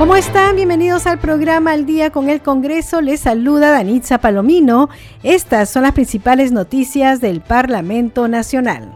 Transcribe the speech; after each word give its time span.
¿Cómo 0.00 0.16
están? 0.16 0.56
Bienvenidos 0.56 1.06
al 1.06 1.18
programa 1.18 1.72
Al 1.72 1.84
Día 1.84 2.08
con 2.08 2.30
el 2.30 2.40
Congreso. 2.40 3.02
Les 3.02 3.20
saluda 3.20 3.70
Danitza 3.70 4.16
Palomino. 4.16 4.88
Estas 5.22 5.68
son 5.68 5.82
las 5.82 5.92
principales 5.92 6.52
noticias 6.52 7.20
del 7.20 7.42
Parlamento 7.42 8.26
Nacional. 8.26 8.94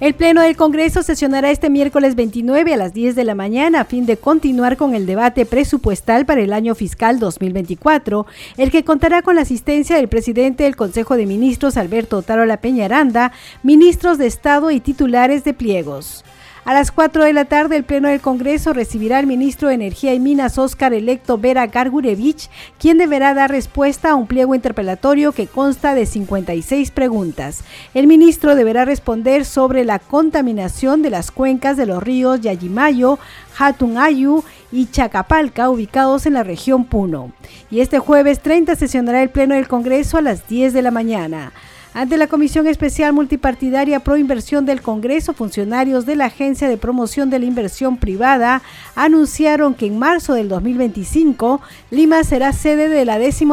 El 0.00 0.12
Pleno 0.12 0.42
del 0.42 0.58
Congreso 0.58 1.02
sesionará 1.02 1.50
este 1.50 1.70
miércoles 1.70 2.14
29 2.14 2.74
a 2.74 2.76
las 2.76 2.92
10 2.92 3.14
de 3.14 3.24
la 3.24 3.34
mañana 3.34 3.80
a 3.80 3.84
fin 3.86 4.04
de 4.04 4.18
continuar 4.18 4.76
con 4.76 4.94
el 4.94 5.06
debate 5.06 5.46
presupuestal 5.46 6.26
para 6.26 6.42
el 6.42 6.52
año 6.52 6.74
fiscal 6.74 7.18
2024, 7.18 8.26
el 8.58 8.70
que 8.70 8.84
contará 8.84 9.22
con 9.22 9.36
la 9.36 9.42
asistencia 9.42 9.96
del 9.96 10.08
presidente 10.08 10.64
del 10.64 10.76
Consejo 10.76 11.16
de 11.16 11.24
Ministros, 11.24 11.78
Alberto 11.78 12.20
Tarola 12.20 12.58
Peñaranda, 12.58 13.32
ministros 13.62 14.18
de 14.18 14.26
Estado 14.26 14.70
y 14.70 14.80
titulares 14.80 15.42
de 15.42 15.54
pliegos. 15.54 16.22
A 16.66 16.72
las 16.72 16.90
4 16.92 17.24
de 17.24 17.34
la 17.34 17.44
tarde, 17.44 17.76
el 17.76 17.84
Pleno 17.84 18.08
del 18.08 18.22
Congreso 18.22 18.72
recibirá 18.72 19.18
al 19.18 19.26
ministro 19.26 19.68
de 19.68 19.74
Energía 19.74 20.14
y 20.14 20.18
Minas, 20.18 20.56
Óscar 20.56 20.94
electo 20.94 21.36
Vera 21.36 21.66
Gargurevich, 21.66 22.48
quien 22.78 22.96
deberá 22.96 23.34
dar 23.34 23.50
respuesta 23.50 24.10
a 24.10 24.14
un 24.14 24.26
pliego 24.26 24.54
interpelatorio 24.54 25.32
que 25.32 25.46
consta 25.46 25.94
de 25.94 26.06
56 26.06 26.90
preguntas. 26.90 27.64
El 27.92 28.06
ministro 28.06 28.54
deberá 28.54 28.86
responder 28.86 29.44
sobre 29.44 29.84
la 29.84 29.98
contaminación 29.98 31.02
de 31.02 31.10
las 31.10 31.30
cuencas 31.30 31.76
de 31.76 31.84
los 31.84 32.02
ríos 32.02 32.40
Yayimayo, 32.40 33.18
Hatunayu 33.58 34.42
y 34.72 34.86
Chacapalca, 34.86 35.68
ubicados 35.68 36.24
en 36.24 36.32
la 36.32 36.44
región 36.44 36.86
Puno. 36.86 37.32
Y 37.70 37.80
este 37.80 37.98
jueves 37.98 38.40
30 38.40 38.74
sesionará 38.74 39.22
el 39.22 39.28
Pleno 39.28 39.54
del 39.54 39.68
Congreso 39.68 40.16
a 40.16 40.22
las 40.22 40.48
10 40.48 40.72
de 40.72 40.80
la 40.80 40.90
mañana. 40.90 41.52
Ante 41.96 42.16
la 42.16 42.26
Comisión 42.26 42.66
Especial 42.66 43.12
Multipartidaria 43.12 44.00
Pro 44.00 44.16
Inversión 44.16 44.66
del 44.66 44.82
Congreso, 44.82 45.32
funcionarios 45.32 46.04
de 46.06 46.16
la 46.16 46.24
Agencia 46.24 46.68
de 46.68 46.76
Promoción 46.76 47.30
de 47.30 47.38
la 47.38 47.44
Inversión 47.44 47.98
Privada 47.98 48.62
anunciaron 48.96 49.74
que 49.74 49.86
en 49.86 50.00
marzo 50.00 50.34
del 50.34 50.48
2025 50.48 51.60
Lima 51.92 52.24
será 52.24 52.52
sede 52.52 52.88
de 52.88 53.04
la 53.04 53.20
12 53.20 53.44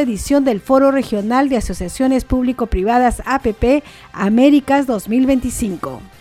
edición 0.00 0.44
del 0.44 0.60
Foro 0.60 0.92
Regional 0.92 1.48
de 1.48 1.56
Asociaciones 1.56 2.24
Público-Privadas 2.24 3.20
APP 3.26 3.82
Américas 4.12 4.86
2025. 4.86 6.17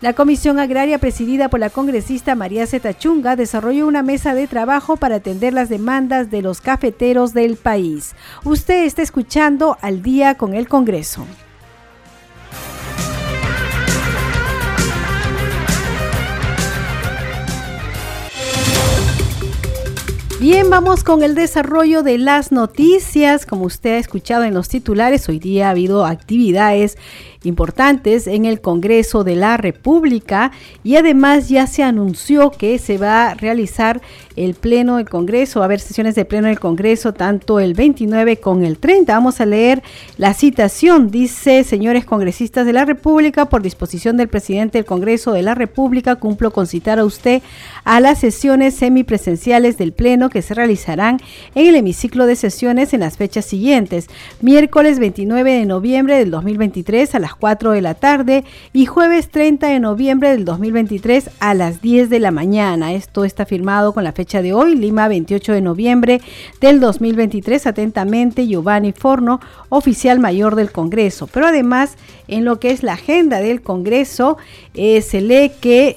La 0.00 0.12
Comisión 0.12 0.60
Agraria, 0.60 0.98
presidida 0.98 1.48
por 1.48 1.58
la 1.58 1.70
congresista 1.70 2.36
María 2.36 2.68
Zetachunga, 2.68 3.34
desarrolló 3.34 3.88
una 3.88 4.04
mesa 4.04 4.32
de 4.32 4.46
trabajo 4.46 4.96
para 4.96 5.16
atender 5.16 5.52
las 5.52 5.68
demandas 5.68 6.30
de 6.30 6.40
los 6.40 6.60
cafeteros 6.60 7.34
del 7.34 7.56
país. 7.56 8.14
Usted 8.44 8.84
está 8.84 9.02
escuchando 9.02 9.76
al 9.80 10.00
día 10.02 10.36
con 10.36 10.54
el 10.54 10.68
Congreso. 10.68 11.26
Bien, 20.40 20.70
vamos 20.70 21.02
con 21.02 21.24
el 21.24 21.34
desarrollo 21.34 22.04
de 22.04 22.16
las 22.16 22.52
noticias. 22.52 23.44
Como 23.44 23.64
usted 23.64 23.94
ha 23.94 23.98
escuchado 23.98 24.44
en 24.44 24.54
los 24.54 24.68
titulares, 24.68 25.28
hoy 25.28 25.40
día 25.40 25.66
ha 25.66 25.70
habido 25.70 26.06
actividades 26.06 26.96
importantes 27.44 28.26
en 28.26 28.44
el 28.44 28.60
Congreso 28.60 29.24
de 29.24 29.36
la 29.36 29.56
República 29.56 30.50
y 30.82 30.96
además 30.96 31.48
ya 31.48 31.66
se 31.66 31.82
anunció 31.82 32.50
que 32.50 32.78
se 32.78 32.98
va 32.98 33.28
a 33.30 33.34
realizar 33.34 34.00
el 34.36 34.54
Pleno 34.54 34.96
del 34.96 35.08
Congreso, 35.08 35.60
va 35.60 35.64
a 35.64 35.66
haber 35.66 35.80
sesiones 35.80 36.14
de 36.14 36.24
Pleno 36.24 36.48
del 36.48 36.60
Congreso 36.60 37.12
tanto 37.12 37.58
el 37.60 37.74
29 37.74 38.38
con 38.38 38.64
el 38.64 38.78
30. 38.78 39.12
Vamos 39.12 39.40
a 39.40 39.46
leer 39.46 39.82
la 40.16 40.34
citación. 40.34 41.10
Dice, 41.10 41.64
señores 41.64 42.04
congresistas 42.04 42.64
de 42.66 42.72
la 42.72 42.84
República, 42.84 43.46
por 43.46 43.62
disposición 43.62 44.16
del 44.16 44.28
presidente 44.28 44.78
del 44.78 44.84
Congreso 44.84 45.32
de 45.32 45.42
la 45.42 45.54
República, 45.54 46.16
cumplo 46.16 46.52
con 46.52 46.66
citar 46.66 46.98
a 46.98 47.04
usted 47.04 47.42
a 47.84 48.00
las 48.00 48.20
sesiones 48.20 48.74
semipresenciales 48.74 49.76
del 49.76 49.92
Pleno 49.92 50.30
que 50.30 50.42
se 50.42 50.54
realizarán 50.54 51.18
en 51.54 51.66
el 51.66 51.76
hemiciclo 51.76 52.26
de 52.26 52.36
sesiones 52.36 52.94
en 52.94 53.00
las 53.00 53.16
fechas 53.16 53.44
siguientes. 53.44 54.06
Miércoles 54.40 54.98
29 54.98 55.52
de 55.52 55.66
noviembre 55.66 56.16
del 56.16 56.30
2023 56.30 57.14
a 57.14 57.18
las 57.18 57.27
4 57.34 57.72
de 57.72 57.80
la 57.80 57.94
tarde 57.94 58.44
y 58.72 58.86
jueves 58.86 59.30
30 59.30 59.66
de 59.68 59.80
noviembre 59.80 60.30
del 60.30 60.44
2023 60.44 61.30
a 61.40 61.54
las 61.54 61.82
10 61.82 62.10
de 62.10 62.20
la 62.20 62.30
mañana. 62.30 62.92
Esto 62.92 63.24
está 63.24 63.46
firmado 63.46 63.92
con 63.92 64.04
la 64.04 64.12
fecha 64.12 64.42
de 64.42 64.52
hoy, 64.52 64.74
Lima 64.74 65.08
28 65.08 65.52
de 65.52 65.60
noviembre 65.60 66.20
del 66.60 66.80
2023. 66.80 67.66
Atentamente, 67.66 68.46
Giovanni 68.46 68.92
Forno, 68.92 69.40
oficial 69.68 70.18
mayor 70.18 70.54
del 70.54 70.72
Congreso. 70.72 71.26
Pero 71.26 71.46
además, 71.46 71.96
en 72.28 72.44
lo 72.44 72.60
que 72.60 72.70
es 72.70 72.82
la 72.82 72.94
agenda 72.94 73.40
del 73.40 73.62
Congreso, 73.62 74.38
eh, 74.74 75.02
se 75.02 75.20
lee 75.20 75.52
que 75.60 75.96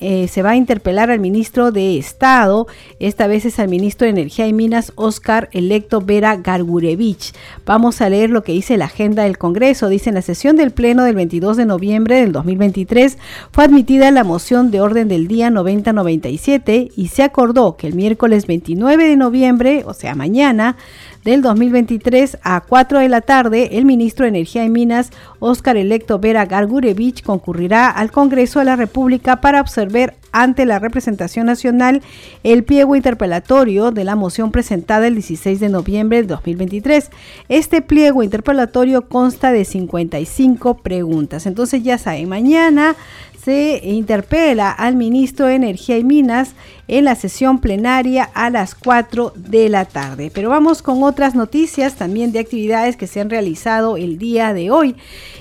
eh, 0.00 0.28
se 0.28 0.42
va 0.42 0.50
a 0.50 0.56
interpelar 0.56 1.10
al 1.10 1.20
ministro 1.20 1.72
de 1.72 1.98
Estado, 1.98 2.66
esta 2.98 3.26
vez 3.26 3.44
es 3.44 3.58
al 3.58 3.68
ministro 3.68 4.06
de 4.06 4.10
Energía 4.10 4.46
y 4.46 4.52
Minas, 4.52 4.92
Oscar 4.96 5.48
Electo 5.52 6.00
Vera 6.00 6.36
Gargurevich. 6.36 7.32
Vamos 7.64 8.00
a 8.00 8.08
leer 8.08 8.30
lo 8.30 8.42
que 8.42 8.52
dice 8.52 8.76
la 8.76 8.86
agenda 8.86 9.24
del 9.24 9.38
Congreso. 9.38 9.88
Dice 9.88 10.10
en 10.10 10.14
la 10.14 10.22
sesión 10.22 10.56
del 10.56 10.65
Pleno 10.72 11.04
del 11.04 11.14
22 11.14 11.56
de 11.56 11.66
noviembre 11.66 12.20
del 12.20 12.32
2023 12.32 13.18
fue 13.52 13.64
admitida 13.64 14.10
la 14.10 14.24
moción 14.24 14.70
de 14.70 14.80
orden 14.80 15.08
del 15.08 15.28
día 15.28 15.50
9097 15.50 16.90
y 16.96 17.08
se 17.08 17.22
acordó 17.22 17.76
que 17.76 17.86
el 17.86 17.94
miércoles 17.94 18.46
29 18.46 19.08
de 19.08 19.16
noviembre, 19.16 19.82
o 19.86 19.94
sea 19.94 20.14
mañana, 20.14 20.76
del 21.24 21.42
2023 21.42 22.38
a 22.42 22.60
4 22.60 23.00
de 23.00 23.08
la 23.08 23.20
tarde, 23.20 23.78
el 23.78 23.84
ministro 23.84 24.24
de 24.24 24.28
Energía 24.28 24.64
y 24.64 24.70
Minas, 24.70 25.10
Óscar 25.40 25.76
Electo 25.76 26.20
Vera 26.20 26.46
Gargurevich, 26.46 27.24
concurrirá 27.24 27.90
al 27.90 28.12
Congreso 28.12 28.60
de 28.60 28.66
la 28.66 28.76
República 28.76 29.40
para 29.40 29.60
observar 29.60 30.14
ante 30.36 30.66
la 30.66 30.78
representación 30.78 31.46
nacional 31.46 32.02
el 32.44 32.62
pliego 32.62 32.94
interpelatorio 32.94 33.90
de 33.90 34.04
la 34.04 34.16
moción 34.16 34.52
presentada 34.52 35.06
el 35.06 35.14
16 35.14 35.60
de 35.60 35.70
noviembre 35.70 36.22
de 36.22 36.28
2023. 36.28 37.10
Este 37.48 37.80
pliego 37.80 38.22
interpelatorio 38.22 39.08
consta 39.08 39.50
de 39.50 39.64
55 39.64 40.76
preguntas. 40.78 41.46
Entonces 41.46 41.82
ya 41.82 41.96
saben, 41.96 42.28
mañana 42.28 42.96
se 43.42 43.80
interpela 43.82 44.70
al 44.72 44.94
ministro 44.96 45.46
de 45.46 45.54
Energía 45.54 45.96
y 45.96 46.04
Minas 46.04 46.54
en 46.88 47.04
la 47.04 47.14
sesión 47.14 47.60
plenaria 47.60 48.30
a 48.34 48.50
las 48.50 48.74
4 48.74 49.32
de 49.34 49.68
la 49.68 49.84
tarde. 49.84 50.30
Pero 50.32 50.50
vamos 50.50 50.82
con 50.82 51.02
otras 51.02 51.34
noticias 51.34 51.94
también 51.94 52.32
de 52.32 52.38
actividades 52.38 52.96
que 52.96 53.06
se 53.06 53.20
han 53.20 53.30
realizado 53.30 53.96
el 53.96 54.18
día 54.18 54.54
de 54.54 54.70
hoy. 54.70 54.96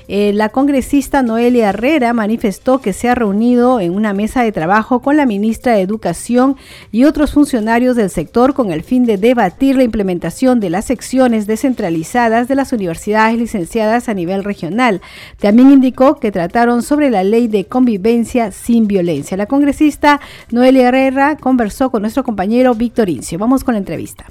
Eh, 0.08 0.34
la 0.34 0.50
congresista 0.50 1.24
Noelia 1.24 1.70
Herrera 1.70 2.14
manifestó 2.14 2.80
que 2.80 2.94
se 2.94 3.10
ha 3.10 3.16
reunido 3.16 3.80
en 3.80 3.96
una 3.96 4.14
mesa 4.14 4.44
de 4.44 4.52
trabajo 4.52 5.02
con 5.02 5.18
la 5.18 5.26
ministra 5.26 5.74
de 5.74 5.82
Educación 5.82 6.58
y 6.92 7.06
otros 7.06 7.34
funcionarios 7.34 7.96
del 7.96 8.10
sector 8.10 8.54
con 8.54 8.72
el 8.72 8.84
fin 8.84 9.06
de 9.06 9.18
debatir 9.18 9.76
la 9.76 9.84
implementación 9.84 10.60
de 10.60 10.70
las 10.70 10.86
secciones 10.86 11.48
descentralizadas 11.48 12.48
de 12.48 12.56
las 12.56 12.72
universidades 12.72 13.38
licenciadas 13.38 14.10
a 14.10 14.14
nivel 14.14 14.44
regional. 14.44 15.02
También 15.40 15.72
indicó 15.72 16.20
que 16.20 16.32
trataron 16.32 16.84
sobre 16.84 17.10
la 17.10 17.24
ley 17.24 17.48
de 17.48 17.66
convivencia 17.66 18.52
sin 18.52 18.88
violencia. 18.88 19.38
La 19.38 19.48
congresista 19.48 20.20
Noelia 20.52 20.90
Herrera 20.90 21.35
conversó 21.40 21.90
con 21.92 22.02
nuestro 22.02 22.24
compañero 22.24 22.74
Víctor 22.74 23.10
Incio. 23.10 23.38
Vamos 23.38 23.64
con 23.64 23.74
la 23.74 23.80
entrevista. 23.80 24.26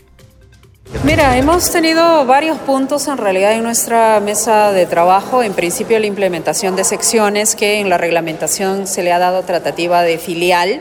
Mira, 1.03 1.37
hemos 1.37 1.71
tenido 1.71 2.25
varios 2.25 2.59
puntos 2.59 3.09
en 3.09 3.19
realidad 3.19 3.53
en 3.53 3.62
nuestra 3.62 4.21
mesa 4.21 4.73
de 4.73 4.87
trabajo. 4.87 5.43
En 5.43 5.53
principio, 5.53 5.99
la 5.99 6.06
implementación 6.06 6.77
de 6.77 6.85
secciones 6.85 7.56
que 7.56 7.81
en 7.81 7.91
la 7.91 7.99
reglamentación 7.99 8.87
se 8.87 9.03
le 9.03 9.12
ha 9.12 9.19
dado 9.19 9.43
tratativa 9.43 10.03
de 10.03 10.19
filial. 10.19 10.81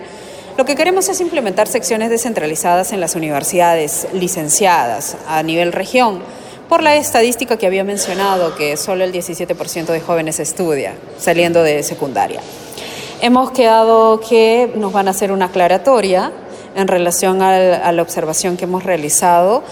Lo 0.57 0.65
que 0.65 0.75
queremos 0.75 1.09
es 1.09 1.19
implementar 1.19 1.67
secciones 1.67 2.09
descentralizadas 2.09 2.93
en 2.93 3.01
las 3.01 3.15
universidades 3.15 4.07
licenciadas 4.13 5.17
a 5.27 5.41
nivel 5.41 5.71
región, 5.71 6.21
por 6.69 6.83
la 6.83 6.95
estadística 6.95 7.57
que 7.57 7.65
había 7.65 7.83
mencionado, 7.83 8.55
que 8.55 8.77
solo 8.77 9.03
el 9.03 9.11
17% 9.11 9.85
de 9.87 9.99
jóvenes 9.99 10.39
estudia 10.39 10.93
saliendo 11.17 11.63
de 11.63 11.83
secundaria. 11.83 12.41
Hemos 13.23 13.51
quedado 13.51 14.19
que 14.19 14.73
nos 14.75 14.91
van 14.91 15.07
a 15.07 15.11
hacer 15.11 15.31
una 15.31 15.45
aclaratoria 15.45 16.33
en 16.75 16.89
relación 16.89 17.41
a 17.41 17.89
la 17.93 18.01
observación 18.01 18.57
que 18.57 18.65
hemos 18.65 18.83
realizado 18.83 19.63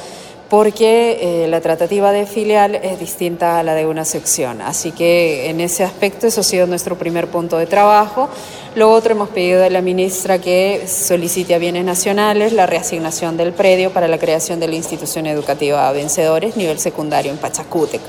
porque 0.50 1.44
eh, 1.44 1.48
la 1.50 1.59
tratativa 1.59 2.13
de 2.13 2.25
filial 2.25 2.75
es 2.75 2.98
distinta 2.98 3.59
a 3.59 3.63
la 3.63 3.75
de 3.75 3.86
una 3.86 4.06
sección. 4.06 4.62
Así 4.62 4.94
que 4.94 5.50
en 5.50 5.59
ese 5.59 5.83
aspecto 5.83 6.27
eso 6.27 6.39
ha 6.39 6.44
sido 6.45 6.65
nuestro 6.65 6.98
primer 6.98 7.27
punto 7.27 7.57
de 7.57 7.65
trabajo. 7.65 8.30
Lo 8.75 8.89
otro 8.89 9.12
hemos 9.15 9.27
pedido 9.27 9.65
a 9.65 9.69
la 9.69 9.81
ministra 9.81 10.39
que 10.39 10.88
solicite 10.88 11.53
a 11.53 11.57
bienes 11.57 11.83
nacionales 11.83 12.53
la 12.53 12.68
reasignación 12.68 13.36
del 13.36 13.51
predio 13.51 13.92
para 13.92 14.07
la 14.07 14.18
creación 14.18 14.62
de 14.62 14.69
la 14.69 14.75
institución 14.75 15.25
educativa 15.25 15.89
a 15.89 15.92
vencedores 15.92 16.56
nivel 16.56 16.80
secundario 16.80 17.33
en 17.33 17.38
Pachacútec 17.38 18.00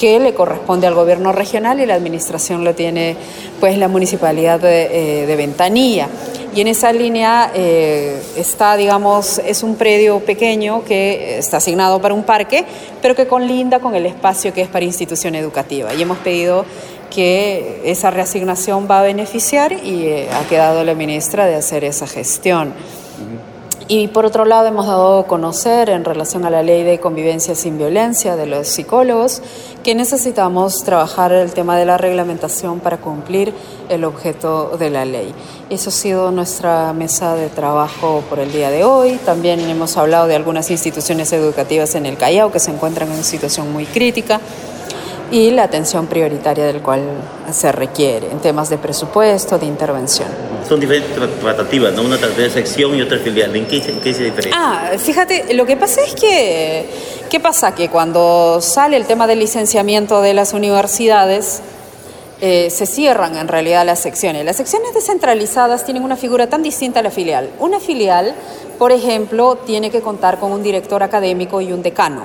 que 0.00 0.18
le 0.18 0.32
corresponde 0.32 0.86
al 0.86 0.94
gobierno 0.94 1.30
regional 1.30 1.78
y 1.78 1.84
la 1.84 1.94
administración 1.94 2.64
lo 2.64 2.74
tiene 2.74 3.16
pues 3.60 3.76
la 3.76 3.86
municipalidad 3.86 4.58
de, 4.58 5.24
eh, 5.30 5.36
Ventanilla. 5.36 6.08
Y 6.54 6.62
en 6.62 6.68
esa 6.68 6.90
línea 6.90 7.52
eh, 7.54 8.18
está, 8.34 8.78
digamos, 8.78 9.38
es 9.44 9.62
un 9.62 9.76
predio 9.76 10.20
pequeño 10.20 10.82
que 10.84 11.36
está 11.38 11.58
asignado 11.58 12.00
para 12.00 12.14
un 12.14 12.22
parque, 12.22 12.64
pero 13.02 13.14
que 13.14 13.26
conlinda 13.26 13.80
con 13.80 13.94
el 13.94 14.06
espacio 14.06 14.54
que 14.54 14.62
es 14.62 14.68
para 14.68 14.86
institución 14.86 15.34
educativa. 15.34 15.92
Y 15.92 16.00
hemos 16.00 16.16
pedido 16.18 16.64
que 17.10 17.82
esa 17.84 18.10
reasignación 18.10 18.88
va 18.90 19.00
a 19.00 19.02
beneficiar 19.02 19.74
y 19.74 20.06
eh, 20.06 20.28
ha 20.32 20.48
quedado 20.48 20.82
la 20.82 20.94
ministra 20.94 21.44
de 21.44 21.56
hacer 21.56 21.84
esa 21.84 22.06
gestión. 22.06 22.72
Y 23.92 24.06
por 24.06 24.24
otro 24.24 24.44
lado 24.44 24.68
hemos 24.68 24.86
dado 24.86 25.18
a 25.18 25.26
conocer 25.26 25.90
en 25.90 26.04
relación 26.04 26.44
a 26.44 26.50
la 26.50 26.62
ley 26.62 26.84
de 26.84 27.00
convivencia 27.00 27.56
sin 27.56 27.76
violencia 27.76 28.36
de 28.36 28.46
los 28.46 28.68
psicólogos 28.68 29.42
que 29.82 29.96
necesitamos 29.96 30.84
trabajar 30.84 31.32
el 31.32 31.52
tema 31.52 31.76
de 31.76 31.86
la 31.86 31.98
reglamentación 31.98 32.78
para 32.78 32.98
cumplir 32.98 33.52
el 33.88 34.04
objeto 34.04 34.76
de 34.78 34.90
la 34.90 35.04
ley. 35.04 35.34
Eso 35.70 35.88
ha 35.88 35.92
sido 35.92 36.30
nuestra 36.30 36.92
mesa 36.92 37.34
de 37.34 37.48
trabajo 37.48 38.22
por 38.30 38.38
el 38.38 38.52
día 38.52 38.70
de 38.70 38.84
hoy. 38.84 39.18
También 39.24 39.58
hemos 39.58 39.96
hablado 39.96 40.28
de 40.28 40.36
algunas 40.36 40.70
instituciones 40.70 41.32
educativas 41.32 41.96
en 41.96 42.06
el 42.06 42.16
Callao 42.16 42.52
que 42.52 42.60
se 42.60 42.70
encuentran 42.70 43.08
en 43.08 43.14
una 43.14 43.24
situación 43.24 43.72
muy 43.72 43.86
crítica 43.86 44.40
y 45.30 45.50
la 45.50 45.64
atención 45.64 46.06
prioritaria 46.06 46.64
del 46.64 46.82
cual 46.82 47.02
se 47.52 47.70
requiere 47.72 48.30
en 48.30 48.40
temas 48.40 48.68
de 48.68 48.78
presupuesto, 48.78 49.58
de 49.58 49.66
intervención. 49.66 50.28
Son 50.68 50.80
diferentes 50.80 51.16
tratativas, 51.40 51.92
¿no? 51.92 52.02
Una 52.02 52.16
de 52.16 52.50
sección 52.50 52.94
y 52.94 53.02
otra 53.02 53.18
filial. 53.18 53.54
¿En 53.54 53.66
qué, 53.66 53.80
qué 53.80 54.14
se 54.14 54.24
diferencia? 54.24 54.52
Ah, 54.56 54.90
fíjate, 54.98 55.54
lo 55.54 55.66
que 55.66 55.76
pasa 55.76 56.00
es 56.02 56.14
que, 56.14 56.86
¿qué 57.28 57.40
pasa? 57.40 57.74
Que 57.74 57.88
cuando 57.88 58.60
sale 58.60 58.96
el 58.96 59.06
tema 59.06 59.26
del 59.26 59.40
licenciamiento 59.40 60.20
de 60.20 60.34
las 60.34 60.52
universidades, 60.52 61.62
eh, 62.40 62.70
se 62.70 62.86
cierran 62.86 63.36
en 63.36 63.48
realidad 63.48 63.84
las 63.84 63.98
secciones. 63.98 64.44
Las 64.44 64.56
secciones 64.56 64.94
descentralizadas 64.94 65.84
tienen 65.84 66.02
una 66.02 66.16
figura 66.16 66.48
tan 66.48 66.62
distinta 66.62 67.00
a 67.00 67.02
la 67.02 67.10
filial. 67.10 67.50
Una 67.58 67.80
filial, 67.80 68.34
por 68.78 68.92
ejemplo, 68.92 69.56
tiene 69.56 69.90
que 69.90 70.00
contar 70.00 70.38
con 70.38 70.50
un 70.52 70.62
director 70.62 71.02
académico 71.02 71.60
y 71.60 71.72
un 71.72 71.82
decano. 71.82 72.24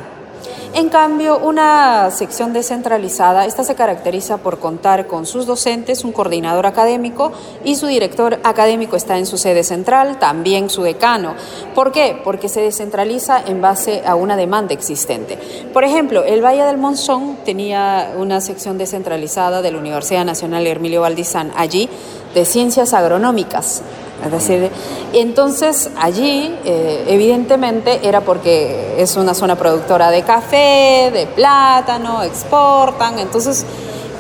En 0.78 0.90
cambio, 0.90 1.38
una 1.38 2.12
sección 2.12 2.52
descentralizada, 2.52 3.46
esta 3.46 3.64
se 3.64 3.76
caracteriza 3.76 4.40
por 4.40 4.60
contar 4.60 5.08
con 5.08 5.26
sus 5.26 5.46
docentes, 5.46 6.04
un 6.04 6.12
coordinador 6.12 6.66
académico 6.66 7.32
y 7.64 7.76
su 7.76 7.88
director 7.88 8.42
académico 8.44 8.98
está 8.98 9.18
en 9.18 9.26
su 9.26 9.38
sede 9.38 9.64
central, 9.64 10.20
también 10.20 10.70
su 10.70 10.84
decano. 10.84 11.36
¿Por 11.74 11.94
qué? 11.94 12.20
Porque 12.22 12.50
se 12.50 12.60
descentraliza 12.60 13.42
en 13.48 13.62
base 13.62 14.04
a 14.06 14.16
una 14.16 14.36
demanda 14.36 14.74
existente. 14.74 15.40
Por 15.72 15.86
ejemplo, 15.86 16.26
el 16.26 16.44
Valle 16.44 16.64
del 16.64 16.78
Monzón 16.78 17.38
tenía 17.46 18.12
una 18.18 18.42
sección 18.42 18.78
descentralizada 18.78 19.62
de 19.62 19.72
la 19.72 19.78
Universidad 19.78 20.26
Nacional 20.26 20.68
Hermilio 20.68 21.00
Valdizán 21.00 21.54
allí 21.56 21.90
de 22.34 22.44
ciencias 22.44 22.94
agronómicas. 22.94 23.82
Es 24.26 24.32
decir, 24.32 24.72
entonces 25.14 25.90
allí 25.98 26.56
eh, 26.66 27.06
evidentemente 27.08 28.00
era 28.08 28.22
porque 28.22 28.96
es 28.98 29.16
una 29.18 29.34
zona 29.34 29.56
productora 29.56 30.10
de 30.10 30.24
café, 30.24 31.12
de 31.14 31.28
plátano, 31.36 32.24
exportan, 32.24 33.20
entonces 33.20 33.66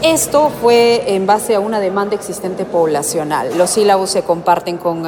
esto 0.04 0.52
fue 0.62 1.16
en 1.16 1.26
base 1.26 1.56
a 1.56 1.60
una 1.60 1.80
demanda 1.80 2.16
existente 2.16 2.66
poblacional. 2.66 3.58
Los 3.58 3.72
sílabos 3.72 4.12
se 4.12 4.22
comparten 4.22 4.78
con 4.78 5.04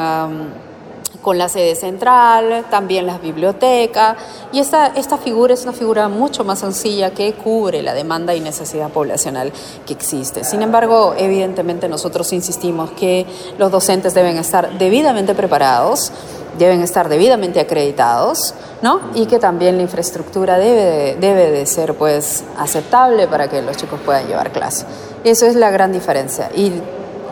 con 1.28 1.38
la 1.38 1.50
sede 1.50 1.76
central, 1.76 2.68
también 2.72 3.06
las 3.06 3.22
bibliotecas, 3.22 4.16
y 4.54 4.60
esta, 4.60 4.88
esta 4.96 5.18
figura 5.18 5.54
es 5.54 5.64
una 5.64 5.74
figura 5.74 6.08
mucho 6.08 6.46
más 6.46 6.60
sencilla 6.60 7.12
que 7.12 7.34
cubre 7.34 7.82
la 7.82 7.94
demanda 7.94 8.34
y 8.34 8.40
necesidad 8.40 8.90
poblacional 8.92 9.52
que 9.86 9.92
existe. 9.92 10.46
Sin 10.46 10.62
embargo, 10.62 11.16
evidentemente 11.18 11.90
nosotros 11.90 12.32
insistimos 12.32 12.92
que 12.92 13.26
los 13.58 13.70
docentes 13.70 14.14
deben 14.14 14.38
estar 14.38 14.78
debidamente 14.78 15.36
preparados, 15.36 16.14
deben 16.58 16.82
estar 16.82 17.10
debidamente 17.10 17.60
acreditados, 17.60 18.54
¿no? 18.82 19.02
Y 19.14 19.26
que 19.26 19.38
también 19.38 19.76
la 19.76 19.84
infraestructura 19.84 20.58
debe 20.58 20.86
de, 20.86 21.16
debe 21.18 21.52
de 21.52 21.66
ser 21.66 21.96
pues 21.96 22.46
aceptable 22.58 23.28
para 23.28 23.50
que 23.50 23.62
los 23.62 23.76
chicos 23.76 24.00
puedan 24.06 24.30
llevar 24.30 24.54
clase. 24.54 24.86
Eso 25.26 25.46
es 25.46 25.56
la 25.56 25.72
gran 25.72 25.92
diferencia. 25.92 26.50
Y 26.56 26.72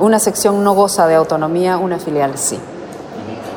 una 0.02 0.20
sección 0.20 0.66
no 0.66 0.74
goza 0.74 1.08
de 1.08 1.16
autonomía, 1.16 1.78
una 1.78 1.98
filial 1.98 2.38
sí. 2.38 2.60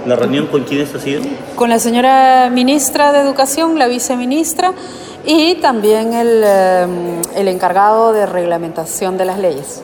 ¿La 0.06 0.16
reunión 0.16 0.46
con 0.46 0.64
quiénes 0.64 0.94
ha 0.94 1.00
sido? 1.00 1.22
Con 1.56 1.68
la 1.70 1.78
señora 1.78 2.50
ministra 2.50 3.12
de 3.12 3.20
Educación, 3.20 3.78
la 3.78 3.88
viceministra 3.88 4.72
y 5.26 5.56
también 5.56 6.14
el, 6.14 6.42
eh, 6.44 6.86
el 7.36 7.48
encargado 7.48 8.12
de 8.12 8.26
reglamentación 8.26 9.18
de 9.18 9.24
las 9.24 9.38
leyes. 9.38 9.82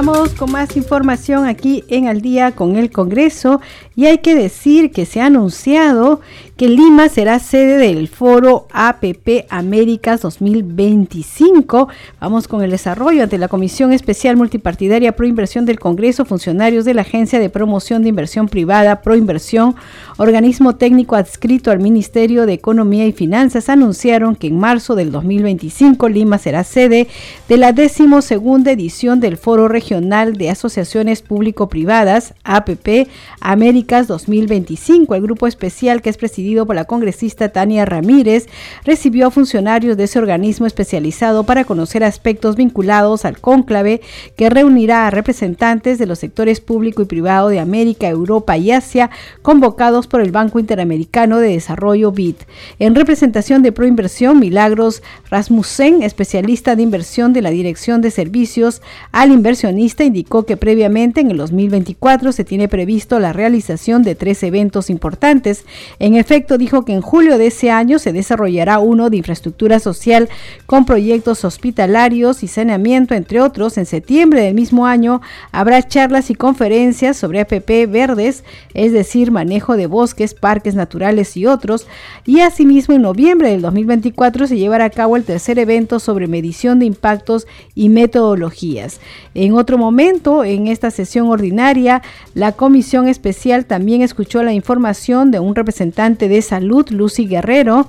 Vamos 0.00 0.30
con 0.34 0.52
más 0.52 0.76
información 0.76 1.44
aquí 1.44 1.82
en 1.88 2.06
Al 2.06 2.20
día 2.20 2.52
con 2.52 2.76
el 2.76 2.92
Congreso 2.92 3.60
y 3.96 4.06
hay 4.06 4.18
que 4.18 4.36
decir 4.36 4.92
que 4.92 5.04
se 5.06 5.20
ha 5.20 5.26
anunciado 5.26 6.20
que 6.56 6.68
Lima 6.68 7.08
será 7.08 7.40
sede 7.40 7.78
del 7.78 8.06
foro 8.06 8.68
APP 8.72 9.46
Américas 9.48 10.22
2025. 10.22 11.88
Vamos 12.20 12.46
con 12.46 12.62
el 12.62 12.70
desarrollo 12.70 13.24
ante 13.24 13.38
la 13.38 13.48
Comisión 13.48 13.92
Especial 13.92 14.36
Multipartidaria 14.36 15.16
Pro 15.16 15.26
Inversión 15.26 15.66
del 15.66 15.80
Congreso, 15.80 16.24
funcionarios 16.24 16.84
de 16.84 16.94
la 16.94 17.02
Agencia 17.02 17.40
de 17.40 17.50
Promoción 17.50 18.02
de 18.02 18.10
Inversión 18.10 18.48
Privada 18.48 19.02
Pro 19.02 19.16
Inversión, 19.16 19.74
organismo 20.16 20.76
técnico 20.76 21.16
adscrito 21.16 21.72
al 21.72 21.80
Ministerio 21.80 22.46
de 22.46 22.52
Economía 22.52 23.06
y 23.06 23.12
Finanzas, 23.12 23.68
anunciaron 23.68 24.36
que 24.36 24.46
en 24.46 24.60
marzo 24.60 24.94
del 24.94 25.10
2025 25.10 26.08
Lima 26.08 26.38
será 26.38 26.62
sede 26.62 27.08
de 27.48 27.56
la 27.56 27.72
decimosegunda 27.72 28.70
edición 28.70 29.18
del 29.18 29.36
Foro 29.36 29.66
Regional 29.66 29.87
de 29.88 30.50
Asociaciones 30.50 31.22
Público-Privadas 31.22 32.34
APP 32.44 33.08
Américas 33.40 34.06
2025. 34.06 35.14
El 35.14 35.22
grupo 35.22 35.46
especial 35.46 36.02
que 36.02 36.10
es 36.10 36.18
presidido 36.18 36.66
por 36.66 36.76
la 36.76 36.84
congresista 36.84 37.48
Tania 37.48 37.86
Ramírez, 37.86 38.48
recibió 38.84 39.28
a 39.28 39.30
funcionarios 39.30 39.96
de 39.96 40.04
ese 40.04 40.18
organismo 40.18 40.66
especializado 40.66 41.44
para 41.44 41.64
conocer 41.64 42.04
aspectos 42.04 42.54
vinculados 42.54 43.24
al 43.24 43.40
cónclave 43.40 44.02
que 44.36 44.50
reunirá 44.50 45.06
a 45.06 45.10
representantes 45.10 45.98
de 45.98 46.04
los 46.04 46.18
sectores 46.18 46.60
público 46.60 47.00
y 47.00 47.06
privado 47.06 47.48
de 47.48 47.58
América, 47.58 48.08
Europa 48.08 48.58
y 48.58 48.72
Asia, 48.72 49.08
convocados 49.40 50.06
por 50.06 50.20
el 50.20 50.32
Banco 50.32 50.58
Interamericano 50.58 51.38
de 51.38 51.52
Desarrollo 51.52 52.12
BID. 52.12 52.36
En 52.78 52.94
representación 52.94 53.62
de 53.62 53.72
Proinversión, 53.72 54.38
Milagros 54.38 55.02
Rasmussen, 55.30 56.02
especialista 56.02 56.76
de 56.76 56.82
inversión 56.82 57.32
de 57.32 57.40
la 57.40 57.50
Dirección 57.50 58.02
de 58.02 58.10
Servicios 58.10 58.82
al 59.12 59.32
Indicó 59.76 60.44
que 60.44 60.56
previamente 60.56 61.20
en 61.20 61.30
el 61.30 61.36
2024 61.36 62.32
se 62.32 62.44
tiene 62.44 62.68
previsto 62.68 63.18
la 63.18 63.32
realización 63.32 64.02
de 64.02 64.14
tres 64.14 64.42
eventos 64.42 64.90
importantes. 64.90 65.64
En 65.98 66.14
efecto, 66.14 66.58
dijo 66.58 66.84
que 66.84 66.92
en 66.92 67.00
julio 67.00 67.38
de 67.38 67.48
ese 67.48 67.70
año 67.70 67.98
se 67.98 68.12
desarrollará 68.12 68.78
uno 68.78 69.10
de 69.10 69.18
infraestructura 69.18 69.78
social 69.80 70.28
con 70.66 70.84
proyectos 70.84 71.44
hospitalarios 71.44 72.42
y 72.42 72.48
saneamiento, 72.48 73.14
entre 73.14 73.40
otros. 73.40 73.78
En 73.78 73.86
septiembre 73.86 74.42
del 74.42 74.54
mismo 74.54 74.86
año 74.86 75.20
habrá 75.52 75.82
charlas 75.86 76.30
y 76.30 76.34
conferencias 76.34 77.16
sobre 77.16 77.40
APP 77.40 77.90
verdes, 77.90 78.44
es 78.74 78.92
decir, 78.92 79.30
manejo 79.30 79.76
de 79.76 79.86
bosques, 79.86 80.34
parques 80.34 80.74
naturales 80.74 81.36
y 81.36 81.46
otros. 81.46 81.86
Y 82.24 82.40
asimismo, 82.40 82.94
en 82.94 83.02
noviembre 83.02 83.50
del 83.50 83.62
2024 83.62 84.46
se 84.46 84.56
llevará 84.56 84.86
a 84.86 84.90
cabo 84.90 85.16
el 85.16 85.24
tercer 85.24 85.58
evento 85.58 86.00
sobre 86.00 86.26
medición 86.26 86.78
de 86.78 86.86
impactos 86.86 87.46
y 87.74 87.88
metodologías. 87.88 89.00
En 89.34 89.54
otro 89.58 89.76
momento, 89.76 90.44
en 90.44 90.66
esta 90.66 90.90
sesión 90.90 91.28
ordinaria, 91.28 92.02
la 92.34 92.52
comisión 92.52 93.08
especial 93.08 93.66
también 93.66 94.02
escuchó 94.02 94.42
la 94.42 94.52
información 94.52 95.30
de 95.30 95.40
un 95.40 95.54
representante 95.54 96.28
de 96.28 96.40
Salud, 96.40 96.88
Lucy 96.90 97.26
Guerrero, 97.26 97.88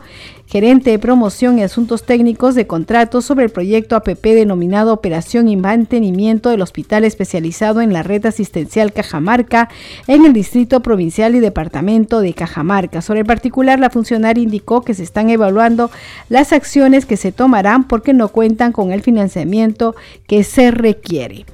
gerente 0.50 0.90
de 0.90 1.00
promoción 1.00 1.60
y 1.60 1.64
asuntos 1.64 2.04
técnicos 2.04 2.56
de 2.56 2.66
contratos 2.66 3.24
sobre 3.24 3.46
el 3.46 3.52
proyecto 3.52 3.96
APP 3.96 4.24
denominado 4.24 4.94
Operación 4.94 5.48
y 5.48 5.56
Mantenimiento 5.56 6.50
del 6.50 6.64
Hospital 6.64 7.06
Especializado 7.06 7.82
en 7.82 7.94
la 7.94 8.02
Red 8.02 8.26
Asistencial 8.26 8.92
Cajamarca 8.92 9.70
en 10.08 10.26
el 10.26 10.34
Distrito 10.34 10.80
Provincial 10.80 11.36
y 11.36 11.40
Departamento 11.40 12.20
de 12.20 12.34
Cajamarca. 12.34 13.04
Sobre 13.04 13.20
el 13.20 13.26
particular, 13.28 13.80
la 13.80 13.92
funcionaria 13.92 14.44
indicó 14.44 14.82
que 14.82 14.96
se 14.96 15.04
están 15.04 15.30
evaluando 15.30 15.92
las 16.30 16.52
acciones 16.52 17.06
que 17.06 17.18
se 17.18 17.32
tomarán 17.32 17.88
porque 17.88 18.14
no 18.14 18.30
cuentan 18.30 18.72
con 18.72 18.92
el 18.92 19.04
financiamiento 19.04 19.96
que 20.26 20.44
se 20.44 20.72
requiere. 20.72 21.46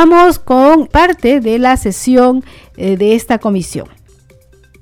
Vamos 0.00 0.38
con 0.38 0.86
parte 0.86 1.40
de 1.40 1.58
la 1.58 1.76
sesión 1.76 2.44
eh, 2.76 2.96
de 2.96 3.16
esta 3.16 3.40
comisión. 3.40 3.88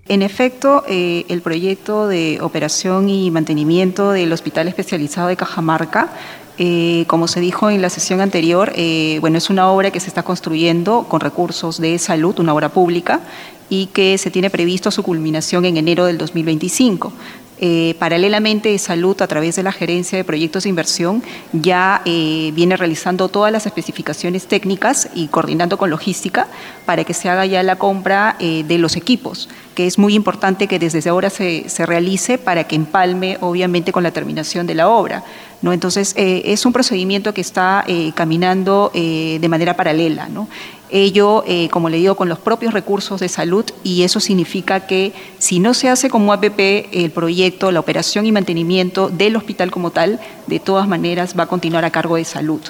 En 0.08 0.20
efecto, 0.20 0.85
eh, 0.87 1.25
el 1.30 1.40
proyecto 1.40 2.06
de 2.06 2.38
operación 2.42 3.08
y 3.08 3.30
mantenimiento 3.30 4.11
del 4.11 4.30
Hospital 4.30 4.68
Especializado 4.68 5.28
de 5.28 5.37
Cajamarca 5.38 6.11
eh, 6.58 7.04
como 7.06 7.28
se 7.28 7.40
dijo 7.40 7.70
en 7.70 7.80
la 7.80 7.88
sesión 7.88 8.20
anterior, 8.20 8.73
bueno, 9.20 9.38
es 9.38 9.49
una 9.50 9.70
obra 9.70 9.90
que 9.90 10.00
se 10.00 10.08
está 10.08 10.23
construyendo 10.23 11.06
con 11.08 11.20
recursos 11.20 11.78
de 11.80 11.99
salud, 11.99 12.38
una 12.38 12.54
obra 12.54 12.70
pública, 12.70 13.20
y 13.68 13.87
que 13.87 14.16
se 14.16 14.30
tiene 14.30 14.49
previsto 14.49 14.90
su 14.90 15.02
culminación 15.02 15.64
en 15.64 15.76
enero 15.76 16.04
del 16.04 16.18
2025. 16.18 17.12
Eh, 17.58 17.94
paralelamente, 17.98 18.76
Salud, 18.78 19.20
a 19.22 19.26
través 19.26 19.56
de 19.56 19.62
la 19.62 19.72
Gerencia 19.72 20.18
de 20.18 20.25
Proyectos 20.25 20.64
de 20.64 20.68
Inversión, 20.68 21.22
ya 21.52 22.02
eh, 22.04 22.52
viene 22.54 22.76
realizando 22.76 23.28
todas 23.28 23.50
las 23.50 23.64
especificaciones 23.64 24.46
técnicas 24.46 25.08
y 25.14 25.28
coordinando 25.28 25.78
con 25.78 25.88
logística 25.88 26.48
para 26.84 27.04
que 27.04 27.14
se 27.14 27.30
haga 27.30 27.46
ya 27.46 27.62
la 27.62 27.76
compra 27.76 28.36
eh, 28.40 28.62
de 28.68 28.76
los 28.76 28.96
equipos, 28.96 29.48
que 29.75 29.86
es 29.86 29.98
muy 29.98 30.14
importante 30.14 30.68
que 30.68 30.78
desde 30.78 31.08
ahora 31.08 31.30
se, 31.30 31.68
se, 31.68 31.86
realice 31.86 32.36
para 32.36 32.64
que 32.64 32.76
empalme, 32.76 33.38
obviamente, 33.40 33.90
con 33.90 34.02
la 34.02 34.10
terminación 34.10 34.66
de 34.66 34.75
la 34.75 34.88
obra. 34.88 35.25
¿no? 35.62 35.72
Entonces, 35.72 36.12
es 36.16 36.66
un 36.66 36.72
procedimiento 36.75 37.32
que 37.32 37.40
está 37.40 37.84
caminando 38.14 38.90
de 38.94 39.48
manera 39.48 39.75
paralela. 39.75 40.28
¿no? 40.28 40.48
Ello, 40.96 41.44
eh, 41.46 41.68
como 41.68 41.90
le 41.90 41.98
digo, 41.98 42.14
con 42.14 42.30
los 42.30 42.38
propios 42.38 42.72
recursos 42.72 43.20
de 43.20 43.28
salud 43.28 43.66
y 43.84 44.02
eso 44.02 44.18
significa 44.18 44.86
que 44.86 45.12
si 45.38 45.58
no 45.58 45.74
se 45.74 45.90
hace 45.90 46.08
como 46.08 46.32
APP 46.32 46.88
el 46.90 47.10
proyecto, 47.10 47.70
la 47.70 47.80
operación 47.80 48.24
y 48.24 48.32
mantenimiento 48.32 49.10
del 49.10 49.36
hospital 49.36 49.70
como 49.70 49.90
tal, 49.90 50.20
de 50.46 50.58
todas 50.58 50.88
maneras 50.88 51.34
va 51.38 51.42
a 51.42 51.48
continuar 51.48 51.84
a 51.84 51.90
cargo 51.90 52.16
de 52.16 52.24
salud. 52.24 52.62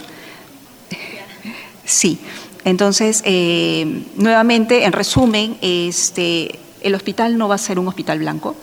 Sí, 1.84 2.18
entonces, 2.64 3.22
eh, 3.24 4.02
nuevamente, 4.16 4.84
en 4.84 4.92
resumen, 4.92 5.56
este, 5.62 6.58
el 6.80 6.96
hospital 6.96 7.38
no 7.38 7.46
va 7.46 7.54
a 7.54 7.58
ser 7.58 7.78
un 7.78 7.86
hospital 7.86 8.18
blanco, 8.18 8.56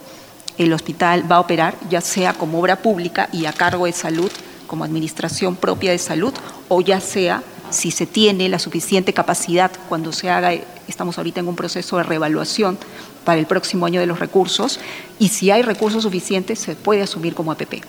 el 0.57 0.73
hospital 0.73 1.31
va 1.31 1.37
a 1.37 1.39
operar 1.39 1.77
ya 1.89 2.01
sea 2.01 2.33
como 2.33 2.59
obra 2.59 2.75
pública 2.75 3.29
y 3.31 3.45
a 3.45 3.53
cargo 3.53 3.85
de 3.85 3.93
salud, 3.93 4.29
como 4.67 4.83
administración 4.83 5.55
propia 5.55 5.91
de 5.91 5.99
salud, 5.99 6.33
o 6.67 6.81
ya 6.81 6.99
sea 6.99 7.43
si 7.73 7.91
se 7.91 8.05
tiene 8.05 8.47
la 8.49 8.59
suficiente 8.59 9.13
capacidad 9.13 9.71
cuando 9.89 10.11
se 10.11 10.29
haga, 10.29 10.53
estamos 10.87 11.17
ahorita 11.17 11.39
en 11.39 11.47
un 11.47 11.55
proceso 11.55 11.97
de 11.97 12.03
reevaluación 12.03 12.77
para 13.25 13.39
el 13.39 13.45
próximo 13.45 13.85
año 13.85 13.99
de 13.99 14.05
los 14.05 14.19
recursos, 14.19 14.79
y 15.19 15.29
si 15.29 15.51
hay 15.51 15.61
recursos 15.61 16.03
suficientes 16.03 16.59
se 16.59 16.75
puede 16.75 17.01
asumir 17.01 17.33
como 17.33 17.51
APP. 17.51 17.83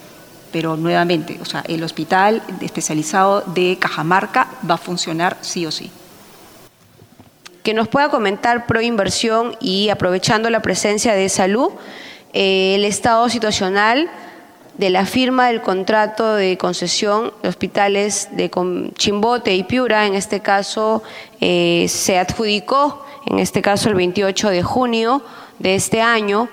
Pero 0.52 0.76
nuevamente, 0.76 1.38
o 1.40 1.44
sea, 1.44 1.64
el 1.66 1.82
hospital 1.82 2.42
especializado 2.60 3.42
de 3.42 3.76
Cajamarca 3.80 4.48
va 4.68 4.74
a 4.74 4.78
funcionar 4.78 5.36
sí 5.40 5.66
o 5.66 5.72
sí. 5.72 5.90
Que 7.64 7.74
nos 7.74 7.88
pueda 7.88 8.08
comentar 8.08 8.66
pro 8.66 8.80
inversión 8.80 9.56
y 9.60 9.88
aprovechando 9.88 10.50
la 10.50 10.62
presencia 10.62 11.14
de 11.14 11.28
salud, 11.28 11.70
eh, 12.32 12.76
el 12.76 12.84
estado 12.84 13.28
situacional 13.28 14.08
de 14.76 14.90
la 14.90 15.06
firma 15.06 15.48
del 15.48 15.62
contrato 15.62 16.34
de 16.34 16.58
concesión 16.58 17.32
de 17.42 17.48
hospitales 17.48 18.28
de 18.32 18.50
Chimbote 18.94 19.54
y 19.54 19.62
Piura, 19.62 20.06
en 20.06 20.14
este 20.14 20.40
caso 20.40 21.02
eh, 21.40 21.86
se 21.88 22.18
adjudicó, 22.18 23.04
en 23.26 23.38
este 23.38 23.62
caso 23.62 23.88
el 23.88 23.94
28 23.94 24.50
de 24.50 24.62
junio 24.62 25.22
de 25.58 25.76
este 25.76 26.00
año, 26.00 26.48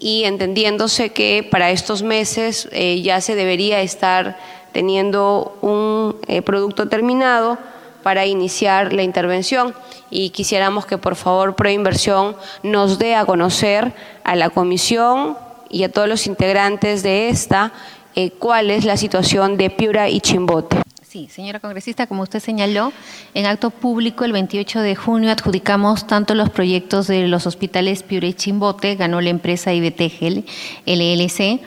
y, 0.00 0.22
entendiéndose 0.24 1.10
que 1.10 1.46
para 1.50 1.72
estos 1.72 2.04
meses 2.04 2.68
eh, 2.70 3.02
ya 3.02 3.20
se 3.20 3.34
debería 3.34 3.80
estar 3.80 4.38
teniendo 4.70 5.58
un 5.60 6.16
eh, 6.28 6.40
producto 6.40 6.88
terminado 6.88 7.58
para 8.04 8.24
iniciar 8.24 8.92
la 8.92 9.02
intervención. 9.02 9.74
Y 10.08 10.30
quisiéramos 10.30 10.86
que 10.86 10.98
por 10.98 11.16
favor 11.16 11.56
Proinversión 11.56 12.36
nos 12.62 13.00
dé 13.00 13.16
a 13.16 13.24
conocer 13.26 13.92
a 14.22 14.36
la 14.36 14.50
comisión 14.50 15.36
y 15.70 15.84
a 15.84 15.90
todos 15.90 16.08
los 16.08 16.26
integrantes 16.26 17.02
de 17.02 17.28
esta 17.28 17.72
eh, 18.14 18.30
cuál 18.30 18.70
es 18.70 18.84
la 18.84 18.96
situación 18.96 19.56
de 19.56 19.70
Piura 19.70 20.08
y 20.08 20.20
Chimbote. 20.20 20.82
Sí, 21.08 21.28
señora 21.30 21.58
congresista, 21.58 22.06
como 22.06 22.22
usted 22.22 22.40
señaló, 22.40 22.92
en 23.32 23.46
acto 23.46 23.70
público 23.70 24.24
el 24.24 24.32
28 24.32 24.80
de 24.80 24.94
junio 24.94 25.30
adjudicamos 25.30 26.06
tanto 26.06 26.34
los 26.34 26.50
proyectos 26.50 27.06
de 27.06 27.28
los 27.28 27.46
hospitales 27.46 28.02
Piura 28.02 28.26
y 28.26 28.34
Chimbote, 28.34 28.94
ganó 28.96 29.20
la 29.20 29.30
empresa 29.30 29.72
IBTGL, 29.72 30.44
LLC, 30.84 31.60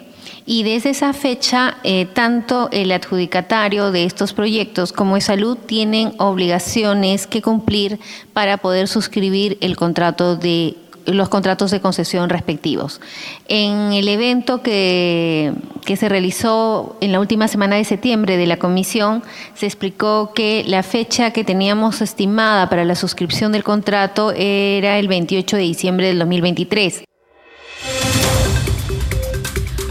y 0.45 0.63
desde 0.63 0.89
esa 0.91 1.13
fecha, 1.13 1.77
eh, 1.83 2.05
tanto 2.05 2.69
el 2.71 2.91
adjudicatario 2.91 3.91
de 3.91 4.03
estos 4.03 4.33
proyectos 4.33 4.91
como 4.91 5.15
de 5.15 5.21
salud 5.21 5.57
tienen 5.57 6.13
obligaciones 6.17 7.27
que 7.27 7.41
cumplir 7.41 7.99
para 8.33 8.57
poder 8.57 8.87
suscribir 8.87 9.57
el 9.61 9.75
contrato 9.75 10.35
de 10.35 10.75
los 11.05 11.29
contratos 11.29 11.71
de 11.71 11.81
concesión 11.81 12.29
respectivos. 12.29 13.01
En 13.47 13.93
el 13.93 14.07
evento 14.07 14.61
que, 14.61 15.53
que, 15.85 15.97
se 15.97 16.09
realizó 16.09 16.95
en 17.01 17.11
la 17.11 17.19
última 17.19 17.47
semana 17.47 17.75
de 17.75 17.83
septiembre 17.83 18.37
de 18.37 18.47
la 18.47 18.57
comisión, 18.57 19.23
se 19.53 19.65
explicó 19.65 20.31
que 20.33 20.63
la 20.65 20.83
fecha 20.83 21.31
que 21.31 21.43
teníamos 21.43 22.01
estimada 22.01 22.69
para 22.69 22.85
la 22.85 22.95
suscripción 22.95 23.51
del 23.51 23.63
contrato 23.63 24.31
era 24.31 24.99
el 24.99 25.07
28 25.07 25.57
de 25.57 25.63
diciembre 25.63 26.07
del 26.07 26.19
2023. 26.19 27.03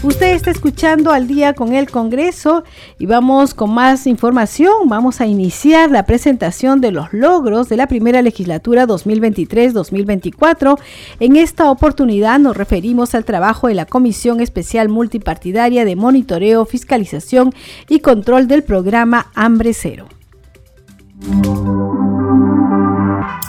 Usted 0.03 0.33
está 0.33 0.49
escuchando 0.49 1.11
al 1.11 1.27
día 1.27 1.53
con 1.53 1.73
el 1.73 1.87
Congreso 1.87 2.63
y 2.97 3.05
vamos 3.05 3.53
con 3.53 3.71
más 3.71 4.07
información. 4.07 4.87
Vamos 4.87 5.21
a 5.21 5.27
iniciar 5.27 5.91
la 5.91 6.07
presentación 6.07 6.81
de 6.81 6.91
los 6.91 7.13
logros 7.13 7.69
de 7.69 7.77
la 7.77 7.85
primera 7.85 8.23
legislatura 8.23 8.87
2023-2024. 8.87 10.79
En 11.19 11.35
esta 11.35 11.69
oportunidad 11.69 12.39
nos 12.39 12.57
referimos 12.57 13.13
al 13.13 13.25
trabajo 13.25 13.67
de 13.67 13.75
la 13.75 13.85
Comisión 13.85 14.41
Especial 14.41 14.89
Multipartidaria 14.89 15.85
de 15.85 15.95
Monitoreo, 15.95 16.65
Fiscalización 16.65 17.53
y 17.87 17.99
Control 17.99 18.47
del 18.47 18.63
programa 18.63 19.27
Hambre 19.35 19.75
Cero. 19.75 20.07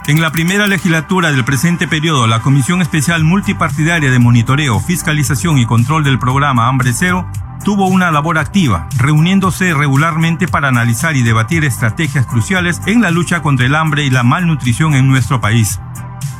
En 0.06 0.20
la 0.20 0.32
primera 0.32 0.66
legislatura 0.66 1.32
del 1.32 1.44
presente 1.44 1.86
periodo, 1.86 2.26
la 2.26 2.40
Comisión 2.40 2.82
Especial 2.82 3.24
Multipartidaria 3.24 4.10
de 4.10 4.18
Monitoreo, 4.18 4.80
Fiscalización 4.80 5.58
y 5.58 5.66
Control 5.66 6.04
del 6.04 6.18
Programa 6.18 6.68
Hambre 6.68 6.92
Cero 6.92 7.26
tuvo 7.64 7.86
una 7.86 8.10
labor 8.10 8.38
activa, 8.38 8.88
reuniéndose 8.96 9.72
regularmente 9.72 10.48
para 10.48 10.68
analizar 10.68 11.16
y 11.16 11.22
debatir 11.22 11.64
estrategias 11.64 12.26
cruciales 12.26 12.80
en 12.86 13.00
la 13.00 13.10
lucha 13.10 13.40
contra 13.40 13.66
el 13.66 13.74
hambre 13.76 14.04
y 14.04 14.10
la 14.10 14.24
malnutrición 14.24 14.94
en 14.94 15.08
nuestro 15.08 15.40
país. 15.40 15.78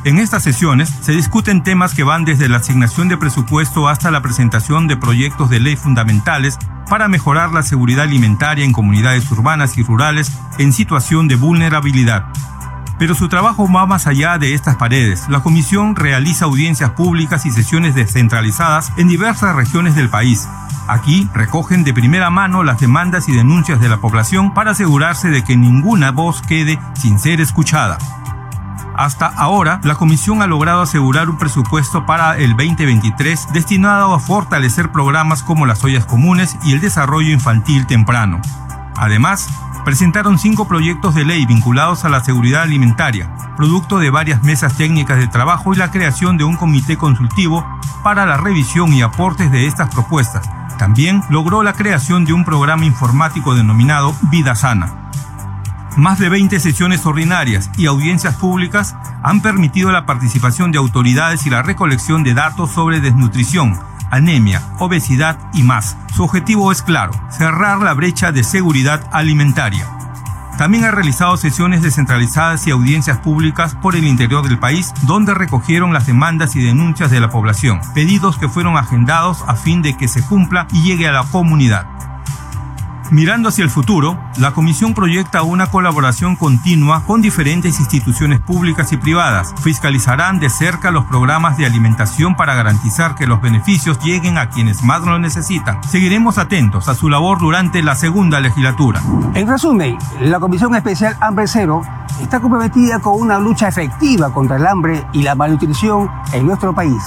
En 0.03 0.19
estas 0.19 0.43
sesiones 0.43 0.89
se 1.01 1.13
discuten 1.13 1.63
temas 1.63 1.93
que 1.93 2.03
van 2.03 2.25
desde 2.25 2.49
la 2.49 2.57
asignación 2.57 3.07
de 3.07 3.17
presupuesto 3.17 3.87
hasta 3.87 4.11
la 4.11 4.21
presentación 4.21 4.89
de 4.89 4.97
proyectos 4.97 5.49
de 5.49 5.61
ley 5.61 5.77
fundamentales 5.77 6.59
para 6.89 7.07
mejorar 7.07 7.53
la 7.53 7.63
seguridad 7.63 8.03
alimentaria 8.03 8.65
en 8.65 8.73
comunidades 8.73 9.31
urbanas 9.31 9.77
y 9.77 9.83
rurales 9.83 10.29
en 10.57 10.73
situación 10.73 11.29
de 11.29 11.37
vulnerabilidad. 11.37 12.25
Pero 12.99 13.15
su 13.15 13.29
trabajo 13.29 13.71
va 13.71 13.85
más 13.85 14.07
allá 14.07 14.37
de 14.37 14.53
estas 14.53 14.75
paredes. 14.75 15.27
La 15.29 15.41
comisión 15.41 15.95
realiza 15.95 16.45
audiencias 16.45 16.91
públicas 16.91 17.45
y 17.45 17.51
sesiones 17.51 17.95
descentralizadas 17.95 18.91
en 18.97 19.07
diversas 19.07 19.55
regiones 19.55 19.95
del 19.95 20.09
país. 20.09 20.47
Aquí 20.87 21.29
recogen 21.33 21.83
de 21.83 21.93
primera 21.93 22.29
mano 22.29 22.63
las 22.63 22.79
demandas 22.79 23.29
y 23.29 23.31
denuncias 23.31 23.79
de 23.79 23.89
la 23.89 23.97
población 23.97 24.53
para 24.53 24.71
asegurarse 24.71 25.29
de 25.29 25.43
que 25.43 25.55
ninguna 25.55 26.11
voz 26.11 26.41
quede 26.41 26.79
sin 26.93 27.19
ser 27.19 27.39
escuchada. 27.39 27.97
Hasta 28.95 29.25
ahora, 29.25 29.79
la 29.83 29.95
Comisión 29.95 30.41
ha 30.41 30.47
logrado 30.47 30.81
asegurar 30.81 31.29
un 31.29 31.37
presupuesto 31.37 32.05
para 32.05 32.37
el 32.37 32.51
2023 32.51 33.47
destinado 33.51 34.13
a 34.13 34.19
fortalecer 34.19 34.91
programas 34.91 35.41
como 35.41 35.65
las 35.65 35.83
ollas 35.83 36.05
comunes 36.05 36.57
y 36.63 36.73
el 36.73 36.79
desarrollo 36.79 37.31
infantil 37.31 37.87
temprano. 37.87 38.39
Además, 38.95 39.49
presentaron 39.83 40.39
cinco 40.39 40.67
proyectos 40.67 41.15
de 41.15 41.25
ley 41.25 41.45
vinculados 41.45 42.05
a 42.05 42.09
la 42.09 42.23
seguridad 42.23 42.63
alimentaria, 42.63 43.29
producto 43.57 43.99
de 43.99 44.09
varias 44.09 44.43
mesas 44.43 44.77
técnicas 44.77 45.17
de 45.17 45.27
trabajo 45.27 45.73
y 45.73 45.77
la 45.77 45.91
creación 45.91 46.37
de 46.37 46.43
un 46.43 46.55
comité 46.55 46.97
consultivo 46.97 47.65
para 48.03 48.25
la 48.25 48.37
revisión 48.37 48.93
y 48.93 49.01
aportes 49.01 49.51
de 49.51 49.67
estas 49.67 49.93
propuestas. 49.93 50.49
También 50.77 51.23
logró 51.29 51.63
la 51.63 51.73
creación 51.73 52.25
de 52.25 52.33
un 52.33 52.45
programa 52.45 52.85
informático 52.85 53.55
denominado 53.55 54.15
Vida 54.31 54.55
Sana. 54.55 55.03
Más 55.95 56.17
de 56.17 56.27
20 56.27 56.59
sesiones 56.59 57.05
ordinarias 57.05 57.69
y 57.77 57.85
audiencias 57.85 58.35
públicas 58.35 58.95
han 59.21 59.41
permitido 59.41 59.91
la 59.91 60.07
participación 60.07 60.71
de 60.71 60.79
autoridades 60.79 61.45
y 61.45 61.51
la 61.51 61.61
recolección 61.61 62.23
de 62.23 62.33
datos 62.33 62.71
sobre 62.71 62.99
desnutrición, 62.99 63.79
anemia, 64.13 64.61
obesidad 64.79 65.37
y 65.53 65.63
más. 65.63 65.97
Su 66.15 66.23
objetivo 66.23 66.71
es 66.71 66.83
claro, 66.83 67.13
cerrar 67.29 67.79
la 67.79 67.93
brecha 67.93 68.31
de 68.31 68.43
seguridad 68.43 69.07
alimentaria. 69.11 69.87
También 70.57 70.83
ha 70.83 70.91
realizado 70.91 71.35
sesiones 71.35 71.81
descentralizadas 71.81 72.67
y 72.67 72.71
audiencias 72.71 73.17
públicas 73.17 73.75
por 73.75 73.95
el 73.95 74.05
interior 74.05 74.47
del 74.47 74.59
país, 74.59 74.93
donde 75.01 75.33
recogieron 75.33 75.93
las 75.93 76.05
demandas 76.05 76.55
y 76.55 76.61
denuncias 76.61 77.09
de 77.09 77.19
la 77.19 77.31
población, 77.31 77.81
pedidos 77.95 78.37
que 78.37 78.47
fueron 78.47 78.77
agendados 78.77 79.43
a 79.47 79.55
fin 79.55 79.81
de 79.81 79.97
que 79.97 80.07
se 80.07 80.21
cumpla 80.21 80.67
y 80.71 80.83
llegue 80.83 81.07
a 81.07 81.11
la 81.11 81.23
comunidad. 81.23 81.87
Mirando 83.13 83.49
hacia 83.49 83.63
el 83.63 83.69
futuro, 83.69 84.17
la 84.37 84.53
Comisión 84.53 84.95
proyecta 84.95 85.43
una 85.43 85.67
colaboración 85.67 86.35
continua 86.35 87.03
con 87.05 87.21
diferentes 87.21 87.79
instituciones 87.79 88.39
públicas 88.39 88.91
y 88.91 88.97
privadas. 88.97 89.53
Fiscalizarán 89.61 90.39
de 90.39 90.49
cerca 90.49 90.89
los 90.89 91.05
programas 91.05 91.55
de 91.55 91.67
alimentación 91.67 92.35
para 92.35 92.55
garantizar 92.55 93.13
que 93.13 93.27
los 93.27 93.39
beneficios 93.39 93.99
lleguen 93.99 94.39
a 94.39 94.49
quienes 94.49 94.81
más 94.81 95.03
lo 95.03 95.19
necesitan. 95.19 95.79
Seguiremos 95.83 96.39
atentos 96.39 96.89
a 96.89 96.95
su 96.95 97.07
labor 97.07 97.37
durante 97.37 97.83
la 97.83 97.93
segunda 97.93 98.39
legislatura. 98.39 98.99
En 99.35 99.47
resumen, 99.47 99.95
la 100.19 100.39
Comisión 100.39 100.73
Especial 100.73 101.15
Hambre 101.21 101.45
Cero 101.45 101.83
está 102.19 102.39
comprometida 102.39 102.97
con 102.97 103.21
una 103.21 103.37
lucha 103.37 103.67
efectiva 103.67 104.33
contra 104.33 104.55
el 104.55 104.65
hambre 104.65 105.05
y 105.13 105.21
la 105.21 105.35
malnutrición 105.35 106.09
en 106.33 106.47
nuestro 106.47 106.73
país. 106.73 107.03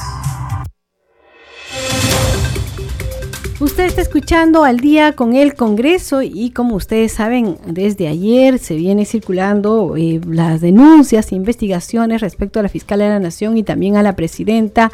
Usted 3.76 3.88
está 3.88 4.00
escuchando 4.00 4.64
al 4.64 4.78
día 4.78 5.12
con 5.12 5.34
el 5.34 5.54
Congreso 5.54 6.22
y 6.22 6.48
como 6.48 6.76
ustedes 6.76 7.12
saben, 7.12 7.58
desde 7.66 8.08
ayer 8.08 8.58
se 8.58 8.74
viene 8.74 9.04
circulando 9.04 9.96
eh, 9.98 10.18
las 10.26 10.62
denuncias 10.62 11.30
e 11.30 11.34
investigaciones 11.34 12.22
respecto 12.22 12.58
a 12.58 12.62
la 12.62 12.70
fiscal 12.70 13.00
de 13.00 13.08
la 13.10 13.18
Nación 13.18 13.58
y 13.58 13.62
también 13.62 13.96
a 13.96 14.02
la 14.02 14.16
presidenta 14.16 14.90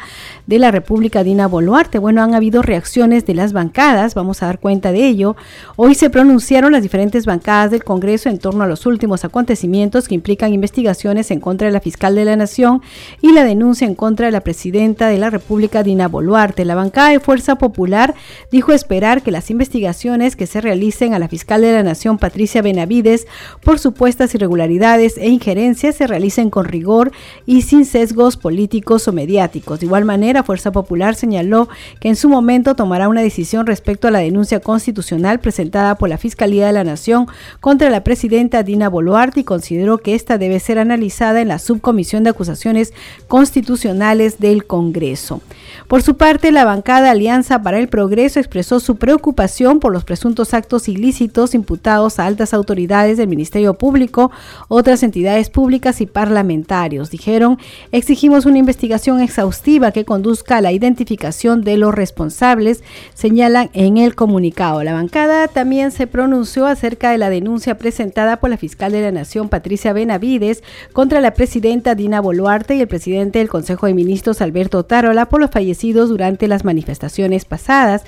de 0.47 0.59
la 0.59 0.69
República, 0.69 1.23
Dina 1.23 1.47
Boluarte. 1.47 1.97
Bueno, 1.97 2.21
han 2.21 2.35
habido 2.35 2.61
reacciones 2.61 3.25
de 3.25 3.35
las 3.35 3.53
bancadas, 3.53 4.15
vamos 4.15 4.43
a 4.43 4.47
dar 4.47 4.59
cuenta 4.59 4.91
de 4.91 5.07
ello. 5.07 5.37
Hoy 5.77 5.95
se 5.95 6.09
pronunciaron 6.09 6.73
las 6.73 6.83
diferentes 6.83 7.25
bancadas 7.25 7.71
del 7.71 7.85
Congreso 7.85 8.27
en 8.27 8.37
torno 8.37 8.65
a 8.65 8.67
los 8.67 8.85
últimos 8.85 9.23
acontecimientos 9.23 10.09
que 10.09 10.15
implican 10.15 10.53
investigaciones 10.53 11.31
en 11.31 11.39
contra 11.39 11.67
de 11.67 11.73
la 11.73 11.79
fiscal 11.79 12.15
de 12.15 12.25
la 12.25 12.35
Nación 12.35 12.81
y 13.21 13.31
la 13.31 13.45
denuncia 13.45 13.87
en 13.87 13.95
contra 13.95 14.25
de 14.25 14.33
la 14.33 14.41
presidenta 14.41 15.07
de 15.07 15.19
la 15.19 15.29
República, 15.29 15.83
Dina 15.83 16.09
Boluarte. 16.09 16.65
La 16.65 16.75
bancada 16.75 17.11
de 17.11 17.21
Fuerza 17.21 17.57
Popular 17.57 18.13
dijo 18.51 18.72
esperar 18.73 19.21
que 19.21 19.31
las 19.31 19.49
investigaciones 19.49 20.35
que 20.35 20.47
se 20.47 20.61
realicen 20.61 21.13
a 21.13 21.19
la 21.19 21.27
fiscal 21.27 21.61
de 21.61 21.73
la 21.73 21.83
Nación, 21.83 22.17
Patricia 22.17 22.61
Benavides, 22.61 23.27
por 23.63 23.79
supuestas 23.79 24.33
irregularidades 24.35 25.17
e 25.17 25.29
injerencias 25.29 25.95
se 25.95 26.07
realicen 26.07 26.49
con 26.49 26.65
rigor 26.65 27.11
y 27.45 27.63
sin 27.63 27.85
sesgos 27.85 28.37
políticos 28.37 29.07
o 29.07 29.13
mediáticos. 29.13 29.79
De 29.79 29.85
igual 29.85 30.05
manera, 30.05 30.43
Fuerza 30.43 30.71
Popular 30.71 31.15
señaló 31.15 31.69
que 31.99 32.09
en 32.09 32.15
su 32.15 32.29
momento 32.29 32.75
tomará 32.75 33.07
una 33.07 33.21
decisión 33.21 33.65
respecto 33.65 34.07
a 34.07 34.11
la 34.11 34.19
denuncia 34.19 34.59
constitucional 34.59 35.39
presentada 35.39 35.95
por 35.95 36.09
la 36.09 36.17
Fiscalía 36.17 36.67
de 36.67 36.73
la 36.73 36.83
Nación 36.83 37.27
contra 37.59 37.89
la 37.89 38.03
presidenta 38.03 38.63
Dina 38.63 38.89
Boluarte 38.89 39.41
y 39.41 39.43
consideró 39.43 39.97
que 39.97 40.15
esta 40.15 40.37
debe 40.37 40.59
ser 40.59 40.79
analizada 40.79 41.41
en 41.41 41.47
la 41.47 41.59
Subcomisión 41.59 42.23
de 42.23 42.31
Acusaciones 42.31 42.93
Constitucionales 43.27 44.39
del 44.39 44.65
Congreso. 44.65 45.41
Por 45.87 46.01
su 46.01 46.17
parte, 46.17 46.51
la 46.51 46.65
bancada 46.65 47.11
Alianza 47.11 47.61
para 47.61 47.79
el 47.79 47.87
Progreso 47.87 48.39
expresó 48.39 48.62
su 48.63 48.95
preocupación 48.95 49.79
por 49.79 49.91
los 49.93 50.03
presuntos 50.03 50.53
actos 50.53 50.87
ilícitos 50.87 51.53
imputados 51.53 52.19
a 52.19 52.25
altas 52.25 52.53
autoridades 52.53 53.17
del 53.17 53.27
Ministerio 53.27 53.75
Público, 53.75 54.31
otras 54.67 55.03
entidades 55.03 55.49
públicas 55.49 56.01
y 56.01 56.05
parlamentarios. 56.05 57.09
Dijeron, 57.09 57.57
exigimos 57.91 58.45
una 58.45 58.57
investigación 58.57 59.21
exhaustiva 59.21 59.91
que 59.91 60.05
conduzca 60.05 60.57
a 60.57 60.61
la 60.61 60.71
identificación 60.71 61.63
de 61.63 61.77
los 61.77 61.93
responsables, 61.93 62.83
señalan 63.13 63.69
en 63.73 63.97
el 63.97 64.15
comunicado. 64.15 64.83
La 64.83 64.93
bancada 64.93 65.47
también 65.47 65.91
se 65.91 66.07
pronunció 66.07 66.65
acerca 66.65 67.11
de 67.11 67.17
la 67.17 67.29
denuncia 67.29 67.77
presentada 67.77 68.37
por 68.37 68.49
la 68.49 68.57
fiscal 68.57 68.91
de 68.91 69.01
la 69.01 69.11
Nación, 69.11 69.49
Patricia 69.49 69.93
Benavides, 69.93 70.63
contra 70.93 71.21
la 71.21 71.33
presidenta 71.33 71.95
Dina 71.95 72.21
Boluarte 72.21 72.75
y 72.75 72.81
el 72.81 72.87
presidente 72.87 73.39
del 73.39 73.49
Consejo 73.49 73.87
de 73.87 73.93
Ministros, 73.93 74.41
Alberto 74.41 74.83
Tarola, 74.83 75.27
por 75.27 75.41
los 75.41 75.51
fallecidos 75.51 76.09
durante 76.09 76.47
las 76.47 76.63
manifestaciones 76.63 77.45
pasadas. 77.45 78.03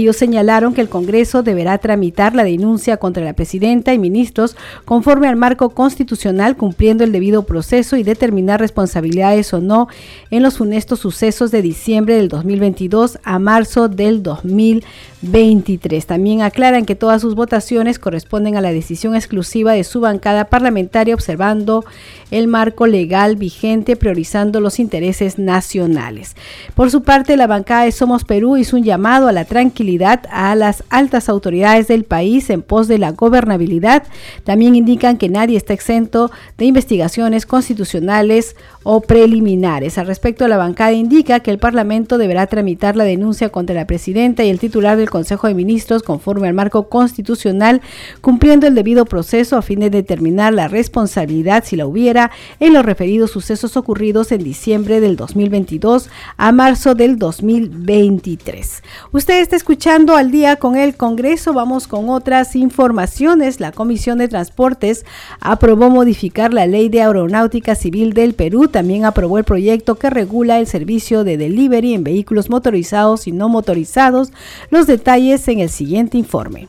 Ellos 0.00 0.16
señalaron 0.16 0.72
que 0.72 0.80
el 0.80 0.88
Congreso 0.88 1.42
deberá 1.42 1.76
tramitar 1.76 2.34
la 2.34 2.42
denuncia 2.42 2.96
contra 2.96 3.22
la 3.22 3.34
presidenta 3.34 3.92
y 3.92 3.98
ministros 3.98 4.56
conforme 4.86 5.28
al 5.28 5.36
marco 5.36 5.68
constitucional, 5.70 6.56
cumpliendo 6.56 7.04
el 7.04 7.12
debido 7.12 7.42
proceso 7.42 7.98
y 7.98 8.02
determinar 8.02 8.60
responsabilidades 8.60 9.52
o 9.52 9.60
no 9.60 9.88
en 10.30 10.42
los 10.42 10.56
funestos 10.56 11.00
sucesos 11.00 11.50
de 11.50 11.60
diciembre 11.60 12.14
del 12.14 12.28
2022 12.28 13.18
a 13.24 13.38
marzo 13.38 13.88
del 13.88 14.22
2023. 14.22 16.06
También 16.06 16.40
aclaran 16.40 16.86
que 16.86 16.94
todas 16.94 17.20
sus 17.20 17.34
votaciones 17.34 17.98
corresponden 17.98 18.56
a 18.56 18.62
la 18.62 18.72
decisión 18.72 19.14
exclusiva 19.14 19.74
de 19.74 19.84
su 19.84 20.00
bancada 20.00 20.46
parlamentaria, 20.46 21.14
observando 21.14 21.84
el 22.30 22.48
marco 22.48 22.86
legal 22.86 23.36
vigente, 23.36 23.96
priorizando 23.96 24.60
los 24.60 24.78
intereses 24.78 25.38
nacionales. 25.38 26.36
Por 26.74 26.90
su 26.90 27.02
parte, 27.02 27.36
la 27.36 27.46
bancada 27.46 27.84
de 27.84 27.92
Somos 27.92 28.24
Perú 28.24 28.56
hizo 28.56 28.78
un 28.78 28.84
llamado 28.84 29.28
a 29.28 29.32
la 29.32 29.44
tranquilidad 29.44 29.89
a 30.30 30.54
las 30.54 30.84
altas 30.88 31.28
autoridades 31.28 31.88
del 31.88 32.04
país 32.04 32.50
en 32.50 32.62
pos 32.62 32.86
de 32.86 32.98
la 32.98 33.12
gobernabilidad. 33.12 34.04
También 34.44 34.76
indican 34.76 35.16
que 35.16 35.28
nadie 35.28 35.56
está 35.56 35.72
exento 35.72 36.30
de 36.58 36.66
investigaciones 36.66 37.46
constitucionales 37.46 38.56
o 38.82 39.00
preliminares. 39.00 39.98
Al 39.98 40.06
respecto, 40.06 40.46
la 40.48 40.56
bancada 40.56 40.92
indica 40.92 41.40
que 41.40 41.50
el 41.50 41.58
Parlamento 41.58 42.18
deberá 42.18 42.46
tramitar 42.46 42.96
la 42.96 43.04
denuncia 43.04 43.50
contra 43.50 43.74
la 43.74 43.86
presidenta 43.86 44.44
y 44.44 44.50
el 44.50 44.58
titular 44.58 44.96
del 44.96 45.10
Consejo 45.10 45.48
de 45.48 45.54
Ministros 45.54 46.02
conforme 46.02 46.48
al 46.48 46.54
marco 46.54 46.88
constitucional, 46.88 47.82
cumpliendo 48.20 48.66
el 48.66 48.74
debido 48.74 49.04
proceso 49.04 49.56
a 49.56 49.62
fin 49.62 49.80
de 49.80 49.90
determinar 49.90 50.54
la 50.54 50.68
responsabilidad, 50.68 51.64
si 51.64 51.76
la 51.76 51.86
hubiera, 51.86 52.30
en 52.60 52.72
los 52.72 52.84
referidos 52.84 53.32
sucesos 53.32 53.76
ocurridos 53.76 54.32
en 54.32 54.44
diciembre 54.44 55.00
del 55.00 55.16
2022 55.16 56.08
a 56.36 56.52
marzo 56.52 56.94
del 56.94 57.18
2023. 57.18 58.82
Usted 59.12 59.40
está 59.40 59.56
escuchando 59.56 59.79
al 59.88 60.30
día 60.30 60.56
con 60.56 60.76
el 60.76 60.94
Congreso. 60.94 61.54
Vamos 61.54 61.88
con 61.88 62.10
otras 62.10 62.54
informaciones. 62.54 63.60
La 63.60 63.72
Comisión 63.72 64.18
de 64.18 64.28
Transportes 64.28 65.06
aprobó 65.40 65.88
modificar 65.88 66.52
la 66.52 66.66
ley 66.66 66.90
de 66.90 67.00
aeronáutica 67.00 67.74
civil 67.74 68.12
del 68.12 68.34
Perú 68.34 68.68
también 68.68 69.06
aprobó 69.06 69.38
el 69.38 69.44
proyecto 69.44 69.94
que 69.94 70.10
regula 70.10 70.58
el 70.58 70.66
servicio 70.66 71.24
de 71.24 71.38
delivery 71.38 71.94
en 71.94 72.04
vehículos 72.04 72.50
motorizados 72.50 73.26
y 73.26 73.32
no 73.32 73.48
motorizados. 73.48 74.32
Los 74.68 74.86
detalles 74.86 75.48
en 75.48 75.60
el 75.60 75.70
siguiente 75.70 76.18
informe. 76.18 76.68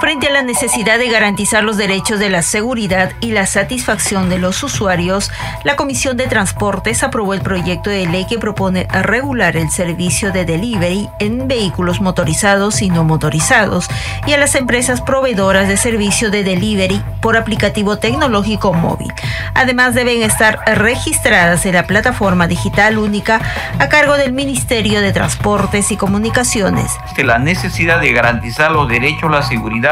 Frente 0.00 0.28
a 0.28 0.30
la 0.30 0.42
necesidad 0.42 0.96
de 0.96 1.08
garantizar 1.08 1.64
los 1.64 1.76
derechos 1.76 2.20
de 2.20 2.30
la 2.30 2.42
seguridad 2.42 3.10
y 3.20 3.32
la 3.32 3.46
satisfacción 3.46 4.28
de 4.28 4.38
los 4.38 4.62
usuarios, 4.62 5.32
la 5.64 5.74
Comisión 5.74 6.16
de 6.16 6.28
Transportes 6.28 7.02
aprobó 7.02 7.34
el 7.34 7.40
proyecto 7.40 7.90
de 7.90 8.06
ley 8.06 8.24
que 8.28 8.38
propone 8.38 8.86
regular 9.02 9.56
el 9.56 9.70
servicio 9.70 10.30
de 10.30 10.44
delivery 10.44 11.08
en 11.18 11.48
vehículos 11.48 12.00
motorizados 12.00 12.80
y 12.80 12.90
no 12.90 13.02
motorizados 13.02 13.88
y 14.24 14.34
a 14.34 14.38
las 14.38 14.54
empresas 14.54 15.00
proveedoras 15.00 15.66
de 15.66 15.76
servicio 15.76 16.30
de 16.30 16.44
delivery 16.44 17.02
por 17.20 17.36
aplicativo 17.36 17.98
tecnológico 17.98 18.72
móvil. 18.72 19.12
Además, 19.54 19.94
deben 19.94 20.22
estar 20.22 20.60
registradas 20.76 21.66
en 21.66 21.74
la 21.74 21.88
plataforma 21.88 22.46
digital 22.46 22.98
única 22.98 23.40
a 23.80 23.88
cargo 23.88 24.16
del 24.16 24.32
Ministerio 24.32 25.00
de 25.00 25.12
Transportes 25.12 25.90
y 25.90 25.96
Comunicaciones. 25.96 26.92
La 27.16 27.38
necesidad 27.38 28.00
de 28.00 28.12
garantizar 28.12 28.70
los 28.70 28.88
derechos, 28.88 29.30
la 29.30 29.42
seguridad 29.42 29.87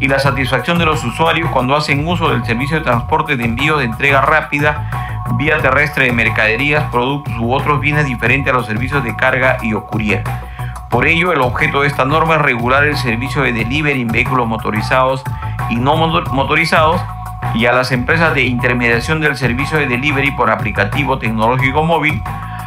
y 0.00 0.08
la 0.08 0.18
satisfacción 0.18 0.78
de 0.78 0.86
los 0.86 1.04
usuarios 1.04 1.50
cuando 1.50 1.76
hacen 1.76 2.06
uso 2.06 2.30
del 2.30 2.44
servicio 2.44 2.78
de 2.78 2.84
transporte 2.84 3.36
de 3.36 3.44
envío 3.44 3.78
de 3.78 3.84
entrega 3.84 4.20
rápida, 4.20 5.22
vía 5.36 5.58
terrestre 5.58 6.06
de 6.06 6.12
mercaderías, 6.12 6.84
productos 6.90 7.34
u 7.38 7.52
otros 7.52 7.80
bienes 7.80 8.06
diferentes 8.06 8.52
a 8.52 8.56
los 8.56 8.66
servicios 8.66 9.02
de 9.04 9.14
carga 9.16 9.58
y 9.62 9.74
o 9.74 9.86
Por 10.90 11.06
ello, 11.06 11.32
el 11.32 11.40
objeto 11.40 11.82
de 11.82 11.88
esta 11.88 12.04
norma 12.04 12.36
es 12.36 12.42
regular 12.42 12.84
el 12.84 12.96
servicio 12.96 13.42
de 13.42 13.52
delivery 13.52 14.02
en 14.02 14.08
vehículos 14.08 14.46
motorizados 14.46 15.22
y 15.70 15.76
no 15.76 15.96
motorizados 15.96 17.00
y 17.54 17.66
a 17.66 17.72
las 17.72 17.92
empresas 17.92 18.34
de 18.34 18.42
intermediación 18.42 19.20
del 19.20 19.36
servicio 19.36 19.78
de 19.78 19.86
delivery 19.86 20.30
por 20.32 20.50
aplicativo 20.50 21.18
tecnológico 21.18 21.84
móvil, 21.84 22.22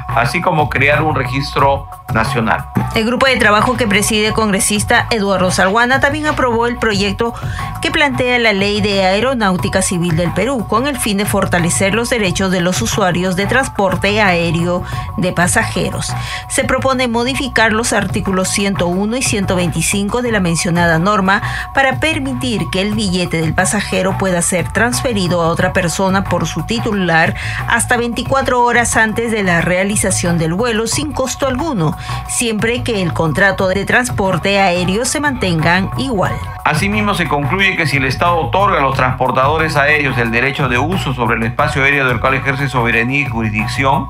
así 0.07 0.41
como 0.41 0.69
crear 0.69 1.01
un 1.01 1.15
registro 1.15 1.87
nacional. 2.13 2.65
El 2.95 3.05
grupo 3.05 3.25
de 3.25 3.35
trabajo 3.35 3.75
que 3.75 3.85
preside 3.85 4.27
el 4.27 4.33
congresista 4.33 5.07
Eduardo 5.11 5.51
Salguana 5.51 5.99
también 5.99 6.25
aprobó 6.25 6.65
el 6.65 6.77
proyecto 6.77 7.33
que 7.81 7.91
plantea 7.91 8.39
la 8.39 8.53
Ley 8.53 8.81
de 8.81 9.03
Aeronáutica 9.03 9.81
Civil 9.81 10.15
del 10.15 10.33
Perú 10.33 10.65
con 10.67 10.87
el 10.87 10.97
fin 10.97 11.17
de 11.17 11.25
fortalecer 11.25 11.93
los 11.93 12.09
derechos 12.09 12.49
de 12.49 12.61
los 12.61 12.81
usuarios 12.81 13.35
de 13.35 13.45
transporte 13.45 14.21
aéreo 14.21 14.83
de 15.17 15.33
pasajeros. 15.33 16.13
Se 16.47 16.63
propone 16.63 17.07
modificar 17.07 17.73
los 17.73 17.93
artículos 17.93 18.49
101 18.49 19.17
y 19.17 19.21
125 19.21 20.21
de 20.21 20.31
la 20.31 20.39
mencionada 20.39 20.97
norma 20.97 21.41
para 21.73 21.99
permitir 21.99 22.61
que 22.71 22.81
el 22.81 22.93
billete 22.93 23.41
del 23.41 23.53
pasajero 23.53 24.17
pueda 24.17 24.41
ser 24.41 24.71
transferido 24.71 25.41
a 25.41 25.49
otra 25.49 25.73
persona 25.73 26.23
por 26.23 26.47
su 26.47 26.63
titular 26.63 27.35
hasta 27.67 27.97
24 27.97 28.63
horas 28.63 28.95
antes 28.95 29.31
de 29.31 29.43
la 29.43 29.61
realización 29.61 29.96
del 30.37 30.53
vuelo 30.53 30.85
sin 30.85 31.11
costo 31.11 31.47
alguno 31.47 31.97
siempre 32.27 32.83
que 32.83 33.01
el 33.01 33.13
contrato 33.13 33.67
de 33.67 33.83
transporte 33.83 34.59
aéreo 34.59 35.05
se 35.05 35.19
mantengan 35.19 35.89
igual. 35.97 36.33
Asimismo, 36.65 37.15
se 37.15 37.27
concluye 37.27 37.75
que 37.75 37.87
si 37.87 37.97
el 37.97 38.05
Estado 38.05 38.37
otorga 38.37 38.77
a 38.77 38.81
los 38.81 38.95
transportadores 38.95 39.75
aéreos 39.75 40.15
el 40.19 40.31
derecho 40.31 40.69
de 40.69 40.77
uso 40.77 41.15
sobre 41.15 41.37
el 41.37 41.43
espacio 41.43 41.83
aéreo 41.83 42.07
del 42.07 42.19
cual 42.19 42.35
ejerce 42.35 42.69
soberanía 42.69 43.21
y 43.21 43.25
jurisdicción, 43.25 44.07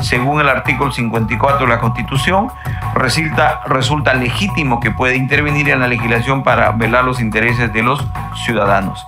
según 0.00 0.40
el 0.40 0.48
artículo 0.48 0.90
54 0.90 1.66
de 1.66 1.72
la 1.72 1.80
Constitución, 1.80 2.48
resulta, 2.94 3.60
resulta 3.66 4.14
legítimo 4.14 4.80
que 4.80 4.90
pueda 4.90 5.14
intervenir 5.14 5.68
en 5.68 5.80
la 5.80 5.88
legislación 5.88 6.42
para 6.42 6.70
velar 6.72 7.04
los 7.04 7.20
intereses 7.20 7.70
de 7.74 7.82
los 7.82 8.02
ciudadanos. 8.46 9.06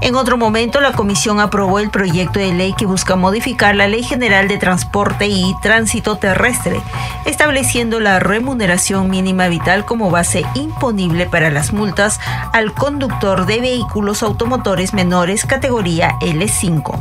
En 0.00 0.14
otro 0.14 0.36
momento, 0.36 0.80
la 0.80 0.92
Comisión 0.92 1.40
aprobó 1.40 1.80
el 1.80 1.90
proyecto 1.90 2.38
de 2.38 2.52
ley 2.52 2.72
que 2.72 2.86
busca 2.86 3.16
modificar 3.16 3.74
la 3.74 3.88
Ley 3.88 4.02
General 4.02 4.46
de 4.46 4.56
Transporte 4.56 5.26
y 5.26 5.54
Tránsito 5.60 6.16
Terrestre, 6.16 6.80
estableciendo 7.24 7.98
la 7.98 8.20
remuneración 8.20 9.10
mínima 9.10 9.48
vital 9.48 9.84
como 9.84 10.10
base 10.10 10.44
imponible 10.54 11.26
para 11.26 11.50
las 11.50 11.72
multas 11.72 12.20
al 12.52 12.72
conductor 12.74 13.46
de 13.46 13.60
vehículos 13.60 14.22
automotores 14.22 14.94
menores 14.94 15.44
categoría 15.44 16.14
L5. 16.20 16.98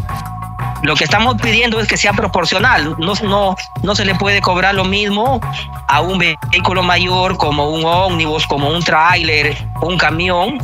Lo 0.83 0.95
que 0.95 1.03
estamos 1.03 1.35
pidiendo 1.41 1.79
es 1.79 1.87
que 1.87 1.97
sea 1.97 2.13
proporcional. 2.13 2.95
No, 2.97 3.95
se 3.95 4.05
le 4.05 4.15
puede 4.15 4.41
cobrar 4.41 4.75
lo 4.75 4.85
mismo 4.85 5.41
a 5.87 6.01
un 6.01 6.19
vehículo 6.19 6.83
mayor 6.83 7.37
como 7.37 7.69
un 7.69 7.83
ómnibus, 7.85 8.45
como 8.45 8.69
un 8.69 8.83
tráiler, 8.83 9.57
un 9.81 9.97
camión, 9.97 10.59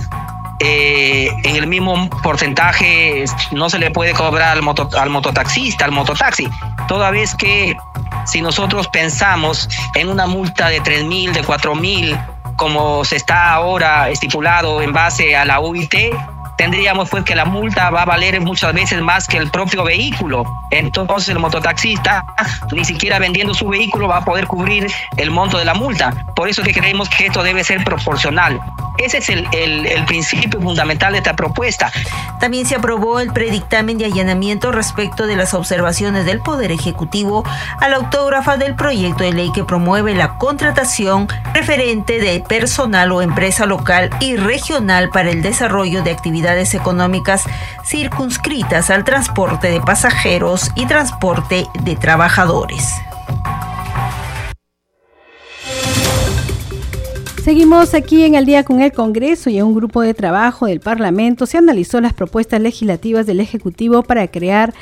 eh, 0.59 1.29
en 1.43 1.55
el 1.55 1.67
mismo 1.67 2.09
porcentaje 2.21 3.25
no 3.51 3.69
se 3.69 3.79
le 3.79 3.91
puede 3.91 4.13
cobrar 4.13 4.57
al, 4.57 4.63
al 4.97 5.09
mototaxista, 5.09 5.85
al 5.85 5.91
mototaxi, 5.91 6.49
toda 6.87 7.11
vez 7.11 7.35
que 7.35 7.75
si 8.25 8.41
nosotros 8.41 8.87
pensamos 8.87 9.67
en 9.95 10.09
una 10.09 10.27
multa 10.27 10.69
de 10.69 10.79
3 10.79 11.05
mil, 11.05 11.33
de 11.33 11.43
4 11.43 11.75
mil, 11.75 12.17
como 12.55 13.03
se 13.03 13.15
está 13.15 13.51
ahora 13.51 14.09
estipulado 14.09 14.81
en 14.81 14.93
base 14.93 15.35
a 15.35 15.45
la 15.45 15.59
UIT, 15.59 15.95
tendríamos 16.57 17.09
pues 17.09 17.23
que 17.23 17.35
la 17.35 17.45
multa 17.45 17.89
va 17.89 18.03
a 18.03 18.05
valer 18.05 18.39
muchas 18.41 18.73
veces 18.73 19.01
más 19.01 19.27
que 19.27 19.37
el 19.37 19.49
propio 19.49 19.83
vehículo. 19.83 20.43
Entonces 20.71 21.29
el 21.29 21.39
mototaxista 21.39 22.25
ni 22.71 22.85
siquiera 22.85 23.19
vendiendo 23.19 23.53
su 23.53 23.67
vehículo 23.67 24.07
va 24.07 24.17
a 24.17 24.25
poder 24.25 24.47
cubrir 24.47 24.87
el 25.17 25.31
monto 25.31 25.57
de 25.57 25.65
la 25.65 25.73
multa. 25.73 26.13
Por 26.35 26.49
eso 26.49 26.63
que 26.63 26.73
creemos 26.73 27.09
que 27.09 27.27
esto 27.27 27.43
debe 27.43 27.63
ser 27.63 27.83
proporcional. 27.83 28.59
Ese 28.99 29.17
es 29.17 29.29
el, 29.29 29.47
el, 29.53 30.05
principio 30.05 30.61
fundamental 30.61 31.13
de 31.13 31.17
esta 31.17 31.35
propuesta. 31.35 31.91
También 32.39 32.67
se 32.67 32.75
aprobó 32.75 33.19
el 33.19 33.33
predictamen 33.33 33.97
de 33.97 34.05
allanamiento 34.05 34.71
respecto 34.71 35.25
de 35.25 35.35
las 35.35 35.55
observaciones 35.55 36.25
del 36.25 36.41
Poder 36.41 36.71
Ejecutivo 36.71 37.43
a 37.79 37.89
la 37.89 37.95
autógrafa 37.95 38.57
del 38.57 38.75
proyecto 38.75 39.23
de 39.23 39.33
ley 39.33 39.51
que 39.51 39.63
promueve 39.63 40.13
la 40.13 40.37
contratación 40.37 41.27
referente 41.55 42.19
de 42.19 42.43
personal 42.47 43.11
o 43.11 43.23
empresa 43.23 43.65
local 43.65 44.11
y 44.19 44.35
regional 44.35 45.09
para 45.09 45.31
el 45.31 45.41
desarrollo 45.41 46.03
de 46.03 46.11
actividades 46.11 46.42
económicas 46.73 47.43
circunscritas 47.85 48.89
al 48.89 49.03
transporte 49.03 49.69
de 49.69 49.81
pasajeros 49.81 50.69
y 50.75 50.85
transporte 50.85 51.65
de 51.83 51.95
trabajadores. 51.95 52.93
Seguimos 57.43 57.93
aquí 57.93 58.23
en 58.23 58.35
el 58.35 58.45
día 58.45 58.63
con 58.63 58.81
el 58.81 58.93
Congreso 58.93 59.49
y 59.49 59.57
en 59.57 59.65
un 59.65 59.75
grupo 59.75 60.01
de 60.01 60.13
trabajo 60.13 60.65
del 60.65 60.79
Parlamento 60.79 61.45
se 61.45 61.57
analizó 61.57 61.99
las 61.99 62.13
propuestas 62.13 62.61
legislativas 62.61 63.25
del 63.25 63.41
Ejecutivo 63.41 64.01
para 64.01 64.27
crear 64.27 64.73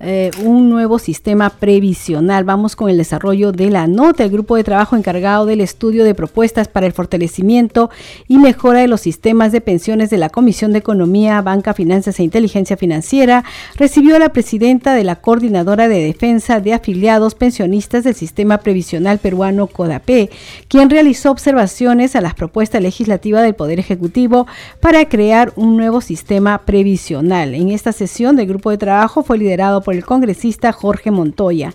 eh, 0.00 0.30
un 0.42 0.70
nuevo 0.70 0.98
sistema 0.98 1.50
previsional. 1.50 2.44
Vamos 2.44 2.74
con 2.74 2.88
el 2.88 2.96
desarrollo 2.96 3.52
de 3.52 3.70
la 3.70 3.86
nota. 3.86 4.24
El 4.24 4.30
grupo 4.30 4.56
de 4.56 4.64
trabajo 4.64 4.96
encargado 4.96 5.44
del 5.44 5.60
estudio 5.60 6.04
de 6.04 6.14
propuestas 6.14 6.68
para 6.68 6.86
el 6.86 6.92
fortalecimiento 6.92 7.90
y 8.26 8.38
mejora 8.38 8.80
de 8.80 8.88
los 8.88 9.02
sistemas 9.02 9.52
de 9.52 9.60
pensiones 9.60 10.08
de 10.08 10.16
la 10.16 10.30
Comisión 10.30 10.72
de 10.72 10.78
Economía, 10.78 11.42
Banca, 11.42 11.74
Finanzas 11.74 12.18
e 12.18 12.22
Inteligencia 12.22 12.78
Financiera 12.78 13.44
recibió 13.76 14.16
a 14.16 14.18
la 14.18 14.32
presidenta 14.32 14.94
de 14.94 15.04
la 15.04 15.16
Coordinadora 15.16 15.86
de 15.86 16.02
Defensa 16.02 16.60
de 16.60 16.72
Afiliados 16.72 17.34
Pensionistas 17.34 18.02
del 18.04 18.14
Sistema 18.14 18.58
Previsional 18.58 19.18
Peruano, 19.18 19.66
CODAPE, 19.66 20.30
quien 20.68 20.88
realizó 20.88 21.30
observaciones 21.30 22.16
a 22.16 22.22
las 22.22 22.34
propuestas 22.34 22.80
legislativas 22.80 23.42
del 23.42 23.54
Poder 23.54 23.78
Ejecutivo 23.78 24.46
para 24.80 25.06
crear 25.08 25.52
un 25.56 25.76
nuevo 25.76 26.00
sistema 26.00 26.62
previsional. 26.64 27.54
En 27.54 27.70
esta 27.70 27.92
sesión 27.92 28.36
del 28.36 28.46
grupo 28.46 28.70
de 28.70 28.78
trabajo 28.78 29.22
fue 29.22 29.36
liderado 29.36 29.82
por 29.82 29.89
el 29.90 30.04
congresista 30.04 30.72
Jorge 30.72 31.10
Montoya. 31.10 31.72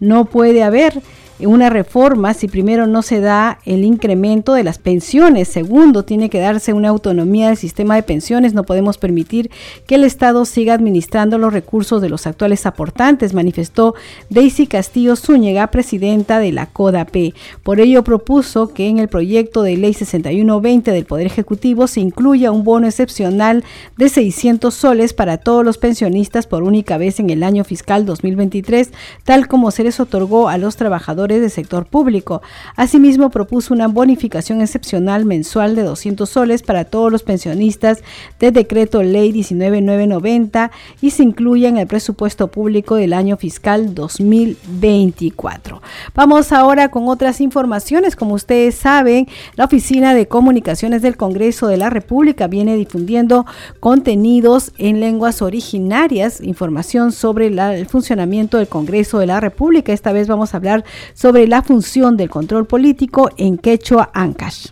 No 0.00 0.24
puede 0.26 0.62
haber 0.62 1.02
una 1.46 1.70
reforma 1.70 2.34
si 2.34 2.48
primero 2.48 2.86
no 2.86 3.02
se 3.02 3.20
da 3.20 3.60
el 3.64 3.84
incremento 3.84 4.54
de 4.54 4.64
las 4.64 4.78
pensiones, 4.78 5.46
segundo 5.46 6.04
tiene 6.04 6.30
que 6.30 6.40
darse 6.40 6.72
una 6.72 6.88
autonomía 6.88 7.48
del 7.48 7.56
sistema 7.56 7.94
de 7.94 8.02
pensiones, 8.02 8.54
no 8.54 8.64
podemos 8.64 8.98
permitir 8.98 9.50
que 9.86 9.94
el 9.94 10.04
Estado 10.04 10.44
siga 10.44 10.74
administrando 10.74 11.38
los 11.38 11.52
recursos 11.52 12.02
de 12.02 12.08
los 12.08 12.26
actuales 12.26 12.66
aportantes, 12.66 13.34
manifestó 13.34 13.94
Daisy 14.30 14.66
Castillo 14.66 15.14
Zúñiga, 15.14 15.68
presidenta 15.68 16.40
de 16.40 16.50
la 16.50 16.66
CODAP. 16.66 17.34
Por 17.62 17.80
ello 17.80 18.02
propuso 18.02 18.68
que 18.68 18.88
en 18.88 18.98
el 18.98 19.08
proyecto 19.08 19.62
de 19.62 19.76
ley 19.76 19.94
6120 19.94 20.90
del 20.90 21.04
Poder 21.04 21.26
Ejecutivo 21.26 21.86
se 21.86 22.00
incluya 22.00 22.50
un 22.50 22.64
bono 22.64 22.86
excepcional 22.88 23.64
de 23.96 24.08
600 24.08 24.74
soles 24.74 25.12
para 25.12 25.38
todos 25.38 25.64
los 25.64 25.78
pensionistas 25.78 26.46
por 26.46 26.64
única 26.64 26.98
vez 26.98 27.20
en 27.20 27.30
el 27.30 27.44
año 27.44 27.62
fiscal 27.62 28.04
2023, 28.06 28.90
tal 29.24 29.46
como 29.46 29.70
se 29.70 29.84
les 29.84 30.00
otorgó 30.00 30.48
a 30.48 30.58
los 30.58 30.76
trabajadores 30.76 31.27
del 31.28 31.50
sector 31.50 31.86
público. 31.86 32.42
Asimismo, 32.76 33.30
propuso 33.30 33.74
una 33.74 33.88
bonificación 33.88 34.60
excepcional 34.60 35.24
mensual 35.24 35.76
de 35.76 35.82
200 35.82 36.28
soles 36.28 36.62
para 36.62 36.84
todos 36.84 37.12
los 37.12 37.22
pensionistas 37.22 38.02
de 38.40 38.50
decreto 38.50 39.02
ley 39.02 39.32
19990 39.32 40.70
y 41.00 41.10
se 41.10 41.22
incluya 41.22 41.68
en 41.68 41.76
el 41.76 41.86
presupuesto 41.86 42.48
público 42.48 42.96
del 42.96 43.12
año 43.12 43.36
fiscal 43.36 43.94
2024. 43.94 45.82
Vamos 46.14 46.52
ahora 46.52 46.90
con 46.90 47.08
otras 47.08 47.40
informaciones. 47.40 48.16
Como 48.16 48.34
ustedes 48.34 48.74
saben, 48.74 49.28
la 49.56 49.66
Oficina 49.66 50.14
de 50.14 50.26
Comunicaciones 50.26 51.02
del 51.02 51.16
Congreso 51.16 51.66
de 51.66 51.76
la 51.76 51.90
República 51.90 52.46
viene 52.46 52.76
difundiendo 52.76 53.46
contenidos 53.80 54.72
en 54.78 55.00
lenguas 55.00 55.42
originarias, 55.42 56.40
información 56.40 57.12
sobre 57.12 57.48
el 57.48 57.86
funcionamiento 57.86 58.58
del 58.58 58.68
Congreso 58.68 59.18
de 59.18 59.26
la 59.26 59.40
República. 59.40 59.92
Esta 59.92 60.12
vez 60.12 60.28
vamos 60.28 60.54
a 60.54 60.58
hablar 60.58 60.84
sobre 61.18 61.48
la 61.48 61.62
función 61.62 62.16
del 62.16 62.30
control 62.30 62.64
político 62.64 63.28
en 63.36 63.58
Quechua 63.58 64.08
Ancash. 64.14 64.68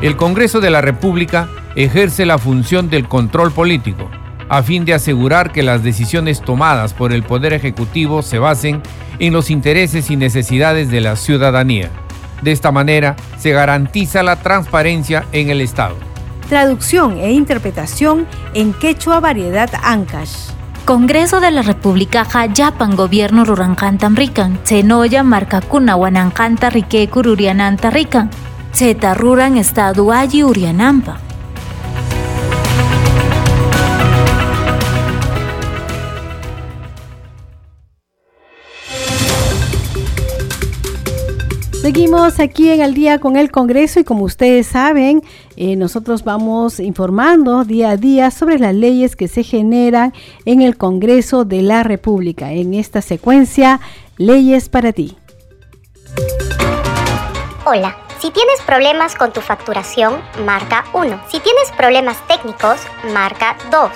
El 0.00 0.16
Congreso 0.16 0.60
de 0.60 0.70
la 0.70 0.82
República 0.82 1.48
ejerce 1.74 2.26
la 2.26 2.38
función 2.38 2.90
del 2.90 3.08
control 3.08 3.50
político 3.50 4.08
a 4.48 4.62
fin 4.62 4.84
de 4.84 4.94
asegurar 4.94 5.50
que 5.50 5.64
las 5.64 5.82
decisiones 5.82 6.40
tomadas 6.42 6.94
por 6.94 7.12
el 7.12 7.24
Poder 7.24 7.54
Ejecutivo 7.54 8.22
se 8.22 8.38
basen 8.38 8.82
en 9.18 9.32
los 9.32 9.50
intereses 9.50 10.12
y 10.12 10.16
necesidades 10.16 10.92
de 10.92 11.00
la 11.00 11.16
ciudadanía. 11.16 11.90
De 12.42 12.52
esta 12.52 12.70
manera 12.70 13.16
se 13.36 13.50
garantiza 13.50 14.22
la 14.22 14.36
transparencia 14.36 15.24
en 15.32 15.50
el 15.50 15.60
Estado. 15.60 15.96
Traducción 16.48 17.18
e 17.18 17.32
interpretación 17.32 18.28
en 18.54 18.74
quechua 18.74 19.18
variedad 19.18 19.70
Ancash. 19.82 20.59
Congreso 20.90 21.38
de 21.38 21.52
la 21.52 21.62
República 21.62 22.24
Jayapan 22.24 22.96
Gobierno 22.96 23.44
Ruranjantan 23.44 24.16
Rican, 24.16 24.60
Chenoya 24.64 25.22
Marcacuna 25.22 25.94
Wanancanta 25.94 26.68
Rique 26.68 27.08
Cururiananta 27.08 27.90
Rican, 27.90 28.28
Cheta 28.72 29.14
Ruran 29.14 29.56
Estado 29.56 30.10
Ayi 30.10 30.42
Urianampa. 30.42 31.20
Seguimos 41.80 42.40
aquí 42.40 42.68
en 42.68 42.82
el 42.82 42.94
día 42.94 43.20
con 43.20 43.36
el 43.36 43.50
Congreso 43.50 44.00
y 44.00 44.04
como 44.04 44.24
ustedes 44.24 44.66
saben, 44.66 45.22
eh, 45.62 45.76
nosotros 45.76 46.24
vamos 46.24 46.80
informando 46.80 47.64
día 47.64 47.90
a 47.90 47.96
día 47.98 48.30
sobre 48.30 48.58
las 48.58 48.74
leyes 48.74 49.14
que 49.14 49.28
se 49.28 49.42
generan 49.42 50.14
en 50.46 50.62
el 50.62 50.78
Congreso 50.78 51.44
de 51.44 51.60
la 51.60 51.82
República. 51.82 52.52
En 52.52 52.72
esta 52.72 53.02
secuencia, 53.02 53.78
leyes 54.16 54.70
para 54.70 54.94
ti. 54.94 55.18
Hola. 57.66 57.94
Si 58.20 58.30
tienes 58.30 58.60
problemas 58.66 59.14
con 59.14 59.34
tu 59.34 59.42
facturación, 59.42 60.22
marca 60.46 60.84
1. 60.94 61.20
Si 61.30 61.40
tienes 61.40 61.70
problemas 61.76 62.16
técnicos, 62.26 62.80
marca 63.12 63.56
2. 63.70 63.90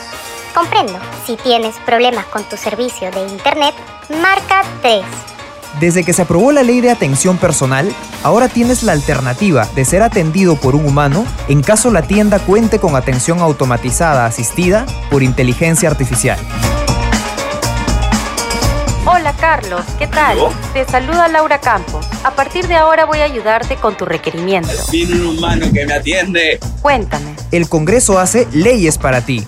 Comprendo. 0.55 0.98
Si 1.24 1.37
tienes 1.37 1.77
problemas 1.87 2.27
con 2.27 2.42
tu 2.44 2.59
servicio 2.59 3.11
de 3.11 3.27
Internet, 3.27 3.74
marca 4.20 4.62
3. 4.83 5.33
Desde 5.80 6.04
que 6.04 6.12
se 6.12 6.22
aprobó 6.22 6.52
la 6.52 6.62
ley 6.62 6.80
de 6.80 6.90
atención 6.90 7.37
personal, 7.37 7.92
ahora 8.22 8.48
tienes 8.48 8.84
la 8.84 8.92
alternativa 8.92 9.68
de 9.74 9.84
ser 9.84 10.02
atendido 10.02 10.54
por 10.56 10.76
un 10.76 10.87
humano 10.87 11.26
en 11.48 11.62
caso 11.62 11.90
la 11.90 12.02
tienda 12.02 12.38
cuente 12.38 12.78
con 12.78 12.94
atención 12.94 13.40
automatizada 13.40 14.24
asistida 14.24 14.87
por 15.10 15.22
inteligencia 15.22 15.88
artificial. 15.88 16.38
Hola 19.06 19.34
Carlos, 19.38 19.82
¿qué 19.98 20.06
tal? 20.06 20.38
Te 20.72 20.84
saluda 20.87 21.28
Laura 21.28 21.60
Campos. 21.60 22.06
A 22.22 22.30
partir 22.30 22.68
de 22.68 22.76
ahora 22.76 23.04
voy 23.04 23.18
a 23.18 23.24
ayudarte 23.24 23.76
con 23.76 23.96
tu 23.96 24.04
requerimiento. 24.04 24.70
Tiene 24.90 25.16
un 25.16 25.38
humano 25.38 25.66
que 25.72 25.84
me 25.84 25.92
atiende. 25.92 26.60
Cuéntame. 26.82 27.34
El 27.50 27.68
Congreso 27.68 28.18
hace 28.18 28.46
leyes 28.52 28.96
para 28.96 29.20
ti 29.22 29.46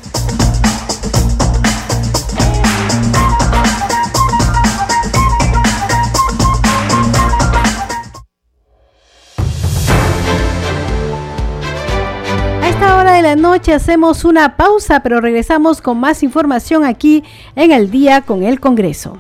hacemos 13.75 14.25
una 14.25 14.57
pausa, 14.57 15.01
pero 15.01 15.21
regresamos 15.21 15.81
con 15.81 15.99
más 15.99 16.23
información 16.23 16.85
aquí 16.85 17.25
en 17.55 17.73
el 17.73 17.91
día 17.91 18.21
con 18.21 18.43
el 18.43 18.61
Congreso. 18.61 19.19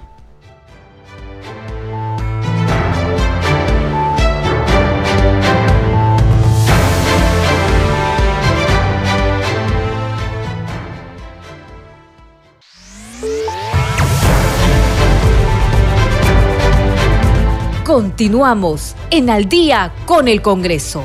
Continuamos 17.85 18.95
en 19.11 19.31
Al 19.31 19.49
día 19.49 19.93
con 20.07 20.29
el 20.29 20.43
Congreso. 20.43 21.03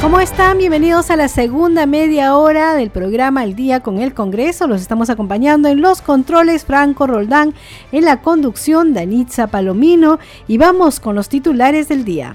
¿Cómo 0.00 0.18
están? 0.18 0.56
Bienvenidos 0.56 1.10
a 1.10 1.16
la 1.16 1.28
segunda 1.28 1.84
media 1.84 2.34
hora 2.34 2.74
del 2.74 2.88
programa 2.88 3.42
Al 3.42 3.54
Día 3.54 3.80
con 3.80 4.00
el 4.00 4.14
Congreso. 4.14 4.66
Los 4.66 4.80
estamos 4.80 5.10
acompañando 5.10 5.68
en 5.68 5.82
los 5.82 6.00
controles 6.00 6.64
Franco 6.64 7.06
Roldán, 7.06 7.52
en 7.92 8.06
la 8.06 8.22
conducción 8.22 8.94
Danitza 8.94 9.48
Palomino 9.48 10.18
y 10.48 10.56
vamos 10.56 11.00
con 11.00 11.16
los 11.16 11.28
titulares 11.28 11.88
del 11.88 12.06
día. 12.06 12.34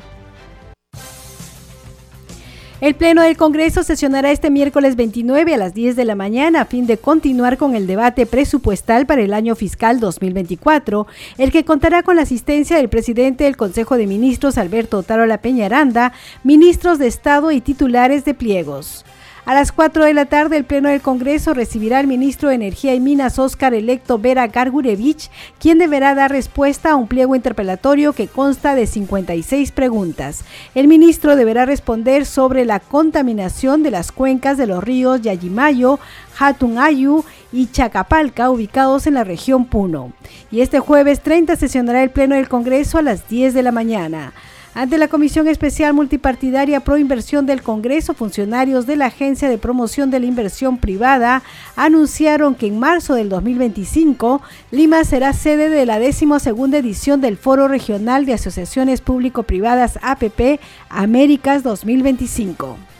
El 2.82 2.94
Pleno 2.94 3.22
del 3.22 3.38
Congreso 3.38 3.84
sesionará 3.84 4.32
este 4.32 4.50
miércoles 4.50 4.98
29 4.98 5.54
a 5.54 5.58
las 5.58 5.74
10 5.74 5.96
de 5.96 6.04
la 6.04 6.14
mañana 6.14 6.60
a 6.60 6.66
fin 6.66 6.86
de 6.86 6.98
continuar 6.98 7.58
con 7.58 7.74
el 7.74 7.88
debate 7.88 8.26
presupuestal 8.26 9.06
para 9.06 9.22
el 9.22 9.34
año 9.34 9.56
fiscal 9.56 10.02
2024, 10.02 11.08
el 11.38 11.54
que 11.54 11.64
contará 11.64 12.04
con 12.04 12.18
la 12.18 12.24
asistencia 12.24 12.76
del 12.76 12.90
presidente 12.90 13.46
del 13.46 13.56
Consejo 13.56 13.96
de 13.96 14.08
Ministros, 14.08 14.58
Alberto 14.58 15.04
Tarola 15.04 15.38
Peñaranda, 15.38 16.12
ministros 16.44 17.00
de 17.00 17.08
Estado 17.08 17.54
y 17.54 17.62
titulares 17.62 18.26
de 18.26 18.34
pliegos. 18.34 19.06
A 19.46 19.54
las 19.54 19.72
4 19.72 20.06
de 20.06 20.16
la 20.16 20.26
tarde, 20.26 20.58
el 20.58 20.64
Pleno 20.64 20.90
del 20.90 21.02
Congreso 21.02 21.54
recibirá 21.54 22.00
al 22.00 22.08
ministro 22.08 22.50
de 22.50 22.56
Energía 22.56 22.96
y 22.96 23.00
Minas, 23.00 23.38
Óscar 23.38 23.76
electo 23.76 24.18
Vera 24.18 24.48
Gargurevich, 24.48 25.30
quien 25.60 25.78
deberá 25.78 26.16
dar 26.16 26.32
respuesta 26.32 26.90
a 26.90 26.96
un 26.96 27.08
pliego 27.08 27.36
interpelatorio 27.36 28.14
que 28.14 28.28
consta 28.28 28.74
de 28.74 28.88
56 28.88 29.72
preguntas. 29.72 30.44
El 30.74 30.88
ministro 30.88 31.36
deberá 31.36 31.68
responder 31.68 32.26
sobre 32.26 32.66
la 32.66 32.80
contaminación 32.80 33.84
de 33.84 33.92
las 33.92 34.12
cuencas 34.12 34.58
de 34.58 34.66
los 34.66 34.84
ríos 34.84 35.22
Yayimayo, 35.22 36.00
Hatungayu 36.40 37.24
y 37.54 37.68
Chacapalca, 37.68 38.50
ubicados 38.50 39.06
en 39.06 39.14
la 39.14 39.24
región 39.24 39.66
Puno. 39.66 40.12
Y 40.50 40.62
este 40.62 40.80
jueves 40.80 41.22
30 41.22 41.56
sesionará 41.56 42.02
el 42.02 42.10
Pleno 42.10 42.34
del 42.34 42.50
Congreso 42.50 42.98
a 42.98 43.04
las 43.04 43.30
10 43.30 43.54
de 43.54 43.62
la 43.62 43.72
mañana. 43.72 44.34
Ante 44.78 44.98
la 44.98 45.08
Comisión 45.08 45.48
Especial 45.48 45.94
Multipartidaria 45.94 46.82
Pro 46.82 46.98
Inversión 46.98 47.46
del 47.46 47.62
Congreso, 47.62 48.14
funcionarios 48.14 48.86
de 48.86 48.98
la 48.98 49.06
Agencia 49.06 49.48
de 49.48 49.58
Promoción 49.58 50.12
de 50.12 50.20
la 50.20 50.26
Inversión 50.26 50.80
Privada 50.80 51.44
anunciaron 51.78 52.56
que 52.56 52.68
en 52.68 52.78
marzo 52.78 53.16
del 53.16 53.30
2025 53.30 54.42
Lima 54.72 55.06
será 55.06 55.32
sede 55.32 55.70
de 55.70 55.86
la 55.86 55.98
12 55.98 56.26
edición 56.78 57.22
del 57.22 57.38
Foro 57.38 57.70
Regional 57.70 58.26
de 58.26 58.34
Asociaciones 58.34 59.00
Público-Privadas 59.00 59.98
APP 60.02 60.60
Américas 60.90 61.64
2025. 61.64 62.95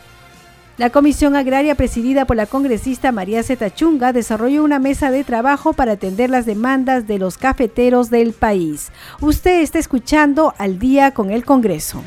La 0.78 0.90
Comisión 0.90 1.38
Agraria, 1.38 1.76
presidida 1.76 2.26
por 2.26 2.36
la 2.36 2.48
congresista 2.48 3.14
María 3.14 3.44
Zeta 3.44 3.74
Chunga, 3.74 4.12
desarrolló 4.12 4.62
una 4.62 4.78
mesa 4.78 5.10
de 5.10 5.24
trabajo 5.24 5.72
para 5.72 5.94
atender 5.94 6.30
las 6.30 6.46
demandas 6.46 7.08
de 7.08 7.18
los 7.18 7.38
cafeteros 7.38 8.10
del 8.10 8.34
país. 8.34 8.92
Usted 9.22 9.62
está 9.62 9.80
escuchando 9.80 10.54
al 10.58 10.78
día 10.78 11.12
con 11.12 11.32
el 11.32 11.46
Congreso. 11.46 12.04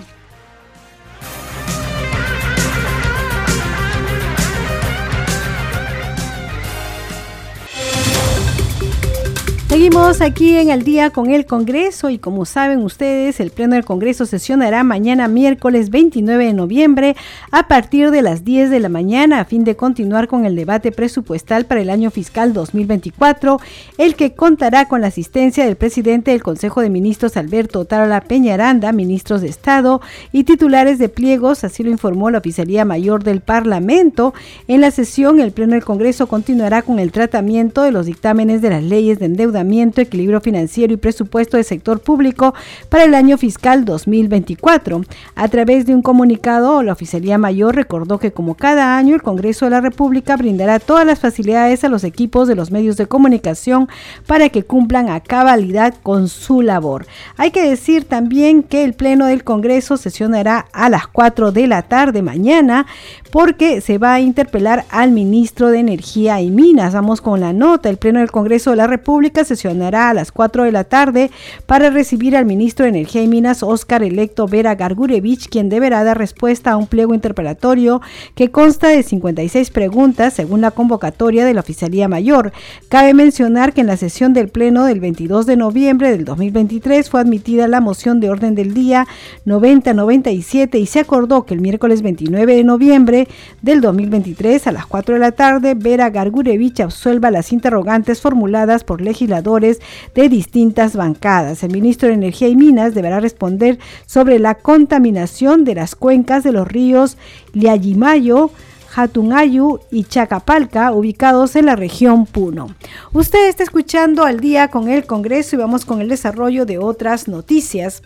Seguimos 9.78 10.22
aquí 10.22 10.56
en 10.56 10.70
el 10.70 10.82
día 10.82 11.10
con 11.10 11.30
el 11.30 11.46
Congreso 11.46 12.10
y 12.10 12.18
como 12.18 12.46
saben 12.46 12.82
ustedes, 12.82 13.38
el 13.38 13.52
Pleno 13.52 13.76
del 13.76 13.84
Congreso 13.84 14.26
sesionará 14.26 14.82
mañana 14.82 15.28
miércoles 15.28 15.90
29 15.90 16.46
de 16.46 16.52
noviembre 16.52 17.16
a 17.52 17.68
partir 17.68 18.10
de 18.10 18.20
las 18.20 18.44
10 18.44 18.70
de 18.70 18.80
la 18.80 18.88
mañana 18.88 19.38
a 19.38 19.44
fin 19.44 19.62
de 19.62 19.76
continuar 19.76 20.26
con 20.26 20.44
el 20.44 20.56
debate 20.56 20.90
presupuestal 20.90 21.66
para 21.66 21.80
el 21.80 21.90
año 21.90 22.10
fiscal 22.10 22.52
2024, 22.52 23.60
el 23.98 24.16
que 24.16 24.34
contará 24.34 24.88
con 24.88 25.00
la 25.00 25.06
asistencia 25.06 25.64
del 25.64 25.76
presidente 25.76 26.32
del 26.32 26.42
Consejo 26.42 26.80
de 26.80 26.90
Ministros 26.90 27.36
Alberto 27.36 27.84
Tarola 27.84 28.22
Peñaranda, 28.22 28.90
ministros 28.90 29.42
de 29.42 29.48
Estado 29.48 30.00
y 30.32 30.42
titulares 30.42 30.98
de 30.98 31.08
pliegos, 31.08 31.62
así 31.62 31.84
lo 31.84 31.90
informó 31.90 32.32
la 32.32 32.38
Oficialía 32.38 32.84
Mayor 32.84 33.22
del 33.22 33.42
Parlamento. 33.42 34.34
En 34.66 34.80
la 34.80 34.90
sesión, 34.90 35.38
el 35.38 35.52
Pleno 35.52 35.74
del 35.74 35.84
Congreso 35.84 36.26
continuará 36.26 36.82
con 36.82 36.98
el 36.98 37.12
tratamiento 37.12 37.82
de 37.82 37.92
los 37.92 38.06
dictámenes 38.06 38.60
de 38.60 38.70
las 38.70 38.82
leyes 38.82 39.20
de 39.20 39.26
endeudamiento 39.26 39.67
equilibrio 39.72 40.40
financiero 40.40 40.92
y 40.92 40.96
presupuesto 40.96 41.56
del 41.56 41.64
sector 41.64 42.00
público 42.00 42.54
para 42.88 43.04
el 43.04 43.14
año 43.14 43.38
fiscal 43.38 43.84
2024. 43.84 45.02
A 45.34 45.48
través 45.48 45.86
de 45.86 45.94
un 45.94 46.02
comunicado, 46.02 46.82
la 46.82 46.92
Oficialía 46.92 47.38
Mayor 47.38 47.76
recordó 47.76 48.18
que 48.18 48.32
como 48.32 48.54
cada 48.54 48.96
año 48.96 49.14
el 49.14 49.22
Congreso 49.22 49.66
de 49.66 49.70
la 49.70 49.80
República 49.80 50.36
brindará 50.36 50.78
todas 50.78 51.06
las 51.06 51.20
facilidades 51.20 51.84
a 51.84 51.88
los 51.88 52.04
equipos 52.04 52.48
de 52.48 52.54
los 52.54 52.70
medios 52.70 52.96
de 52.96 53.06
comunicación 53.06 53.88
para 54.26 54.48
que 54.48 54.62
cumplan 54.62 55.08
a 55.08 55.20
cabalidad 55.20 55.94
con 56.02 56.28
su 56.28 56.62
labor. 56.62 57.06
Hay 57.36 57.50
que 57.50 57.68
decir 57.68 58.04
también 58.04 58.62
que 58.62 58.84
el 58.84 58.94
Pleno 58.94 59.26
del 59.26 59.44
Congreso 59.44 59.96
sesionará 59.96 60.66
a 60.72 60.88
las 60.88 61.06
4 61.06 61.52
de 61.52 61.66
la 61.66 61.82
tarde 61.82 62.22
mañana 62.22 62.86
porque 63.30 63.80
se 63.80 63.98
va 63.98 64.14
a 64.14 64.20
interpelar 64.20 64.84
al 64.90 65.12
ministro 65.12 65.68
de 65.68 65.78
Energía 65.78 66.40
y 66.40 66.50
Minas. 66.50 66.94
Vamos 66.94 67.20
con 67.20 67.40
la 67.40 67.52
nota. 67.52 67.88
El 67.88 67.96
Pleno 67.96 68.20
del 68.20 68.30
Congreso 68.30 68.70
de 68.70 68.76
la 68.76 68.86
República 68.86 69.44
sesionará 69.44 70.10
a 70.10 70.14
las 70.14 70.32
4 70.32 70.64
de 70.64 70.72
la 70.72 70.84
tarde 70.84 71.30
para 71.66 71.90
recibir 71.90 72.36
al 72.36 72.46
ministro 72.46 72.84
de 72.84 72.90
Energía 72.90 73.22
y 73.22 73.28
Minas, 73.28 73.62
Óscar 73.62 74.02
Electo 74.02 74.46
Vera 74.46 74.74
Gargurevich, 74.74 75.48
quien 75.48 75.68
deberá 75.68 76.04
dar 76.04 76.18
respuesta 76.18 76.72
a 76.72 76.76
un 76.76 76.86
pliego 76.86 77.14
interpelatorio 77.14 78.00
que 78.34 78.50
consta 78.50 78.88
de 78.88 79.02
56 79.02 79.70
preguntas 79.70 80.34
según 80.34 80.60
la 80.60 80.70
convocatoria 80.70 81.44
de 81.44 81.54
la 81.54 81.60
Oficialía 81.60 82.08
Mayor. 82.08 82.52
Cabe 82.88 83.14
mencionar 83.14 83.72
que 83.72 83.80
en 83.82 83.86
la 83.88 83.96
sesión 83.96 84.32
del 84.32 84.48
Pleno 84.48 84.84
del 84.84 85.00
22 85.00 85.46
de 85.46 85.56
noviembre 85.56 86.10
del 86.10 86.24
2023 86.24 87.10
fue 87.10 87.20
admitida 87.20 87.68
la 87.68 87.80
moción 87.80 88.20
de 88.20 88.30
orden 88.30 88.54
del 88.54 88.74
día 88.74 89.06
9097 89.44 90.78
y 90.78 90.86
se 90.86 91.00
acordó 91.00 91.44
que 91.44 91.54
el 91.54 91.60
miércoles 91.60 92.02
29 92.02 92.54
de 92.54 92.64
noviembre 92.64 93.17
del 93.62 93.80
2023 93.80 94.66
a 94.66 94.72
las 94.72 94.86
4 94.86 95.14
de 95.14 95.20
la 95.20 95.32
tarde 95.32 95.74
Vera 95.74 96.10
Gargurevich 96.10 96.80
absuelva 96.80 97.30
las 97.30 97.52
interrogantes 97.52 98.20
formuladas 98.20 98.84
por 98.84 99.00
legisladores 99.00 99.80
de 100.14 100.28
distintas 100.28 100.94
bancadas. 100.94 101.62
El 101.62 101.72
ministro 101.72 102.08
de 102.08 102.14
Energía 102.14 102.48
y 102.48 102.56
Minas 102.56 102.94
deberá 102.94 103.18
responder 103.18 103.78
sobre 104.06 104.38
la 104.38 104.54
contaminación 104.54 105.64
de 105.64 105.74
las 105.74 105.96
cuencas 105.96 106.44
de 106.44 106.52
los 106.52 106.68
ríos 106.68 107.16
Liayimayo, 107.52 108.50
Hatungayu 108.94 109.80
y 109.90 110.04
Chacapalca, 110.04 110.92
ubicados 110.92 111.56
en 111.56 111.66
la 111.66 111.76
región 111.76 112.26
Puno. 112.26 112.74
Usted 113.12 113.48
está 113.48 113.62
escuchando 113.62 114.24
al 114.24 114.40
día 114.40 114.68
con 114.68 114.88
el 114.88 115.06
Congreso 115.06 115.56
y 115.56 115.58
vamos 115.58 115.84
con 115.84 116.00
el 116.00 116.08
desarrollo 116.08 116.66
de 116.66 116.78
otras 116.78 117.28
noticias. 117.28 118.02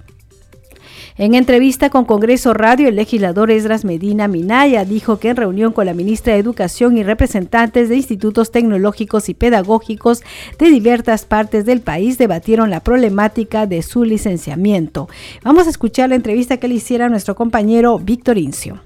En 1.19 1.35
entrevista 1.35 1.91
con 1.91 2.07
Congreso 2.07 2.55
Radio, 2.55 2.89
el 2.89 2.97
legislador 2.97 3.51
Esdras 3.51 3.85
Medina 3.85 4.29
Minaya 4.29 4.87
dijo 4.87 5.19
que 5.19 5.29
en 5.29 5.37
reunión 5.37 5.73
con 5.73 5.85
la 5.85 5.93
ministra 5.93 6.33
de 6.33 6.39
Educación 6.39 6.97
y 6.97 7.03
representantes 7.03 7.91
de 7.91 7.97
institutos 7.97 8.51
tecnológicos 8.51 9.29
y 9.29 9.35
pedagógicos 9.35 10.23
de 10.59 10.71
diversas 10.71 11.27
partes 11.27 11.67
del 11.67 11.83
país 11.83 12.17
debatieron 12.17 12.71
la 12.71 12.81
problemática 12.81 13.67
de 13.67 13.83
su 13.83 14.05
licenciamiento. 14.05 15.09
Vamos 15.45 15.67
a 15.67 15.71
escuchar 15.71 16.09
la 16.09 16.15
entrevista 16.15 16.57
que 16.57 16.69
le 16.69 16.77
hiciera 16.77 17.11
nuestro 17.11 17.35
compañero 17.35 17.99
Víctor 17.99 18.39
Incio. 18.39 18.81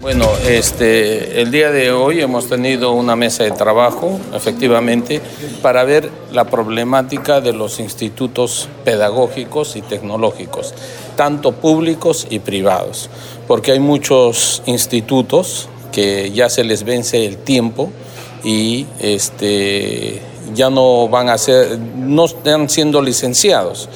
Bueno, 0.00 0.30
este, 0.46 1.42
el 1.42 1.50
día 1.50 1.72
de 1.72 1.90
hoy 1.90 2.20
hemos 2.20 2.48
tenido 2.48 2.92
una 2.92 3.16
mesa 3.16 3.42
de 3.42 3.50
trabajo, 3.50 4.20
efectivamente, 4.32 5.20
para 5.60 5.82
ver 5.82 6.08
la 6.30 6.44
problemática 6.44 7.40
de 7.40 7.52
los 7.52 7.80
institutos 7.80 8.68
pedagógicos 8.84 9.74
y 9.74 9.82
tecnológicos, 9.82 10.72
tanto 11.16 11.50
públicos 11.50 12.28
y 12.30 12.38
privados, 12.38 13.10
porque 13.48 13.72
hay 13.72 13.80
muchos 13.80 14.62
institutos 14.66 15.68
que 15.90 16.30
ya 16.30 16.48
se 16.48 16.62
les 16.62 16.84
vence 16.84 17.26
el 17.26 17.36
tiempo 17.36 17.90
y 18.44 18.86
este, 19.00 20.22
ya 20.54 20.70
no 20.70 21.08
van 21.08 21.28
a 21.28 21.38
ser, 21.38 21.78
no 21.78 22.24
están 22.24 22.68
siendo 22.68 23.02
licenciados. 23.02 23.88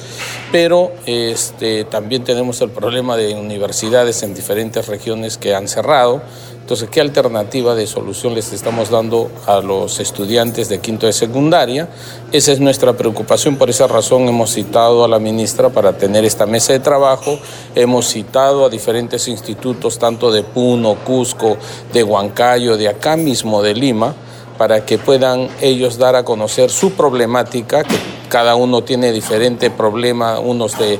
Pero 0.51 0.91
este, 1.05 1.83
también 1.85 2.23
tenemos 2.23 2.61
el 2.61 2.69
problema 2.69 3.17
de 3.17 3.33
universidades 3.33 4.21
en 4.23 4.33
diferentes 4.33 4.87
regiones 4.87 5.37
que 5.37 5.55
han 5.55 5.67
cerrado. 5.67 6.21
Entonces, 6.63 6.89
¿qué 6.89 7.01
alternativa 7.01 7.75
de 7.75 7.85
solución 7.87 8.35
les 8.35 8.53
estamos 8.53 8.89
dando 8.89 9.29
a 9.47 9.59
los 9.59 9.99
estudiantes 9.99 10.69
de 10.69 10.79
quinto 10.79 11.05
de 11.05 11.11
secundaria? 11.11 11.89
Esa 12.31 12.53
es 12.53 12.61
nuestra 12.61 12.93
preocupación, 12.93 13.57
por 13.57 13.69
esa 13.69 13.85
razón 13.87 14.29
hemos 14.29 14.53
citado 14.53 15.03
a 15.03 15.09
la 15.09 15.19
ministra 15.19 15.69
para 15.69 15.97
tener 15.97 16.23
esta 16.23 16.45
mesa 16.45 16.71
de 16.71 16.79
trabajo, 16.79 17.37
hemos 17.75 18.07
citado 18.07 18.65
a 18.65 18.69
diferentes 18.69 19.27
institutos, 19.27 19.99
tanto 19.99 20.31
de 20.31 20.43
Puno, 20.43 20.95
Cusco, 21.03 21.57
de 21.91 22.01
Huancayo, 22.01 22.77
de 22.77 22.87
acá 22.87 23.17
mismo 23.17 23.61
de 23.61 23.73
Lima, 23.73 24.15
para 24.57 24.85
que 24.85 24.97
puedan 24.97 25.49
ellos 25.61 25.97
dar 25.97 26.15
a 26.15 26.23
conocer 26.23 26.69
su 26.69 26.91
problemática, 26.91 27.83
que 27.83 27.95
cada 28.29 28.55
uno 28.55 28.83
tiene 28.83 29.11
diferente 29.11 29.69
problema, 29.69 30.39
unos 30.39 30.77
de 30.77 30.99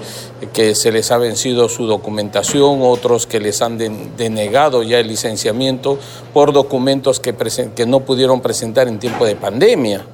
que 0.54 0.76
se 0.76 0.92
les 0.92 1.12
ha 1.12 1.18
vencido 1.18 1.70
su 1.70 1.86
documentación, 1.88 2.80
otros 2.82 3.26
que 3.26 3.40
les 3.40 3.62
han 3.62 3.78
denegado 4.18 4.84
ya 4.84 5.00
el 5.00 5.08
licenciamiento 5.08 5.98
por 6.34 6.54
documentos 6.54 7.20
que, 7.20 7.34
que 7.76 7.86
no 7.86 8.02
pudieron 8.02 8.42
presentar 8.42 8.88
en 8.88 9.00
tiempo 9.00 9.26
de 9.26 9.36
pandemia 9.36 10.06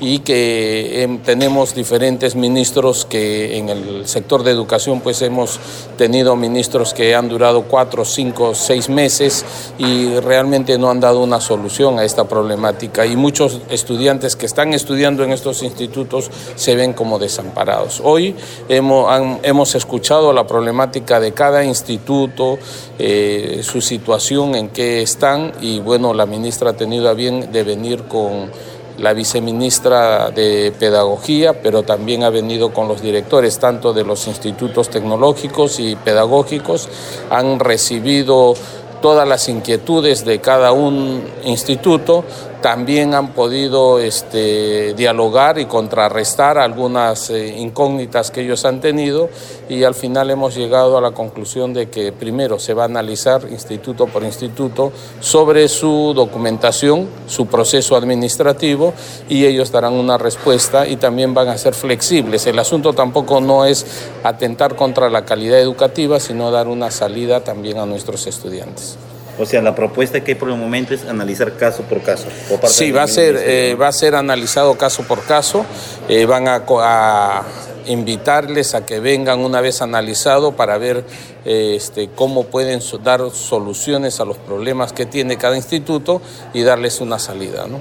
y 0.00 0.20
que 0.20 1.02
em, 1.02 1.18
tenemos 1.18 1.74
diferentes 1.74 2.36
ministros 2.36 3.04
que 3.04 3.58
en 3.58 3.68
el 3.68 4.06
sector 4.06 4.44
de 4.44 4.52
educación 4.52 5.00
pues 5.00 5.22
hemos 5.22 5.58
tenido 5.96 6.36
ministros 6.36 6.94
que 6.94 7.14
han 7.14 7.28
durado 7.28 7.62
cuatro, 7.62 8.04
cinco, 8.04 8.54
seis 8.54 8.88
meses 8.88 9.44
y 9.78 10.14
realmente 10.20 10.78
no 10.78 10.90
han 10.90 11.00
dado 11.00 11.20
una 11.20 11.40
solución 11.40 11.98
a 11.98 12.04
esta 12.04 12.24
problemática 12.24 13.06
y 13.06 13.16
muchos 13.16 13.60
estudiantes 13.70 14.36
que 14.36 14.46
están 14.46 14.72
estudiando 14.72 15.24
en 15.24 15.32
estos 15.32 15.62
institutos 15.62 16.30
se 16.54 16.76
ven 16.76 16.92
como 16.92 17.18
desamparados. 17.18 18.00
Hoy 18.04 18.36
hemos, 18.68 19.38
hemos 19.42 19.74
escuchado 19.74 20.32
la 20.32 20.46
problemática 20.46 21.18
de 21.18 21.32
cada 21.32 21.64
instituto, 21.64 22.58
eh, 22.98 23.60
su 23.62 23.80
situación 23.80 24.54
en 24.54 24.68
que 24.68 25.02
están 25.02 25.52
y 25.60 25.80
bueno, 25.80 26.14
la 26.14 26.26
ministra 26.26 26.70
ha 26.70 26.76
tenido 26.76 27.08
a 27.08 27.14
bien 27.14 27.50
de 27.50 27.64
venir 27.64 28.04
con 28.04 28.50
la 28.98 29.12
viceministra 29.12 30.30
de 30.30 30.72
Pedagogía, 30.78 31.62
pero 31.62 31.82
también 31.82 32.24
ha 32.24 32.30
venido 32.30 32.72
con 32.72 32.88
los 32.88 33.00
directores 33.00 33.58
tanto 33.58 33.92
de 33.92 34.04
los 34.04 34.26
institutos 34.26 34.90
tecnológicos 34.90 35.78
y 35.80 35.96
pedagógicos, 35.96 36.88
han 37.30 37.60
recibido 37.60 38.54
todas 39.00 39.28
las 39.28 39.48
inquietudes 39.48 40.24
de 40.24 40.40
cada 40.40 40.72
un 40.72 41.22
instituto 41.44 42.24
también 42.60 43.14
han 43.14 43.32
podido 43.32 43.98
este, 43.98 44.94
dialogar 44.94 45.58
y 45.58 45.66
contrarrestar 45.66 46.58
algunas 46.58 47.30
eh, 47.30 47.56
incógnitas 47.58 48.30
que 48.30 48.40
ellos 48.40 48.64
han 48.64 48.80
tenido 48.80 49.28
y 49.68 49.84
al 49.84 49.94
final 49.94 50.30
hemos 50.30 50.56
llegado 50.56 50.98
a 50.98 51.00
la 51.00 51.12
conclusión 51.12 51.72
de 51.72 51.88
que 51.88 52.12
primero 52.12 52.58
se 52.58 52.74
va 52.74 52.82
a 52.82 52.86
analizar 52.86 53.42
instituto 53.50 54.06
por 54.06 54.24
instituto 54.24 54.92
sobre 55.20 55.68
su 55.68 56.12
documentación, 56.14 57.08
su 57.26 57.46
proceso 57.46 57.96
administrativo 57.96 58.92
y 59.28 59.44
ellos 59.44 59.70
darán 59.70 59.92
una 59.92 60.18
respuesta 60.18 60.86
y 60.86 60.96
también 60.96 61.34
van 61.34 61.48
a 61.48 61.58
ser 61.58 61.74
flexibles. 61.74 62.46
El 62.46 62.58
asunto 62.58 62.92
tampoco 62.92 63.40
no 63.40 63.64
es 63.64 63.86
atentar 64.24 64.74
contra 64.74 65.10
la 65.10 65.24
calidad 65.24 65.60
educativa, 65.60 66.18
sino 66.18 66.50
dar 66.50 66.68
una 66.68 66.90
salida 66.90 67.44
también 67.44 67.78
a 67.78 67.86
nuestros 67.86 68.26
estudiantes. 68.26 68.98
O 69.38 69.46
sea, 69.46 69.62
la 69.62 69.74
propuesta 69.74 70.22
que 70.22 70.32
hay 70.32 70.34
por 70.34 70.50
el 70.50 70.56
momento 70.56 70.94
es 70.94 71.06
analizar 71.06 71.56
caso 71.56 71.82
por 71.84 72.02
caso. 72.02 72.26
Sí, 72.66 72.90
va 72.90 73.04
a, 73.04 73.08
ser, 73.08 73.36
eh, 73.38 73.76
va 73.80 73.88
a 73.88 73.92
ser 73.92 74.14
analizado 74.14 74.76
caso 74.76 75.04
por 75.04 75.22
caso. 75.24 75.64
Eh, 76.08 76.26
van 76.26 76.48
a, 76.48 77.42
invitarles 77.86 78.74
a 78.74 78.84
que 78.84 79.00
vengan 79.00 79.40
una 79.40 79.62
vez 79.62 79.80
analizado 79.80 80.52
para 80.52 80.76
ver 80.76 81.04
eh, 81.46 81.74
este, 81.74 82.10
cómo 82.14 82.44
pueden 82.44 82.80
dar 83.02 83.30
soluciones 83.30 84.20
a 84.20 84.26
los 84.26 84.36
problemas 84.36 84.92
que 84.92 85.06
tiene 85.06 85.38
cada 85.38 85.56
instituto 85.56 86.20
y 86.52 86.62
darles 86.64 87.00
una 87.00 87.18
salida. 87.18 87.66
¿no? 87.66 87.80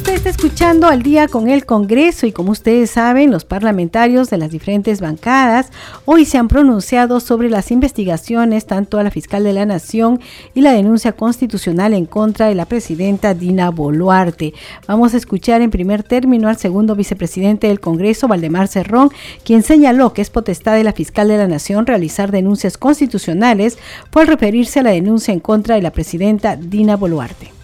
Usted 0.00 0.14
está 0.14 0.30
escuchando 0.30 0.86
al 0.86 1.02
día 1.02 1.28
con 1.28 1.50
el 1.50 1.66
Congreso 1.66 2.26
y 2.26 2.32
como 2.32 2.52
ustedes 2.52 2.88
saben, 2.88 3.30
los 3.30 3.44
parlamentarios 3.44 4.30
de 4.30 4.38
las 4.38 4.50
diferentes 4.50 4.98
bancadas 5.02 5.68
hoy 6.06 6.24
se 6.24 6.38
han 6.38 6.48
pronunciado 6.48 7.20
sobre 7.20 7.50
las 7.50 7.70
investigaciones 7.70 8.64
tanto 8.64 8.98
a 8.98 9.02
la 9.02 9.10
fiscal 9.10 9.44
de 9.44 9.52
la 9.52 9.66
Nación 9.66 10.18
y 10.54 10.62
la 10.62 10.72
denuncia 10.72 11.12
constitucional 11.12 11.92
en 11.92 12.06
contra 12.06 12.46
de 12.46 12.54
la 12.54 12.64
presidenta 12.64 13.34
Dina 13.34 13.68
Boluarte. 13.68 14.54
Vamos 14.88 15.12
a 15.12 15.18
escuchar 15.18 15.60
en 15.60 15.70
primer 15.70 16.02
término 16.02 16.48
al 16.48 16.56
segundo 16.56 16.96
vicepresidente 16.96 17.66
del 17.66 17.80
Congreso, 17.80 18.26
Valdemar 18.26 18.68
Cerrón, 18.68 19.10
quien 19.44 19.62
señaló 19.62 20.14
que 20.14 20.22
es 20.22 20.30
potestad 20.30 20.76
de 20.76 20.84
la 20.84 20.94
fiscal 20.94 21.28
de 21.28 21.36
la 21.36 21.46
Nación 21.46 21.84
realizar 21.84 22.30
denuncias 22.30 22.78
constitucionales 22.78 23.78
por 24.08 24.26
referirse 24.26 24.80
a 24.80 24.82
la 24.82 24.92
denuncia 24.92 25.34
en 25.34 25.40
contra 25.40 25.74
de 25.74 25.82
la 25.82 25.92
presidenta 25.92 26.56
Dina 26.56 26.96
Boluarte. 26.96 27.59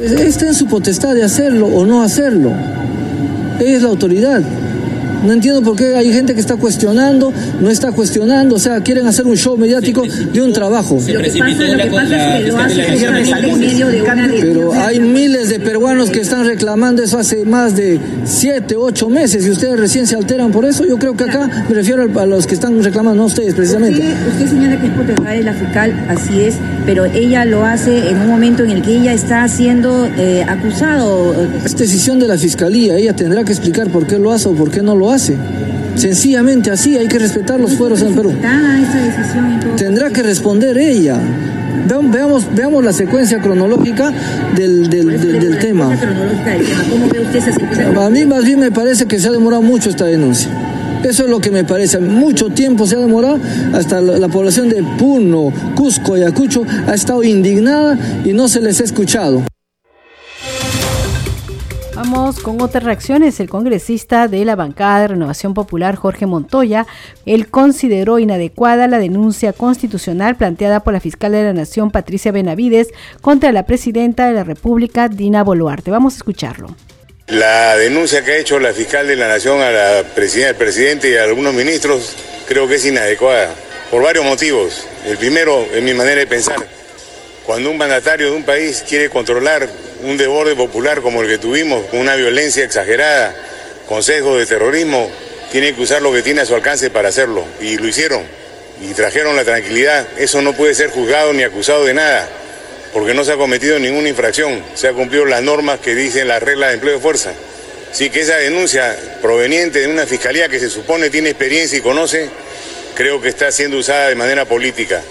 Está 0.00 0.46
en 0.46 0.54
su 0.54 0.66
potestad 0.66 1.14
de 1.14 1.22
hacerlo 1.22 1.66
o 1.66 1.84
no 1.84 2.02
hacerlo. 2.02 2.50
Ella 3.60 3.76
es 3.76 3.82
la 3.82 3.90
autoridad. 3.90 4.42
No 5.24 5.32
entiendo 5.32 5.62
por 5.62 5.76
qué 5.76 5.94
hay 5.94 6.12
gente 6.12 6.34
que 6.34 6.40
está 6.40 6.56
cuestionando, 6.56 7.32
no 7.60 7.70
está 7.70 7.92
cuestionando, 7.92 8.56
o 8.56 8.58
sea, 8.58 8.80
quieren 8.80 9.06
hacer 9.06 9.26
un 9.26 9.36
show 9.36 9.56
mediático 9.56 10.02
de 10.02 10.42
un 10.42 10.52
trabajo. 10.52 10.98
Pero 11.06 11.20
hay 14.74 15.00
miles 15.00 15.48
de 15.48 15.60
peruanos 15.60 16.10
que 16.10 16.20
están 16.20 16.44
reclamando 16.44 17.02
eso 17.02 17.18
hace 17.18 17.44
más 17.44 17.76
de 17.76 18.00
siete, 18.24 18.76
ocho 18.76 19.08
meses 19.08 19.46
y 19.46 19.50
ustedes 19.50 19.78
recién 19.78 20.06
se 20.06 20.16
alteran 20.16 20.50
por 20.50 20.64
eso. 20.64 20.84
Yo 20.84 20.98
creo 20.98 21.16
que 21.16 21.24
acá 21.24 21.48
me 21.68 21.74
refiero 21.74 22.02
a 22.20 22.26
los 22.26 22.46
que 22.46 22.54
están 22.54 22.82
reclamando, 22.82 23.22
no 23.22 23.26
ustedes 23.26 23.54
precisamente. 23.54 24.02
Usted, 24.32 24.48
señala 24.48 24.80
que 24.80 24.86
es 24.86 24.92
potestad 24.92 25.30
de 25.30 25.42
la 25.42 25.54
fiscal, 25.54 26.06
así 26.08 26.40
es, 26.40 26.56
pero 26.84 27.04
ella 27.04 27.44
lo 27.44 27.64
hace 27.64 28.08
en 28.10 28.18
un 28.18 28.28
momento 28.28 28.64
en 28.64 28.70
el 28.70 28.82
que 28.82 28.96
ella 28.96 29.12
está 29.12 29.46
siendo 29.46 30.06
eh, 30.18 30.44
acusado. 30.48 31.34
Es 31.64 31.76
decisión 31.76 32.18
de 32.18 32.26
la 32.26 32.36
fiscalía, 32.36 32.96
ella 32.96 33.14
tendrá 33.14 33.44
que 33.44 33.52
explicar 33.52 33.88
por 33.88 34.06
qué 34.06 34.18
lo 34.18 34.32
hace 34.32 34.48
o 34.48 34.54
por 34.54 34.70
qué 34.70 34.82
no 34.82 34.96
lo 34.96 35.10
hace 35.10 35.11
hace. 35.12 35.36
Sencillamente 35.96 36.70
así, 36.70 36.96
hay 36.96 37.06
que 37.06 37.18
respetar 37.18 37.60
los 37.60 37.76
fueros 37.76 38.02
en 38.02 38.14
Perú. 38.14 38.32
Tendrá 39.76 40.10
que 40.10 40.22
responder 40.22 40.76
ella. 40.78 41.18
Veamos, 42.04 42.46
veamos 42.54 42.84
la 42.84 42.92
secuencia 42.92 43.40
cronológica 43.40 44.12
del, 44.54 44.88
del, 44.88 45.58
tema. 45.58 45.92
A 48.00 48.10
mí 48.10 48.24
más 48.24 48.44
bien 48.44 48.60
me 48.60 48.70
parece 48.70 49.06
que 49.06 49.18
se 49.18 49.28
ha 49.28 49.32
demorado 49.32 49.62
mucho 49.62 49.90
esta 49.90 50.04
denuncia. 50.04 50.50
Eso 51.02 51.24
es 51.24 51.30
lo 51.30 51.40
que 51.40 51.50
me 51.50 51.64
parece. 51.64 51.98
Mucho 51.98 52.50
tiempo 52.50 52.86
se 52.86 52.96
ha 52.96 53.00
demorado. 53.00 53.38
Hasta 53.72 54.00
la, 54.00 54.18
la 54.18 54.28
población 54.28 54.68
de 54.68 54.82
Puno, 54.98 55.52
Cusco 55.74 56.16
y 56.16 56.22
Acucho 56.22 56.64
ha 56.86 56.94
estado 56.94 57.24
indignada 57.24 57.98
y 58.24 58.32
no 58.32 58.48
se 58.48 58.60
les 58.60 58.80
ha 58.80 58.84
escuchado. 58.84 59.42
Vamos 62.04 62.40
con 62.40 62.60
otras 62.60 62.82
reacciones. 62.82 63.38
El 63.38 63.48
congresista 63.48 64.26
de 64.26 64.44
la 64.44 64.56
bancada 64.56 65.02
de 65.02 65.08
Renovación 65.08 65.54
Popular, 65.54 65.94
Jorge 65.94 66.26
Montoya, 66.26 66.84
él 67.26 67.46
consideró 67.46 68.18
inadecuada 68.18 68.88
la 68.88 68.98
denuncia 68.98 69.52
constitucional 69.52 70.34
planteada 70.34 70.80
por 70.80 70.94
la 70.94 70.98
fiscal 70.98 71.30
de 71.30 71.44
la 71.44 71.52
Nación, 71.52 71.92
Patricia 71.92 72.32
Benavides, 72.32 72.88
contra 73.20 73.52
la 73.52 73.66
presidenta 73.66 74.26
de 74.26 74.32
la 74.32 74.42
República, 74.42 75.08
Dina 75.08 75.44
Boluarte. 75.44 75.92
Vamos 75.92 76.14
a 76.14 76.16
escucharlo. 76.16 76.74
La 77.28 77.76
denuncia 77.76 78.24
que 78.24 78.32
ha 78.32 78.38
hecho 78.38 78.58
la 78.58 78.72
fiscal 78.72 79.06
de 79.06 79.14
la 79.14 79.28
Nación 79.28 79.60
a 79.60 79.70
la 79.70 80.02
presidenta, 80.02 80.50
al 80.50 80.56
presidente 80.56 81.08
y 81.08 81.14
a 81.14 81.22
algunos 81.22 81.54
ministros 81.54 82.16
creo 82.48 82.66
que 82.66 82.74
es 82.74 82.84
inadecuada 82.84 83.54
por 83.92 84.02
varios 84.02 84.24
motivos. 84.24 84.88
El 85.06 85.18
primero, 85.18 85.64
es 85.72 85.80
mi 85.80 85.94
manera 85.94 86.16
de 86.16 86.26
pensar, 86.26 86.56
cuando 87.46 87.70
un 87.70 87.78
mandatario 87.78 88.30
de 88.30 88.36
un 88.36 88.44
país 88.44 88.84
quiere 88.88 89.10
controlar 89.10 89.68
un 90.02 90.16
desborde 90.16 90.54
popular 90.54 91.00
como 91.00 91.22
el 91.22 91.28
que 91.28 91.38
tuvimos, 91.38 91.86
con 91.86 92.00
una 92.00 92.14
violencia 92.16 92.64
exagerada, 92.64 93.34
consejos 93.88 94.38
de 94.38 94.46
terrorismo, 94.46 95.10
tiene 95.50 95.74
que 95.74 95.82
usar 95.82 96.02
lo 96.02 96.12
que 96.12 96.22
tiene 96.22 96.40
a 96.40 96.46
su 96.46 96.54
alcance 96.54 96.90
para 96.90 97.08
hacerlo. 97.08 97.44
Y 97.60 97.76
lo 97.76 97.86
hicieron. 97.86 98.22
Y 98.80 98.94
trajeron 98.94 99.36
la 99.36 99.44
tranquilidad. 99.44 100.06
Eso 100.18 100.40
no 100.42 100.54
puede 100.54 100.74
ser 100.74 100.90
juzgado 100.90 101.32
ni 101.32 101.42
acusado 101.42 101.84
de 101.84 101.94
nada, 101.94 102.28
porque 102.92 103.14
no 103.14 103.24
se 103.24 103.32
ha 103.32 103.36
cometido 103.36 103.78
ninguna 103.78 104.08
infracción. 104.08 104.64
Se 104.74 104.88
ha 104.88 104.92
cumplido 104.92 105.24
las 105.24 105.42
normas 105.42 105.78
que 105.80 105.94
dicen 105.94 106.28
las 106.28 106.42
reglas 106.42 106.70
de 106.70 106.74
empleo 106.74 106.94
de 106.94 107.00
fuerza. 107.00 107.32
Así 107.92 108.08
que 108.08 108.20
esa 108.20 108.36
denuncia 108.36 108.96
proveniente 109.20 109.80
de 109.80 109.88
una 109.88 110.06
fiscalía 110.06 110.48
que 110.48 110.58
se 110.58 110.70
supone 110.70 111.10
tiene 111.10 111.28
experiencia 111.30 111.76
y 111.76 111.82
conoce, 111.82 112.30
creo 113.02 113.20
que 113.20 113.30
está 113.30 113.50
siendo 113.50 113.78
usada 113.78 114.10
de 114.10 114.14
manera 114.14 114.44
política. 114.44 115.02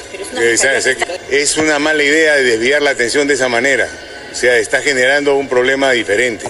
Es 1.29 1.57
una 1.57 1.77
mala 1.77 2.01
idea 2.01 2.35
de 2.35 2.43
desviar 2.43 2.81
la 2.81 2.91
atención 2.91 3.27
de 3.27 3.33
esa 3.33 3.49
manera. 3.49 3.85
O 4.31 4.35
sea, 4.35 4.55
está 4.59 4.81
generando 4.81 5.35
un 5.35 5.49
problema 5.49 5.91
diferente 5.91 6.45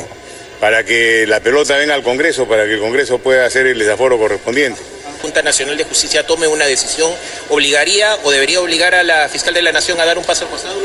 para 0.59 0.83
que 0.83 1.25
la 1.25 1.39
pelota 1.39 1.77
venga 1.77 1.95
al 1.95 2.03
Congreso, 2.03 2.47
para 2.47 2.65
que 2.65 2.73
el 2.73 2.79
Congreso 2.79 3.17
pueda 3.17 3.47
hacer 3.47 3.65
el 3.65 3.79
desaforo 3.79 4.19
correspondiente. 4.19 4.79
La 5.03 5.19
Junta 5.19 5.41
Nacional 5.41 5.77
de 5.77 5.83
Justicia 5.83 6.27
tome 6.27 6.47
una 6.47 6.67
decisión, 6.67 7.11
¿obligaría 7.49 8.17
o 8.23 8.29
debería 8.29 8.61
obligar 8.61 8.93
a 8.93 9.01
la 9.01 9.27
fiscal 9.27 9.55
de 9.55 9.63
la 9.63 9.71
Nación 9.71 9.99
a 9.99 10.05
dar 10.05 10.19
un 10.19 10.23
paso 10.23 10.45
al 10.45 10.51
costado? 10.51 10.75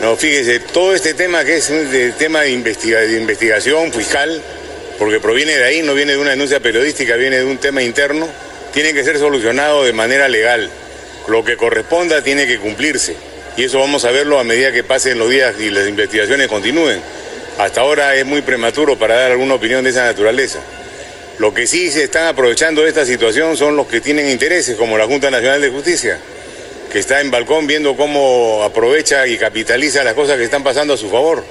No, 0.00 0.16
fíjese, 0.16 0.60
todo 0.60 0.94
este 0.94 1.12
tema 1.12 1.44
que 1.44 1.58
es 1.58 1.68
el 1.68 2.14
tema 2.14 2.42
de, 2.44 2.56
de 2.56 3.18
investigación 3.18 3.92
fiscal, 3.92 4.42
porque 4.98 5.20
proviene 5.20 5.58
de 5.58 5.64
ahí, 5.64 5.82
no 5.82 5.92
viene 5.92 6.12
de 6.12 6.18
una 6.18 6.30
denuncia 6.30 6.60
periodística, 6.60 7.14
viene 7.16 7.36
de 7.36 7.44
un 7.44 7.58
tema 7.58 7.82
interno, 7.82 8.26
tiene 8.78 8.94
que 8.94 9.02
ser 9.02 9.18
solucionado 9.18 9.82
de 9.82 9.92
manera 9.92 10.28
legal. 10.28 10.70
Lo 11.26 11.44
que 11.44 11.56
corresponda 11.56 12.22
tiene 12.22 12.46
que 12.46 12.60
cumplirse. 12.60 13.16
Y 13.56 13.64
eso 13.64 13.80
vamos 13.80 14.04
a 14.04 14.12
verlo 14.12 14.38
a 14.38 14.44
medida 14.44 14.70
que 14.70 14.84
pasen 14.84 15.18
los 15.18 15.28
días 15.28 15.56
y 15.58 15.68
las 15.70 15.88
investigaciones 15.88 16.46
continúen. 16.46 17.00
Hasta 17.58 17.80
ahora 17.80 18.14
es 18.14 18.24
muy 18.24 18.40
prematuro 18.40 18.96
para 18.96 19.16
dar 19.16 19.32
alguna 19.32 19.54
opinión 19.54 19.82
de 19.82 19.90
esa 19.90 20.04
naturaleza. 20.04 20.60
Lo 21.40 21.52
que 21.52 21.66
sí 21.66 21.90
se 21.90 22.04
están 22.04 22.28
aprovechando 22.28 22.82
de 22.82 22.90
esta 22.90 23.04
situación 23.04 23.56
son 23.56 23.74
los 23.74 23.88
que 23.88 24.00
tienen 24.00 24.30
intereses, 24.30 24.76
como 24.76 24.96
la 24.96 25.06
Junta 25.06 25.28
Nacional 25.28 25.60
de 25.60 25.70
Justicia, 25.70 26.20
que 26.92 27.00
está 27.00 27.20
en 27.20 27.32
balcón 27.32 27.66
viendo 27.66 27.96
cómo 27.96 28.62
aprovecha 28.62 29.26
y 29.26 29.38
capitaliza 29.38 30.04
las 30.04 30.14
cosas 30.14 30.36
que 30.36 30.44
están 30.44 30.62
pasando 30.62 30.94
a 30.94 30.96
su 30.96 31.10
favor. 31.10 31.42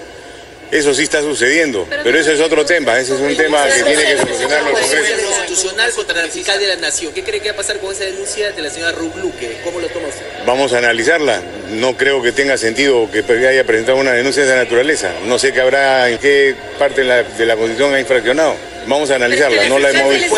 Eso 0.69 0.93
sí 0.93 1.03
está 1.03 1.21
sucediendo, 1.21 1.87
pero, 2.03 2.19
eso 2.19 2.31
es 2.31 2.41
otro 2.41 2.65
tema, 2.65 2.99
ese 2.99 3.15
es 3.15 3.21
un 3.21 3.35
tema 3.37 3.65
que 3.67 3.83
tiene 3.83 4.03
que 4.03 4.17
solucionarlo 4.17 4.69
el 4.69 4.83
Congreso. 4.83 5.27
constitucional 5.27 5.91
contra 5.93 6.21
la 6.21 6.27
fiscal 6.27 6.59
de 6.59 6.67
la 6.67 6.75
Nación. 6.75 7.13
¿Qué 7.13 7.23
cree 7.23 7.39
que 7.39 7.49
va 7.49 7.53
a 7.53 7.57
pasar 7.57 7.79
con 7.79 7.93
esa 7.93 8.03
denuncia 8.03 8.51
de 8.51 8.61
la 8.61 8.69
señora 8.69 8.91
Ruth 8.91 9.15
Luque? 9.15 9.59
¿Cómo 9.63 9.79
lo 9.79 9.87
toma 9.87 10.09
usted? 10.09 10.25
Vamos 10.45 10.73
a 10.73 10.79
analizarla. 10.79 11.41
No 11.71 11.95
creo 11.95 12.21
que 12.21 12.33
tenga 12.33 12.57
sentido 12.57 13.09
que 13.09 13.19
haya 13.47 13.63
presentado 13.63 13.97
una 13.97 14.11
denuncia 14.11 14.43
de 14.43 14.49
esa 14.49 14.57
naturaleza. 14.57 15.13
No 15.25 15.39
sé 15.39 15.53
qué 15.53 15.61
habrá, 15.61 16.09
en 16.09 16.17
qué 16.17 16.53
parte 16.77 17.01
de 17.01 17.07
la, 17.07 17.23
de 17.23 17.45
la 17.45 17.55
Constitución 17.55 17.93
ha 17.93 17.99
infraccionado. 18.01 18.55
Vamos 18.87 19.09
a 19.09 19.15
analizarla, 19.15 19.69
no 19.69 19.79
la 19.79 19.91
hemos 19.91 20.13
visto. 20.13 20.35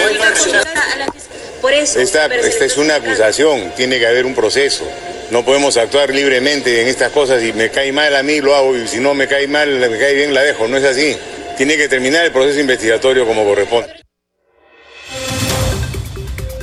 Por 1.62 1.74
eso, 1.74 2.00
esta, 2.00 2.28
esta 2.28 2.66
es 2.66 2.78
una 2.78 2.96
acusación, 2.96 3.74
tiene 3.76 4.00
que 4.00 4.08
haber 4.08 4.26
un 4.26 4.34
proceso. 4.36 4.88
No 5.32 5.46
podemos 5.46 5.78
actuar 5.78 6.14
libremente 6.14 6.82
en 6.82 6.88
estas 6.88 7.12
cosas 7.12 7.44
y 7.44 7.54
me 7.54 7.70
cae 7.70 7.92
mal 7.92 8.16
a 8.16 8.24
mí 8.24 8.42
lo 8.42 8.56
hago 8.56 8.76
y 8.76 8.88
si 8.88 9.00
no 9.00 9.14
me 9.14 9.28
cae 9.28 9.48
mal, 9.48 9.80
me 9.80 9.98
cae 10.00 10.16
bien 10.16 10.34
la 10.34 10.42
dejo. 10.42 10.68
No 10.68 10.78
es 10.78 10.84
así. 10.84 11.16
Tiene 11.56 11.78
que 11.78 11.88
terminar 11.88 12.26
el 12.26 12.32
proceso 12.32 12.60
investigatorio 12.60 13.28
como 13.28 13.44
corresponde. 13.44 13.90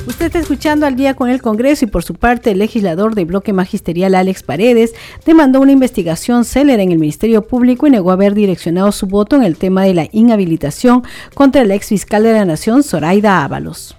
Usted 0.07 0.25
está 0.25 0.39
escuchando 0.39 0.85
al 0.85 0.95
día 0.95 1.13
con 1.13 1.29
el 1.29 1.41
Congreso 1.41 1.85
y 1.85 1.87
por 1.87 2.03
su 2.03 2.15
parte 2.15 2.51
el 2.51 2.59
legislador 2.59 3.13
de 3.13 3.25
bloque 3.25 3.53
magisterial 3.53 4.15
Alex 4.15 4.41
Paredes 4.41 4.93
demandó 5.25 5.61
una 5.61 5.73
investigación 5.73 6.43
célere 6.43 6.81
en 6.81 6.91
el 6.91 6.97
Ministerio 6.97 7.43
Público 7.43 7.87
y 7.87 7.91
negó 7.91 8.11
haber 8.11 8.33
direccionado 8.33 8.91
su 8.91 9.05
voto 9.05 9.35
en 9.35 9.43
el 9.43 9.57
tema 9.57 9.83
de 9.83 9.93
la 9.93 10.07
inhabilitación 10.11 11.03
contra 11.33 11.61
el 11.61 11.71
ex 11.71 11.89
fiscal 11.89 12.23
de 12.23 12.33
la 12.33 12.45
Nación, 12.45 12.83
Zoraida 12.83 13.43
Ábalos. 13.43 13.95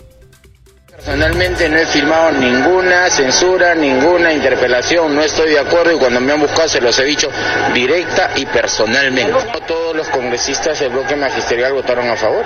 Personalmente 0.99 1.69
no 1.69 1.79
he 1.79 1.87
firmado 1.87 2.33
ninguna 2.33 3.09
censura, 3.09 3.73
ninguna 3.73 4.33
interpelación, 4.33 5.15
no 5.15 5.23
estoy 5.23 5.51
de 5.51 5.61
acuerdo 5.61 5.93
y 5.93 5.97
cuando 5.97 6.19
me 6.21 6.33
han 6.33 6.41
buscado 6.41 6.67
se 6.67 6.81
los 6.81 6.99
he 6.99 7.05
dicho 7.05 7.31
directa 7.73 8.31
y 8.35 8.45
personalmente. 8.47 9.31
No 9.31 9.39
todos 9.65 9.95
los 9.95 10.09
congresistas 10.09 10.81
del 10.81 10.89
bloque 10.91 11.15
magisterial 11.15 11.73
votaron 11.73 12.11
a 12.11 12.17
favor. 12.17 12.45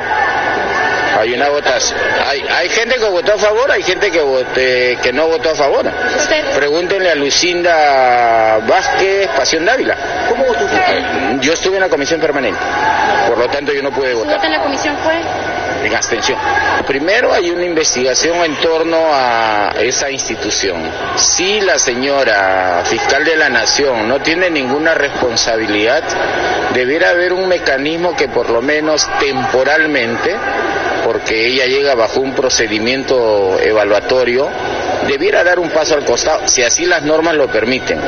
Hay 1.19 1.33
una 1.33 1.49
votación. 1.49 1.99
Hay, 2.29 2.43
hay 2.43 2.69
gente 2.69 2.97
que 2.97 3.05
votó 3.07 3.33
a 3.33 3.39
favor, 3.39 3.71
hay 3.71 3.83
gente 3.83 4.11
que, 4.11 4.21
vote, 4.21 4.99
que 5.03 5.13
no 5.15 5.29
votó 5.29 5.51
a 5.51 5.55
favor. 5.55 5.91
Pregúntenle 6.55 7.11
a 7.11 7.15
Lucinda 7.15 8.59
Vázquez 8.69 9.29
Pasión 9.29 9.65
Dávila. 9.65 9.97
¿Cómo 10.29 10.45
votó 10.45 10.63
usted? 10.67 11.41
Yo 11.41 11.55
estuve 11.55 11.77
en 11.77 11.83
la 11.83 11.89
comisión 11.89 12.21
permanente, 12.21 12.61
por 13.29 13.39
lo 13.39 13.49
tanto 13.49 13.73
yo 13.73 13.83
no 13.83 13.91
pude 13.93 14.13
votar. 14.13 14.39
¿Su 14.41 14.47
en 14.47 14.53
la 14.53 14.61
comisión 14.63 14.95
fue? 14.99 15.15
En 15.83 15.95
abstención. 15.95 16.39
Primero 16.87 17.33
hay 17.33 17.51
una 17.51 17.65
investigación 17.65 18.37
en 18.45 18.55
torno 18.61 18.99
a 19.13 19.73
esa 19.81 20.11
institución. 20.11 20.81
Si 21.17 21.61
la 21.61 21.79
señora 21.79 22.83
fiscal 22.85 23.25
de 23.25 23.37
la 23.37 23.49
Nación 23.49 24.09
no 24.09 24.21
tiene 24.21 24.49
ninguna 24.51 24.95
responsabilidad, 24.95 26.03
debiera 26.73 27.11
haber 27.11 27.33
un 27.33 27.49
mecanismo 27.49 28.15
que 28.15 28.29
por 28.29 28.51
lo 28.51 28.63
menos 28.63 29.09
temporalmente 29.19 30.37
porque 31.05 31.47
ella 31.49 31.67
llega 31.67 31.95
bajo 31.97 32.21
un 32.21 32.33
procedimiento 32.33 33.59
evaluatorio, 33.61 34.49
debiera 35.09 35.43
dar 35.43 35.59
un 35.59 35.69
paso 35.71 35.95
al 35.95 36.05
costado, 36.05 36.47
si 36.47 36.63
así 36.63 36.87
las 36.87 37.03
normas 37.03 37.35
lo 37.35 37.49
permiten 37.49 37.99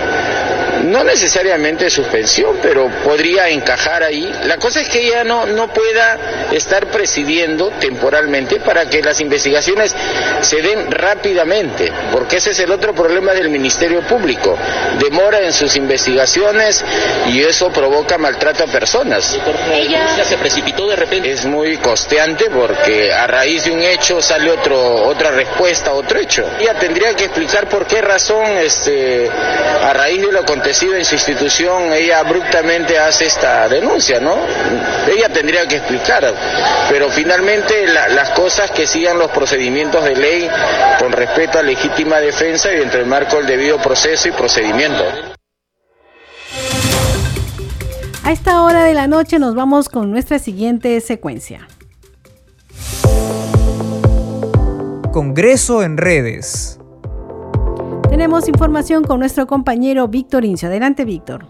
no 0.85 1.03
necesariamente 1.05 1.89
suspensión, 1.91 2.59
pero 2.63 2.89
podría 3.03 3.49
encajar 3.49 4.03
ahí. 4.03 4.31
La 4.45 4.59
cosa 4.59 4.81
es 4.81 4.89
que 4.89 5.07
ella 5.07 5.25
no, 5.25 5.47
no 5.47 5.73
pueda 5.73 6.49
estar 6.53 6.87
presidiendo 6.89 7.71
temporalmente 7.81 8.61
para 8.61 8.89
que 8.89 9.03
las 9.03 9.21
investigaciones 9.21 9.95
se 10.41 10.63
den 10.63 10.91
rápidamente, 10.91 11.91
porque 12.13 12.37
ese 12.37 12.51
es 12.51 12.59
el 12.61 12.71
otro 12.71 12.95
problema 12.95 13.33
del 13.33 13.49
Ministerio 13.49 14.03
Público. 14.03 14.57
Demora 14.99 15.41
en 15.41 15.53
sus 15.53 15.77
investigaciones 15.77 16.85
y 17.29 17.43
eso 17.43 17.71
provoca 17.71 18.19
maltrato 18.19 18.65
a 18.65 18.67
personas. 18.67 19.39
Ella 19.73 20.25
se 20.25 20.37
precipitó 20.37 20.87
de 20.89 20.97
repente. 20.97 21.31
Es 21.31 21.47
muy 21.47 21.79
costeante 21.79 22.51
porque 22.51 23.13
a 23.13 23.27
raíz 23.27 23.65
de 23.65 23.71
un 23.71 23.81
hecho 23.83 24.21
sale 24.21 24.51
otro, 24.51 25.07
otra 25.07 25.31
respuesta 25.31 25.93
otro 25.93 26.19
hecho. 26.19 26.45
Ella 26.61 26.75
tendría 26.75 27.15
que 27.15 27.25
explicar 27.25 27.69
por 27.69 27.87
qué 27.87 28.01
razón 28.03 28.45
este, 28.59 29.31
a 29.31 29.93
raíz 29.93 30.21
de 30.21 30.33
lo 30.33 30.41
acontecido 30.41 30.74
en 30.83 31.05
su 31.05 31.15
institución, 31.15 31.93
ella 31.93 32.21
abruptamente 32.21 32.99
hace 32.99 33.27
esta 33.27 33.69
denuncia, 33.69 34.21
¿no? 34.21 34.37
Ella 35.09 35.29
tendría 35.29 35.67
que 35.67 35.77
explicar, 35.77 36.35
pero 36.91 37.09
finalmente 37.11 37.87
las 37.87 38.31
cosas 38.31 38.71
que 38.71 38.87
sigan 38.87 39.19
los 39.19 39.31
procedimientos 39.31 40.05
de 40.05 40.17
ley 40.17 40.49
con 40.99 41.13
respeto 41.13 41.59
a 41.59 41.63
legítima 41.63 42.19
defensa 42.19 42.73
y 42.73 42.77
dentro 42.77 42.99
del 42.99 43.09
marco 43.09 43.37
del 43.37 43.47
debido 43.47 43.79
proceso 43.79 44.29
y 44.29 44.33
procedimiento. 44.33 45.05
A 48.25 48.33
esta 48.33 48.63
hora 48.63 48.85
de 48.85 48.95
la 48.95 49.07
noche 49.07 49.39
nos 49.39 49.55
vamos 49.55 49.89
con 49.89 50.11
nuestra 50.11 50.39
siguiente 50.39 51.01
secuencia. 51.01 51.69
Congreso 55.13 55.83
en 55.83 55.97
redes. 55.97 56.79
Tenemos 58.15 58.47
información 58.47 59.03
con 59.03 59.19
nuestro 59.19 59.49
compañero 59.49 60.07
Víctor 60.07 60.45
Incio. 60.45 60.69
Adelante, 60.69 61.05
Víctor. 61.05 61.47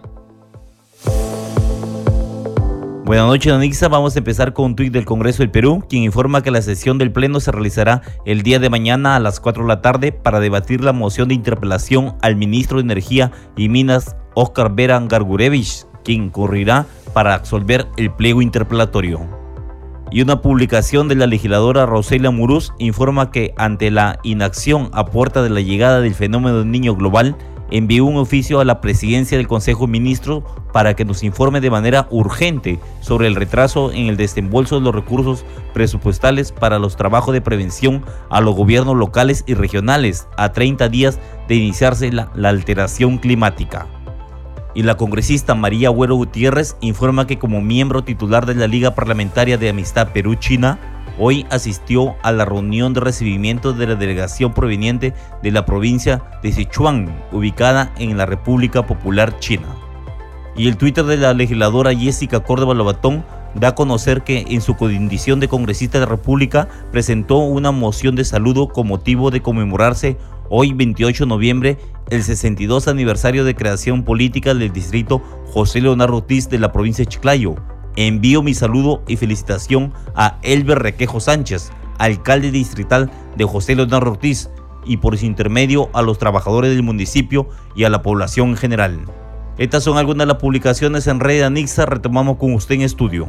Buenas 3.05 3.27
noches, 3.27 3.53
Anixa. 3.53 3.89
Vamos 3.89 4.17
a 4.17 4.21
empezar 4.21 4.55
con 4.55 4.65
un 4.65 4.75
tuit 4.75 4.91
del 4.91 5.05
Congreso 5.05 5.43
del 5.43 5.51
Perú, 5.51 5.85
quien 5.87 6.05
informa 6.05 6.43
que 6.43 6.51
la 6.51 6.63
sesión 6.63 6.97
del 6.97 7.13
Pleno 7.13 7.39
se 7.41 7.53
realizará 7.53 8.01
el 8.25 8.41
día 8.41 8.61
de 8.61 8.71
mañana 8.71 9.15
a 9.15 9.21
las 9.21 9.41
4 9.41 9.63
de 9.65 9.69
la 9.69 9.83
tarde 9.83 10.13
para 10.13 10.41
debatir 10.41 10.83
la 10.83 10.95
moción 10.95 11.29
de 11.29 11.35
interpelación 11.35 12.17
al 12.23 12.35
ministro 12.35 12.79
de 12.79 12.85
Energía 12.85 13.31
y 13.59 13.69
Minas, 13.69 14.17
Oscar 14.35 14.75
Vera 14.75 14.99
Gargurevich, 15.01 15.85
quien 16.03 16.31
correrá 16.31 16.87
para 17.13 17.35
absolver 17.35 17.89
el 17.99 18.11
pliego 18.11 18.41
interpelatorio 18.41 19.44
y 20.11 20.23
una 20.23 20.41
publicación 20.41 21.09
de 21.09 21.17
la 21.17 21.27
legisladora 21.27 21.87
Roselia 21.87 22.31
Muruz 22.31 22.73
informa 22.79 23.31
que 23.31 23.55
ante 23.57 23.91
la 23.91 24.19
inacción 24.23 24.91
a 24.93 25.07
puerta 25.07 25.43
de 25.43 25.51
la 25.51 25.61
llegada 25.61 26.01
del 26.01 26.15
fenómeno 26.15 26.59
del 26.59 26.71
niño 26.71 26.95
global, 26.95 27.37
envió 27.71 28.05
un 28.05 28.17
oficio 28.17 28.61
a 28.61 28.65
la 28.65 28.81
presidencia 28.81 29.37
del 29.37 29.49
Consejo 29.49 29.87
de 29.87 29.93
Ministros 29.93 30.45
para 30.73 30.95
que 30.95 31.05
nos 31.05 31.23
informe 31.23 31.61
de 31.61 31.71
manera 31.71 32.07
urgente 32.11 32.79
sobre 33.01 33.27
el 33.27 33.35
retraso 33.35 33.93
en 33.93 34.07
el 34.07 34.17
desembolso 34.17 34.77
de 34.77 34.83
los 34.83 34.95
recursos 34.95 35.45
presupuestales 35.73 36.53
para 36.53 36.79
los 36.79 36.97
trabajos 36.97 37.33
de 37.33 37.41
prevención 37.41 38.05
a 38.31 38.41
los 38.41 38.55
gobiernos 38.55 38.97
locales 38.97 39.45
y 39.47 39.55
regionales 39.55 40.29
a 40.37 40.53
30 40.53 40.89
días 40.89 41.19
de 41.49 41.57
iniciarse 41.57 42.13
la, 42.13 42.31
la 42.35 42.51
alteración 42.51 43.19
climática 43.19 43.89
y 44.75 44.83
la 44.83 44.97
congresista 44.97 45.55
María 45.55 45.89
Agüero 45.89 46.17
Gutiérrez 46.17 46.77
informa 46.81 47.27
que 47.27 47.39
como 47.39 47.61
miembro 47.61 48.03
titular 48.03 48.45
de 48.45 48.55
la 48.55 48.67
Liga 48.67 48.95
Parlamentaria 48.95 49.57
de 49.57 49.69
Amistad 49.69 50.09
Perú-China, 50.13 50.79
hoy 51.19 51.47
asistió 51.51 52.17
a 52.23 52.33
la 52.33 52.45
reunión 52.45 52.93
de 52.93 53.01
recibimiento 53.01 53.73
de 53.73 53.87
la 53.87 53.95
delegación 53.95 54.53
proveniente 54.53 55.15
de 55.43 55.51
la 55.53 55.65
provincia 55.65 56.23
de 56.43 56.53
Sichuan, 56.53 57.15
ubicada 57.31 57.93
en 57.99 58.17
la 58.17 58.27
República 58.27 58.85
Popular 58.85 59.39
China. 59.39 59.69
Y 60.57 60.67
el 60.69 60.77
Twitter 60.77 61.05
de 61.05 61.17
la 61.17 61.35
legisladora 61.35 61.95
Jessica 61.95 62.41
Córdoba 62.41 62.75
Lobatón 62.75 63.25
da 63.55 63.69
a 63.69 63.75
conocer 63.77 64.23
que 64.23 64.45
en 64.49 64.61
su 64.61 64.75
condición 64.75 65.39
de 65.39 65.49
congresista 65.49 65.99
de 65.99 66.07
la 66.07 66.11
República 66.11 66.69
presentó 66.91 67.39
una 67.39 67.71
moción 67.71 68.17
de 68.17 68.25
saludo 68.25 68.69
con 68.69 68.89
motivo 68.89 69.31
de 69.31 69.43
conmemorarse 69.43 70.17
hoy 70.49 70.73
28 70.73 71.25
de 71.25 71.29
noviembre 71.29 71.79
el 72.11 72.23
62 72.23 72.89
aniversario 72.89 73.45
de 73.45 73.55
creación 73.55 74.05
política 74.05 74.55
del 74.55 74.73
distrito 74.73 75.23
José 75.47 75.81
Leonardo 75.81 76.19
Ortiz 76.19 76.49
de 76.49 76.59
la 76.59 76.73
provincia 76.73 77.05
de 77.05 77.11
Chiclayo. 77.11 77.55
Envío 77.97 78.43
mi 78.43 78.55
saludo 78.55 79.03
y 79.07 79.17
felicitación 79.17 79.93
a 80.15 80.39
Elber 80.43 80.81
Requejo 80.81 81.21
Sánchez, 81.21 81.71
alcalde 81.99 82.51
distrital 82.51 83.11
de 83.37 83.45
José 83.45 83.77
Leonardo 83.77 84.13
Ortiz, 84.13 84.51
y 84.85 84.99
por 84.99 85.17
su 85.17 85.25
intermedio 85.27 85.89
a 85.95 86.03
los 86.03 86.19
trabajadores 86.19 86.71
del 86.71 86.83
municipio 86.83 87.49
y 87.75 87.85
a 87.85 87.91
la 87.91 88.03
población 88.03 88.51
en 88.51 88.57
general. 88.57 89.01
Estas 89.57 89.85
son 89.85 89.97
algunas 89.97 90.27
de 90.27 90.33
las 90.33 90.43
publicaciones 90.43 91.07
en 91.07 91.21
red 91.21 91.43
Anixa. 91.43 91.87
Retomamos 91.87 92.37
con 92.37 92.53
usted 92.55 92.75
en 92.75 92.83
estudio. 92.83 93.29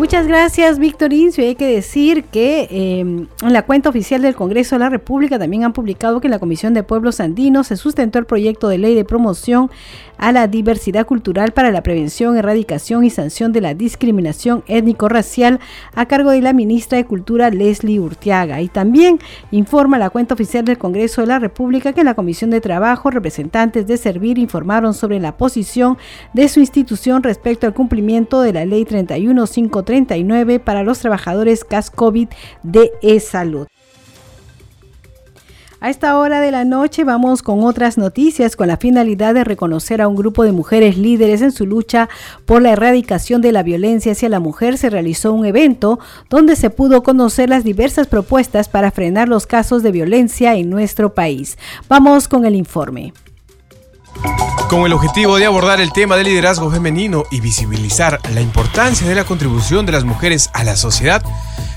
Muchas 0.00 0.26
gracias, 0.26 0.78
Víctor 0.78 1.12
Incio. 1.12 1.44
Hay 1.44 1.56
que 1.56 1.66
decir 1.66 2.24
que 2.24 2.66
eh, 2.70 3.00
en 3.00 3.28
la 3.52 3.66
cuenta 3.66 3.90
oficial 3.90 4.22
del 4.22 4.34
Congreso 4.34 4.74
de 4.74 4.78
la 4.78 4.88
República 4.88 5.38
también 5.38 5.62
han 5.62 5.74
publicado 5.74 6.22
que 6.22 6.26
en 6.26 6.30
la 6.30 6.38
Comisión 6.38 6.72
de 6.72 6.82
Pueblos 6.82 7.20
Andinos 7.20 7.66
se 7.66 7.76
sustentó 7.76 8.18
el 8.18 8.24
proyecto 8.24 8.68
de 8.68 8.78
ley 8.78 8.94
de 8.94 9.04
promoción 9.04 9.70
a 10.16 10.32
la 10.32 10.48
diversidad 10.48 11.04
cultural 11.04 11.52
para 11.52 11.70
la 11.70 11.82
prevención, 11.82 12.38
erradicación 12.38 13.04
y 13.04 13.10
sanción 13.10 13.52
de 13.52 13.60
la 13.60 13.74
discriminación 13.74 14.64
étnico-racial 14.68 15.60
a 15.94 16.06
cargo 16.06 16.30
de 16.30 16.40
la 16.40 16.54
ministra 16.54 16.96
de 16.96 17.04
Cultura 17.04 17.50
Leslie 17.50 18.00
Urtiaga. 18.00 18.62
Y 18.62 18.68
también 18.68 19.18
informa 19.50 19.98
la 19.98 20.08
cuenta 20.08 20.32
oficial 20.32 20.64
del 20.64 20.78
Congreso 20.78 21.20
de 21.20 21.26
la 21.26 21.38
República 21.38 21.92
que 21.92 22.00
en 22.00 22.06
la 22.06 22.14
Comisión 22.14 22.48
de 22.48 22.62
Trabajo 22.62 23.10
representantes 23.10 23.86
de 23.86 23.98
Servir 23.98 24.38
informaron 24.38 24.94
sobre 24.94 25.20
la 25.20 25.36
posición 25.36 25.98
de 26.32 26.48
su 26.48 26.60
institución 26.60 27.22
respecto 27.22 27.66
al 27.66 27.74
cumplimiento 27.74 28.40
de 28.40 28.54
la 28.54 28.64
ley 28.64 28.86
31530 28.86 29.89
39 29.90 30.60
para 30.60 30.84
los 30.84 31.00
trabajadores 31.00 31.64
CAS-COVID 31.64 32.28
de 32.62 32.92
e-Salud. 33.02 33.66
A 35.80 35.90
esta 35.90 36.16
hora 36.16 36.40
de 36.40 36.52
la 36.52 36.64
noche 36.64 37.02
vamos 37.02 37.42
con 37.42 37.64
otras 37.64 37.98
noticias 37.98 38.54
con 38.54 38.68
la 38.68 38.76
finalidad 38.76 39.34
de 39.34 39.42
reconocer 39.42 40.00
a 40.00 40.06
un 40.06 40.14
grupo 40.14 40.44
de 40.44 40.52
mujeres 40.52 40.96
líderes 40.96 41.42
en 41.42 41.50
su 41.50 41.66
lucha 41.66 42.08
por 42.46 42.62
la 42.62 42.70
erradicación 42.70 43.42
de 43.42 43.50
la 43.50 43.64
violencia 43.64 44.12
hacia 44.12 44.28
la 44.28 44.38
mujer. 44.38 44.78
Se 44.78 44.90
realizó 44.90 45.32
un 45.32 45.44
evento 45.44 45.98
donde 46.28 46.54
se 46.54 46.70
pudo 46.70 47.02
conocer 47.02 47.48
las 47.48 47.64
diversas 47.64 48.06
propuestas 48.06 48.68
para 48.68 48.92
frenar 48.92 49.28
los 49.28 49.48
casos 49.48 49.82
de 49.82 49.90
violencia 49.90 50.54
en 50.54 50.70
nuestro 50.70 51.14
país. 51.14 51.58
Vamos 51.88 52.28
con 52.28 52.46
el 52.46 52.54
informe. 52.54 53.12
Con 54.68 54.86
el 54.86 54.92
objetivo 54.92 55.36
de 55.36 55.46
abordar 55.46 55.80
el 55.80 55.92
tema 55.92 56.16
del 56.16 56.26
liderazgo 56.26 56.70
femenino 56.70 57.24
y 57.30 57.40
visibilizar 57.40 58.20
la 58.32 58.40
importancia 58.40 59.08
de 59.08 59.16
la 59.16 59.24
contribución 59.24 59.84
de 59.84 59.92
las 59.92 60.04
mujeres 60.04 60.48
a 60.52 60.62
la 60.62 60.76
sociedad, 60.76 61.24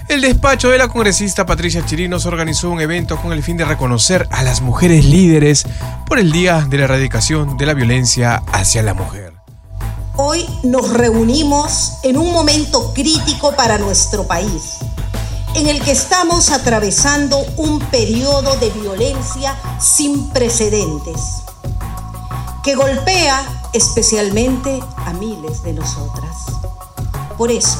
el 0.10 0.22
despacho 0.22 0.70
de 0.70 0.78
la 0.78 0.90
congresista 0.90 1.46
Patricia 1.46 1.84
Chirinos 1.86 2.26
organizó 2.26 2.70
un 2.70 2.82
evento 2.82 3.18
con 3.18 3.34
el 3.34 3.42
fin 3.42 3.58
de 3.58 3.66
reconocer 3.66 4.28
a 4.30 4.44
las 4.44 4.62
mujeres 4.62 5.06
líderes 5.06 5.66
por 6.06 6.20
el 6.20 6.32
Día 6.32 6.68
de 6.70 6.78
la 6.78 6.84
Erradicación 6.84 7.58
de 7.58 7.66
la 7.66 7.74
Violencia 7.74 8.44
hacia 8.52 8.84
la 8.84 8.94
Mujer. 8.94 9.34
Hoy 10.16 10.46
nos 10.64 10.94
reunimos 10.94 11.94
en 12.04 12.18
un 12.18 12.32
momento 12.32 12.94
crítico 12.94 13.56
para 13.56 13.80
nuestro 13.80 14.28
país, 14.28 14.78
en 15.56 15.68
el 15.68 15.82
que 15.82 15.92
estamos 15.92 16.52
atravesando 16.52 17.40
un 17.58 17.80
periodo 17.80 18.56
de 18.58 18.70
violencia 18.70 19.56
sin 19.80 20.30
precedentes 20.30 21.43
que 22.64 22.76
golpea 22.76 23.70
especialmente 23.74 24.82
a 25.06 25.12
miles 25.14 25.64
de 25.64 25.74
nosotras. 25.74 26.46
Por 27.38 27.52
eso 27.52 27.80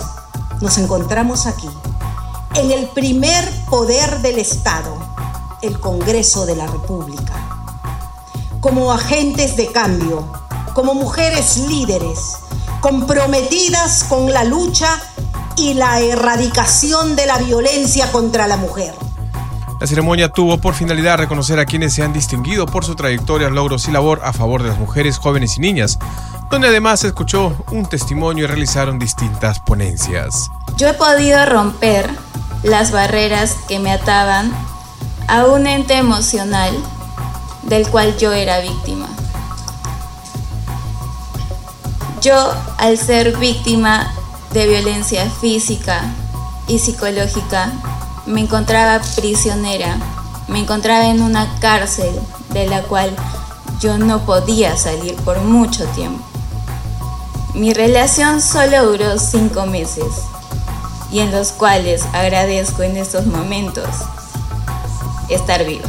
nos 0.60 0.78
encontramos 0.78 1.46
aquí, 1.46 1.70
en 2.56 2.72
el 2.72 2.88
primer 2.90 3.50
poder 3.70 4.22
del 4.22 4.40
Estado, 4.40 4.94
el 5.62 5.80
Congreso 5.80 6.46
de 6.46 6.58
la 6.58 6.68
República, 6.68 7.34
como 8.60 8.92
agentes 8.92 9.56
de 9.56 9.72
cambio, 9.72 10.28
como 10.74 10.94
mujeres 10.94 11.58
líderes, 11.58 12.38
comprometidas 12.82 14.04
con 14.04 14.34
la 14.34 14.44
lucha 14.44 15.02
y 15.56 15.76
la 15.76 16.02
erradicación 16.02 17.16
de 17.16 17.26
la 17.26 17.38
violencia 17.38 18.12
contra 18.12 18.48
la 18.48 18.58
mujer. 18.58 18.94
La 19.84 19.88
ceremonia 19.88 20.30
tuvo 20.30 20.60
por 20.60 20.76
finalidad 20.76 21.18
reconocer 21.18 21.60
a 21.60 21.66
quienes 21.66 21.94
se 21.94 22.04
han 22.04 22.14
distinguido 22.14 22.66
por 22.66 22.86
su 22.86 22.96
trayectoria, 22.96 23.50
logros 23.50 23.90
y 23.90 23.92
labor 23.92 24.22
a 24.24 24.32
favor 24.32 24.64
de 24.64 24.70
las 24.70 24.80
mujeres, 24.80 25.18
jóvenes 25.18 25.58
y 25.58 25.60
niñas, 25.60 26.00
donde 26.50 26.70
además 26.70 27.02
se 27.02 27.08
escuchó 27.08 27.54
un 27.70 27.86
testimonio 27.86 28.46
y 28.46 28.48
realizaron 28.48 28.98
distintas 28.98 29.60
ponencias. 29.60 30.50
Yo 30.78 30.88
he 30.88 30.94
podido 30.94 31.46
romper 31.46 32.10
las 32.64 32.94
barreras 32.94 33.58
que 33.68 33.80
me 33.80 33.92
ataban 33.92 34.54
a 35.28 35.48
un 35.48 35.68
ente 35.68 35.98
emocional 35.98 36.74
del 37.64 37.86
cual 37.90 38.18
yo 38.18 38.32
era 38.32 38.62
víctima. 38.62 39.10
Yo, 42.22 42.54
al 42.78 42.98
ser 42.98 43.36
víctima 43.36 44.14
de 44.54 44.66
violencia 44.66 45.30
física 45.30 46.06
y 46.70 46.80
psicológica, 46.80 47.74
me 48.26 48.42
encontraba 48.42 49.02
prisionera, 49.16 49.98
me 50.48 50.60
encontraba 50.60 51.08
en 51.08 51.22
una 51.22 51.48
cárcel 51.60 52.14
de 52.52 52.68
la 52.68 52.84
cual 52.84 53.16
yo 53.80 53.98
no 53.98 54.26
podía 54.26 54.78
salir 54.78 55.16
por 55.18 55.42
mucho 55.42 55.86
tiempo. 55.88 56.24
Mi 57.54 57.74
relación 57.74 58.42
solo 58.42 58.86
duró 58.86 59.20
cinco 59.20 59.66
meses 59.66 60.24
y 61.12 61.20
en 61.20 61.32
los 61.32 61.52
cuales 61.52 62.04
agradezco 62.14 62.82
en 62.84 62.98
estos 62.98 63.28
momentos 63.28 63.88
estar 65.30 65.64
viva. 65.66 65.88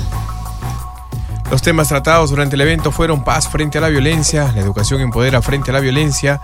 Los 1.50 1.62
temas 1.62 1.88
tratados 1.88 2.30
durante 2.30 2.56
el 2.56 2.62
evento 2.62 2.90
fueron 2.90 3.22
paz 3.22 3.48
frente 3.48 3.78
a 3.78 3.80
la 3.80 3.88
violencia, 3.88 4.50
la 4.54 4.60
educación 4.60 5.00
empodera 5.00 5.40
frente 5.40 5.70
a 5.70 5.74
la 5.74 5.80
violencia 5.80 6.40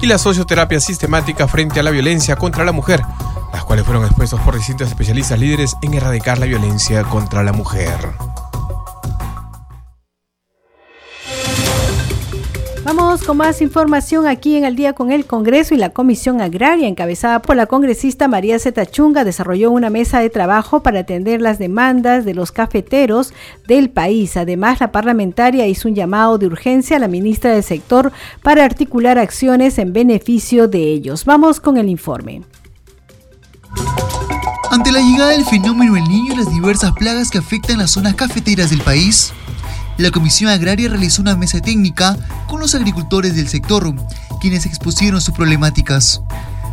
y 0.00 0.06
la 0.06 0.18
socioterapia 0.18 0.80
sistemática 0.80 1.48
frente 1.48 1.80
a 1.80 1.82
la 1.82 1.90
violencia 1.90 2.36
contra 2.36 2.64
la 2.64 2.72
mujer, 2.72 3.02
las 3.52 3.64
cuales 3.64 3.84
fueron 3.84 4.04
expuestos 4.04 4.40
por 4.40 4.54
distintos 4.54 4.88
especialistas 4.88 5.38
líderes 5.38 5.76
en 5.82 5.94
erradicar 5.94 6.38
la 6.38 6.46
violencia 6.46 7.04
contra 7.04 7.42
la 7.42 7.52
mujer. 7.52 7.96
Vamos 12.84 13.22
con 13.22 13.36
más 13.36 13.62
información 13.62 14.26
aquí 14.26 14.56
en 14.56 14.64
el 14.64 14.74
día 14.74 14.92
con 14.92 15.12
el 15.12 15.24
Congreso 15.24 15.72
y 15.72 15.78
la 15.78 15.90
Comisión 15.90 16.40
Agraria, 16.40 16.88
encabezada 16.88 17.40
por 17.40 17.54
la 17.54 17.66
congresista 17.66 18.26
María 18.26 18.58
Zetachunga, 18.58 19.22
desarrolló 19.24 19.70
una 19.70 19.88
mesa 19.88 20.18
de 20.18 20.30
trabajo 20.30 20.82
para 20.82 21.00
atender 21.00 21.40
las 21.40 21.58
demandas 21.58 22.24
de 22.24 22.34
los 22.34 22.50
cafeteros 22.50 23.32
del 23.68 23.88
país. 23.88 24.36
Además, 24.36 24.80
la 24.80 24.90
parlamentaria 24.90 25.66
hizo 25.68 25.88
un 25.88 25.94
llamado 25.94 26.38
de 26.38 26.46
urgencia 26.46 26.96
a 26.96 27.00
la 27.00 27.08
ministra 27.08 27.52
del 27.52 27.62
sector 27.62 28.12
para 28.42 28.64
articular 28.64 29.16
acciones 29.16 29.78
en 29.78 29.92
beneficio 29.92 30.66
de 30.66 30.82
ellos. 30.82 31.24
Vamos 31.24 31.60
con 31.60 31.78
el 31.78 31.88
informe. 31.88 32.42
Ante 34.70 34.90
la 34.90 35.00
llegada 35.00 35.30
del 35.30 35.44
fenómeno 35.44 35.96
El 35.96 36.04
Niño 36.04 36.32
y 36.32 36.36
las 36.36 36.50
diversas 36.50 36.92
plagas 36.92 37.30
que 37.30 37.38
afectan 37.38 37.78
las 37.78 37.90
zonas 37.90 38.14
cafeteras 38.14 38.70
del 38.70 38.80
país, 38.80 39.32
la 39.98 40.10
Comisión 40.10 40.50
Agraria 40.50 40.88
realizó 40.88 41.20
una 41.20 41.36
mesa 41.36 41.60
técnica 41.60 42.16
con 42.48 42.60
los 42.60 42.74
agricultores 42.74 43.36
del 43.36 43.48
sector, 43.48 43.94
quienes 44.40 44.64
expusieron 44.64 45.20
sus 45.20 45.34
problemáticas. 45.34 46.22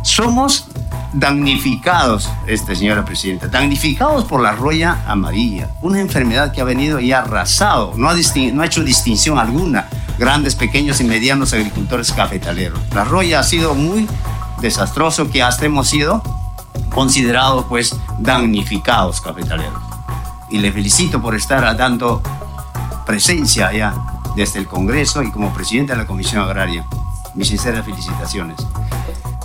Somos 0.02 0.64
damnificados, 1.12 2.30
este 2.46 2.74
señora 2.74 3.04
presidenta, 3.04 3.48
damnificados 3.48 4.24
por 4.24 4.40
la 4.40 4.52
roya 4.52 5.02
amarilla, 5.06 5.68
una 5.82 6.00
enfermedad 6.00 6.52
que 6.52 6.62
ha 6.62 6.64
venido 6.64 7.00
y 7.00 7.12
ha 7.12 7.20
arrasado, 7.20 7.92
no 7.96 8.08
ha, 8.08 8.14
no 8.52 8.62
ha 8.62 8.66
hecho 8.66 8.82
distinción 8.82 9.38
alguna, 9.38 9.88
grandes, 10.18 10.54
pequeños 10.54 11.00
y 11.00 11.04
medianos 11.04 11.52
agricultores 11.52 12.12
cafetaleros. 12.12 12.80
La 12.94 13.04
roya 13.04 13.40
ha 13.40 13.42
sido 13.42 13.74
muy 13.74 14.08
desastroso 14.62 15.30
que 15.30 15.42
hasta 15.42 15.66
hemos 15.66 15.88
sido 15.88 16.22
considerados 16.90 17.66
pues 17.68 17.94
damnificados 18.18 19.20
cafetaleros. 19.20 19.82
Y 20.50 20.58
le 20.58 20.72
felicito 20.72 21.22
por 21.22 21.34
estar 21.34 21.76
dando 21.76 22.22
presencia 23.06 23.68
allá 23.68 23.94
desde 24.36 24.58
el 24.58 24.66
Congreso 24.66 25.22
y 25.22 25.30
como 25.30 25.52
presidente 25.52 25.92
de 25.92 25.98
la 25.98 26.06
Comisión 26.06 26.42
Agraria. 26.42 26.84
Mis 27.34 27.48
sinceras 27.48 27.84
felicitaciones. 27.84 28.56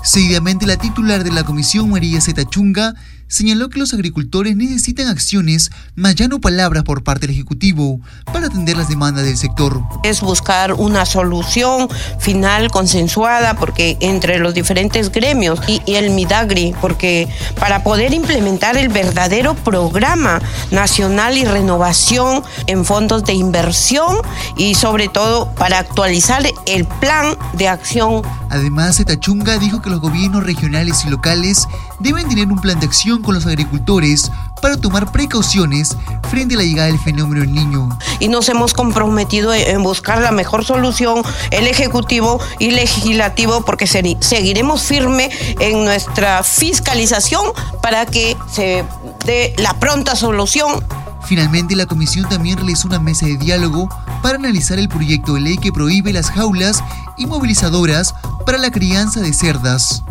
Seguidamente, 0.04 0.68
la 0.68 0.78
titular 0.78 1.24
de 1.24 1.32
la 1.32 1.44
Comisión, 1.44 1.90
María 1.90 2.22
Zeta 2.22 2.46
Chunga, 2.46 2.94
señaló 3.28 3.70
que 3.70 3.80
los 3.80 3.94
agricultores 3.94 4.56
necesitan 4.56 5.08
acciones, 5.08 5.72
más 5.96 6.16
ya 6.16 6.28
no 6.28 6.40
palabras 6.40 6.84
por 6.84 7.04
parte 7.04 7.28
del 7.28 7.36
Ejecutivo, 7.36 8.00
para 8.32 8.48
atender 8.48 8.78
las 8.78 8.90
demandas 8.90 9.26
del 9.26 9.38
sector. 9.38 9.82
Es 10.04 10.22
buscar 10.22 10.74
una 10.74 11.06
solución 11.06 11.90
final 12.20 12.72
consensuada 12.72 13.56
porque 13.56 13.98
entre 14.00 14.40
los 14.40 14.54
diferentes 14.54 15.12
gremios 15.12 15.60
y, 15.68 15.82
y 15.86 15.96
el 15.96 16.12
Midagri, 16.12 16.74
porque 16.82 17.28
para 17.60 17.84
poder 17.84 18.14
implementar 18.14 18.78
el 18.78 18.90
verdadero 18.90 19.56
programa 19.56 20.42
nacional 20.72 21.38
y 21.38 21.46
renovación 21.46 22.44
en 22.68 22.86
fondos 22.86 23.24
de 23.26 23.34
inversión 23.34 24.18
y 24.58 24.76
sobre 24.76 25.08
todo 25.08 25.52
para 25.56 25.80
actualizar 25.80 26.44
el 26.68 26.86
plan 26.86 27.38
de 27.54 27.68
acción. 27.68 28.22
Además, 28.50 28.98
Zetachunga 28.98 29.58
dijo 29.58 29.82
que 29.82 29.90
los 29.90 30.00
gobiernos 30.00 30.44
regionales 30.44 31.04
y 31.06 31.10
locales 31.10 31.68
deben 32.00 32.28
tener 32.28 32.48
un 32.48 32.60
plan 32.60 32.80
de 32.80 32.86
acción 32.86 33.22
con 33.22 33.36
los 33.36 33.46
agricultores 33.46 34.32
para 34.62 34.78
tomar 34.78 35.12
precauciones 35.12 35.96
frente 36.30 36.56
a 36.56 36.58
la 36.58 36.64
llegada 36.64 36.88
del 36.88 37.00
fenómeno 37.00 37.42
del 37.42 37.54
niño. 37.54 37.98
Y 38.20 38.28
nos 38.28 38.50
hemos 38.50 38.74
comprometido 38.74 39.54
en 39.54 39.84
buscar 39.84 40.22
la 40.22 40.32
mejor 40.32 40.66
solución, 40.66 41.24
el 41.52 41.68
Ejecutivo 41.68 42.40
y 42.60 42.72
Legislativo, 42.72 43.64
porque 43.66 43.88
seguiremos 43.88 44.84
firme 44.84 45.30
en 45.60 45.84
nuestra 45.84 46.44
fiscalización 46.44 47.46
para 47.82 48.06
que 48.06 48.36
se 48.52 48.84
dé 49.26 49.54
la 49.58 49.74
pronta 49.80 50.16
solución 50.16 50.84
Finalmente, 51.26 51.76
la 51.76 51.88
comisión 51.88 52.30
también 52.30 52.58
realizó 52.58 52.88
una 52.88 53.00
mesa 53.00 53.26
de 53.26 53.38
diálogo 53.38 53.90
para 54.22 54.38
analizar 54.38 54.78
el 54.78 54.88
proyecto 54.88 55.34
de 55.34 55.42
ley 55.42 55.58
que 55.58 55.72
prohíbe 55.72 56.14
las 56.14 56.30
jaulas 56.30 56.84
inmovilizadoras 57.18 58.14
para 58.46 58.60
la 58.60 58.70
crianza 58.70 59.22
de 59.22 59.34
cerdas. 59.34 60.04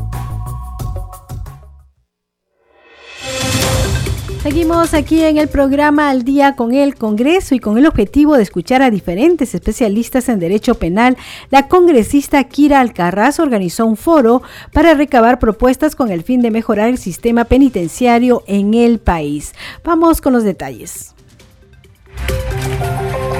Seguimos 4.45 4.92
aquí 4.92 5.22
en 5.22 5.38
el 5.38 5.49
programa 5.49 6.11
Al 6.11 6.22
Día 6.22 6.55
con 6.55 6.74
el 6.74 6.97
Congreso 6.97 7.55
y 7.55 7.61
con 7.61 7.78
el 7.78 7.86
objetivo 7.86 8.36
de 8.36 8.42
escuchar 8.42 8.82
a 8.82 8.90
diferentes 8.90 9.55
especialistas 9.55 10.28
en 10.28 10.38
derecho 10.38 10.74
penal. 10.74 11.16
La 11.49 11.66
congresista 11.66 12.45
Kira 12.45 12.80
Alcarraz 12.80 13.40
organizó 13.40 13.86
un 13.86 13.97
foro 13.97 14.42
para 14.70 14.92
recabar 14.92 15.38
propuestas 15.38 15.97
con 15.97 16.11
el 16.11 16.22
fin 16.22 16.42
de 16.42 16.51
mejorar 16.51 16.90
el 16.90 16.99
sistema 16.99 17.47
penitenciario 17.47 18.42
en 18.47 18.74
el 18.74 18.99
país. 18.99 19.55
Vamos 19.82 20.20
con 20.20 20.34
los 20.34 20.45
detalles. 20.45 21.14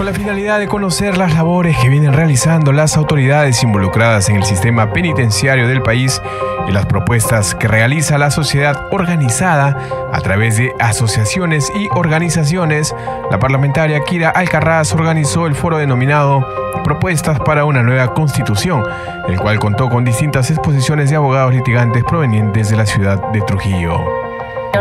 Con 0.05 0.13
la 0.13 0.19
finalidad 0.19 0.59
de 0.59 0.69
conocer 0.69 1.17
las 1.17 1.33
labores 1.33 1.79
que 1.79 1.89
vienen 1.89 2.13
realizando 2.13 2.73
las 2.73 2.99
autoridades 2.99 3.63
involucradas 3.63 4.29
en 4.29 4.37
el 4.37 4.45
sistema 4.45 4.93
penitenciario 4.93 5.67
del 5.67 5.81
país 5.81 6.21
y 6.69 6.73
las 6.73 6.85
propuestas 6.85 7.55
que 7.55 7.69
realiza 7.69 8.19
la 8.19 8.31
sociedad 8.31 8.87
organizada 8.91 10.11
a 10.13 10.21
través 10.21 10.59
de 10.59 10.75
asociaciones 10.79 11.73
y 11.75 11.89
organizaciones, 11.95 12.95
la 13.31 13.39
parlamentaria 13.39 14.05
Kira 14.05 14.29
Alcarraz 14.29 14.93
organizó 14.93 15.47
el 15.47 15.55
foro 15.55 15.79
denominado 15.79 16.47
Propuestas 16.85 17.41
para 17.41 17.65
una 17.65 17.83
nueva 17.83 18.13
constitución, 18.13 18.85
el 19.27 19.41
cual 19.41 19.59
contó 19.59 19.89
con 19.89 20.05
distintas 20.05 20.51
exposiciones 20.51 21.09
de 21.09 21.17
abogados 21.17 21.55
litigantes 21.55 22.05
provenientes 22.05 22.69
de 22.69 22.77
la 22.77 22.85
ciudad 22.85 23.33
de 23.33 23.41
Trujillo. 23.41 24.24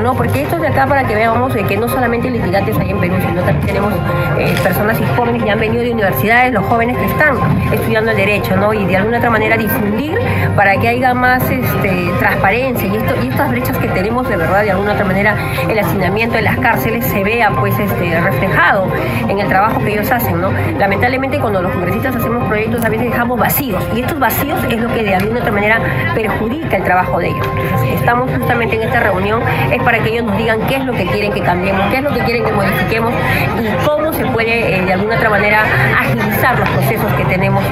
¿No? 0.02 0.14
Porque 0.16 0.44
esto 0.44 0.56
es 0.56 0.62
de 0.62 0.68
acá 0.68 0.88
para 0.88 1.04
que 1.06 1.16
veamos 1.16 1.54
que 1.54 1.78
no 1.78 1.88
solamente 1.88 2.30
litigantes 2.30 2.78
hay 2.80 2.92
en 2.92 3.00
Perú, 3.00 3.16
sino 3.22 3.42
también 3.42 3.66
tenemos 3.66 3.94
eh, 4.40 4.54
personas 4.64 5.00
y 5.00 5.06
jóvenes 5.16 5.44
que 5.44 5.52
han 5.52 5.60
venido 5.60 5.84
de 5.84 5.92
universidades, 5.92 6.54
los 6.54 6.66
jóvenes 6.66 6.98
que 6.98 7.06
están 7.06 7.38
estudiando 7.72 8.12
el 8.12 8.18
derecho, 8.18 8.56
¿no? 8.56 8.74
Y 8.74 8.86
de 8.86 8.98
alguna 8.98 9.18
otra 9.18 9.30
manera 9.30 9.58
difundir 9.58 10.18
para 10.56 10.78
que 10.78 10.88
haya 10.88 11.14
más 11.14 11.44
este, 11.50 12.12
transparencia 12.20 12.88
y, 12.88 12.96
esto, 12.96 13.14
y 13.24 13.28
estas 13.28 13.50
brechas 13.50 13.78
que 13.78 13.88
tenemos 13.90 14.28
de 14.28 14.38
verdad, 14.38 14.64
de 14.64 14.72
alguna 14.72 14.94
otra 14.94 15.06
manera, 15.06 15.36
el 15.70 15.78
hacinamiento 15.78 16.38
en 16.38 16.46
las 16.46 16.58
cárceles 16.58 17.06
se 17.06 17.24
vea 17.24 17.52
pues 17.60 17.78
este, 17.78 18.20
reflejado 18.20 18.88
en 19.28 19.40
el 19.40 19.48
trabajo 19.48 19.80
que 19.84 19.94
ellos 19.94 20.12
hacen, 20.12 20.42
¿no? 20.42 20.52
Lamentablemente 20.78 21.40
cuando 21.40 21.62
los 21.62 21.72
congresistas 21.72 22.16
hacemos 22.16 22.48
proyectos 22.48 22.84
a 22.84 22.90
veces 22.90 23.06
dejamos 23.06 23.40
vacíos 23.40 23.84
y 23.96 24.02
estos 24.02 24.20
vacíos 24.20 24.60
es 24.70 24.80
lo 24.80 24.94
que 24.94 25.04
de 25.04 25.16
alguna 25.16 25.40
otra 25.40 25.52
manera 25.52 25.80
perjudica 26.16 26.78
el 26.78 26.84
trabajo 26.84 27.20
de 27.20 27.30
ellos. 27.30 27.48
Entonces, 27.56 27.90
estamos 28.00 28.30
justamente 28.32 28.76
en 28.76 28.84
esta 28.84 29.00
reunión 29.00 29.42
para 29.84 30.02
que 30.02 30.10
ellos 30.10 30.26
nos 30.26 30.38
digan 30.38 30.60
qué 30.68 30.76
es 30.78 30.86
lo 30.86 30.94
que 30.94 31.06
quieren 31.06 31.34
que 31.34 31.42
cambiemos, 31.42 31.82
qué 31.90 31.98
es 31.98 32.04
lo 32.04 32.14
que 32.14 32.20
quieren 32.22 32.46
que 32.46 32.52
modifiquemos 32.52 33.14
y 33.62 33.86
cómo 33.86 34.14
se 34.14 34.26
puede 34.26 34.78
eh, 34.78 34.86
de 34.86 34.94
alguna 34.94 35.16
otra 35.16 35.30
manera 35.30 35.64
agilizar 36.00 36.60
los 36.60 36.70
procesos 36.70 37.12
que 37.14 37.26
tenemos 37.26 37.64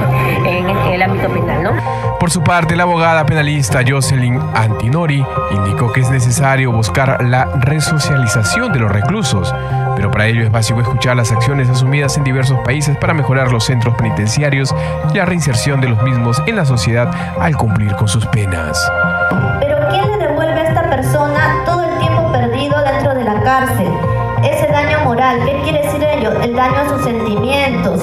en, 0.46 0.68
el 0.92 1.02
ámbito 1.02 1.28
penal. 1.28 1.62
¿no? 1.62 1.72
Por 2.18 2.30
su 2.30 2.42
parte, 2.42 2.76
la 2.76 2.84
abogada 2.84 3.24
penalista 3.26 3.80
Jocelyn 3.86 4.40
Antinori 4.54 5.24
indicó 5.50 5.92
que 5.92 6.00
es 6.00 6.10
necesario 6.10 6.70
buscar 6.70 7.22
la 7.24 7.46
resocialización 7.60 8.72
de 8.72 8.80
los 8.80 8.92
reclusos, 8.92 9.54
pero 9.96 10.10
para 10.10 10.26
ello 10.26 10.42
es 10.42 10.50
básico 10.50 10.80
escuchar 10.80 11.16
las 11.16 11.32
acciones 11.32 11.68
asumidas 11.68 12.16
en 12.16 12.24
diversos 12.24 12.58
países 12.64 12.96
para 12.96 13.14
mejorar 13.14 13.50
los 13.50 13.64
centros 13.64 13.94
penitenciarios 13.96 14.74
y 15.12 15.16
la 15.16 15.24
reinserción 15.24 15.80
de 15.80 15.88
los 15.88 16.02
mismos 16.02 16.42
en 16.46 16.56
la 16.56 16.64
sociedad 16.64 17.10
al 17.40 17.56
cumplir 17.56 17.94
con 17.96 18.08
sus 18.08 18.26
penas. 18.26 18.78
Pero 19.60 19.76
¿quién 19.90 20.10
le 20.10 20.26
devuelve 20.26 20.60
a 20.60 20.68
esta 20.68 20.88
persona 20.88 21.41
cárcel. 23.42 23.92
Ese 24.42 24.66
daño 24.68 25.00
moral, 25.04 25.40
¿qué 25.44 25.60
quiere 25.62 25.82
decir 25.82 26.02
ello? 26.02 26.32
El 26.42 26.54
daño 26.56 26.76
a 26.78 26.88
sus 26.88 27.02
sentimientos, 27.04 28.00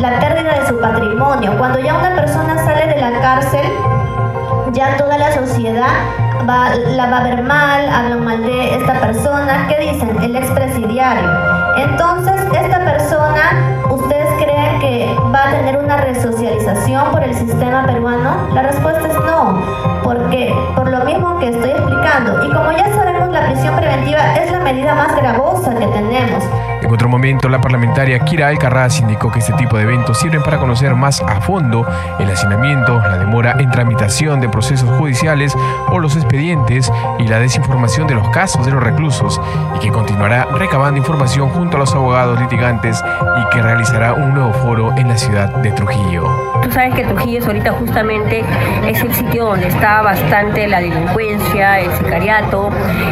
la 0.00 0.20
pérdida 0.20 0.60
de 0.60 0.66
su 0.66 0.78
patrimonio. 0.78 1.56
Cuando 1.56 1.78
ya 1.78 1.94
una 1.94 2.14
persona 2.14 2.56
sale 2.64 2.86
de 2.86 3.00
la 3.00 3.20
cárcel, 3.20 3.66
ya 4.72 4.96
toda 4.96 5.16
la 5.16 5.32
sociedad 5.32 5.94
va, 6.48 6.74
la 6.74 7.06
va 7.06 7.18
a 7.18 7.22
ver 7.24 7.42
mal, 7.42 7.88
hablan 7.88 8.24
mal 8.24 8.42
de 8.42 8.74
esta 8.76 9.00
persona. 9.00 9.66
¿Qué 9.68 9.92
dicen? 9.92 10.22
El 10.22 10.36
expresidiario. 10.36 11.30
Entonces, 11.76 12.34
esta 12.52 12.84
persona, 12.84 13.75
¿ustedes 14.76 14.80
creen 14.80 14.80
que 14.80 15.30
va 15.32 15.48
a 15.48 15.50
tener 15.50 15.78
una 15.78 15.96
resocialización 15.96 17.10
por 17.10 17.22
el 17.22 17.34
sistema 17.34 17.84
peruano? 17.86 18.48
La 18.52 18.62
respuesta 18.62 19.06
es 19.06 19.14
no, 19.14 19.60
porque 20.02 20.54
por 20.74 20.90
lo 20.90 21.04
mismo 21.04 21.38
que 21.38 21.48
estoy 21.48 21.70
explicando, 21.70 22.44
y 22.44 22.52
como 22.52 22.72
ya 22.72 22.94
sabemos, 22.94 23.28
la 23.30 23.46
prisión 23.46 23.76
preventiva 23.76 24.34
es 24.36 24.50
la 24.50 24.60
medida 24.60 24.94
más 24.94 25.14
gravosa 25.16 25.74
que 25.74 25.86
tenemos. 25.86 26.44
En 26.82 26.92
otro 26.92 27.08
momento, 27.08 27.48
la 27.48 27.60
parlamentaria 27.60 28.18
Kira 28.20 28.48
Alcarraz 28.48 29.00
indicó 29.00 29.30
que 29.30 29.40
este 29.40 29.52
tipo 29.54 29.76
de 29.76 29.84
eventos 29.84 30.18
sirven 30.18 30.42
para 30.42 30.58
conocer 30.58 30.94
más 30.94 31.20
a 31.20 31.40
fondo 31.40 31.86
el 32.18 32.30
hacinamiento, 32.30 32.98
la 33.00 33.18
demora 33.18 33.56
en 33.58 33.70
tramitación 33.70 34.40
de 34.40 34.48
procesos 34.48 34.88
judiciales 34.98 35.54
o 35.88 35.98
los 35.98 36.16
expedientes 36.16 36.92
y 37.18 37.26
la 37.26 37.38
desinformación 37.38 38.06
de 38.06 38.14
los 38.14 38.28
casos 38.30 38.64
de 38.66 38.72
los 38.72 38.82
reclusos 38.82 39.40
y 39.76 39.78
que 39.80 39.90
continuará 39.90 40.46
recabando 40.52 40.98
información 40.98 41.48
junto 41.48 41.76
a 41.76 41.80
los 41.80 41.94
abogados 41.94 42.40
litigantes 42.40 43.02
y 43.40 43.54
que 43.54 43.62
realizará 43.62 44.14
un 44.14 44.34
nuevo 44.34 44.52
foro 44.52 44.94
en 44.96 45.08
la 45.08 45.16
ciudad 45.16 45.48
de 45.56 45.72
Trujillo. 45.72 46.24
Tú 46.62 46.70
sabes 46.70 46.94
que 46.94 47.04
Trujillo 47.04 47.38
es 47.38 47.46
ahorita 47.46 47.72
justamente 47.72 48.44
es 48.86 49.02
el 49.02 49.14
sitio 49.14 49.46
donde 49.46 49.68
está 49.68 50.02
bastante 50.02 50.66
la 50.66 50.80
delincuencia, 50.80 51.80
el 51.80 51.90
sicariato, 51.96 52.70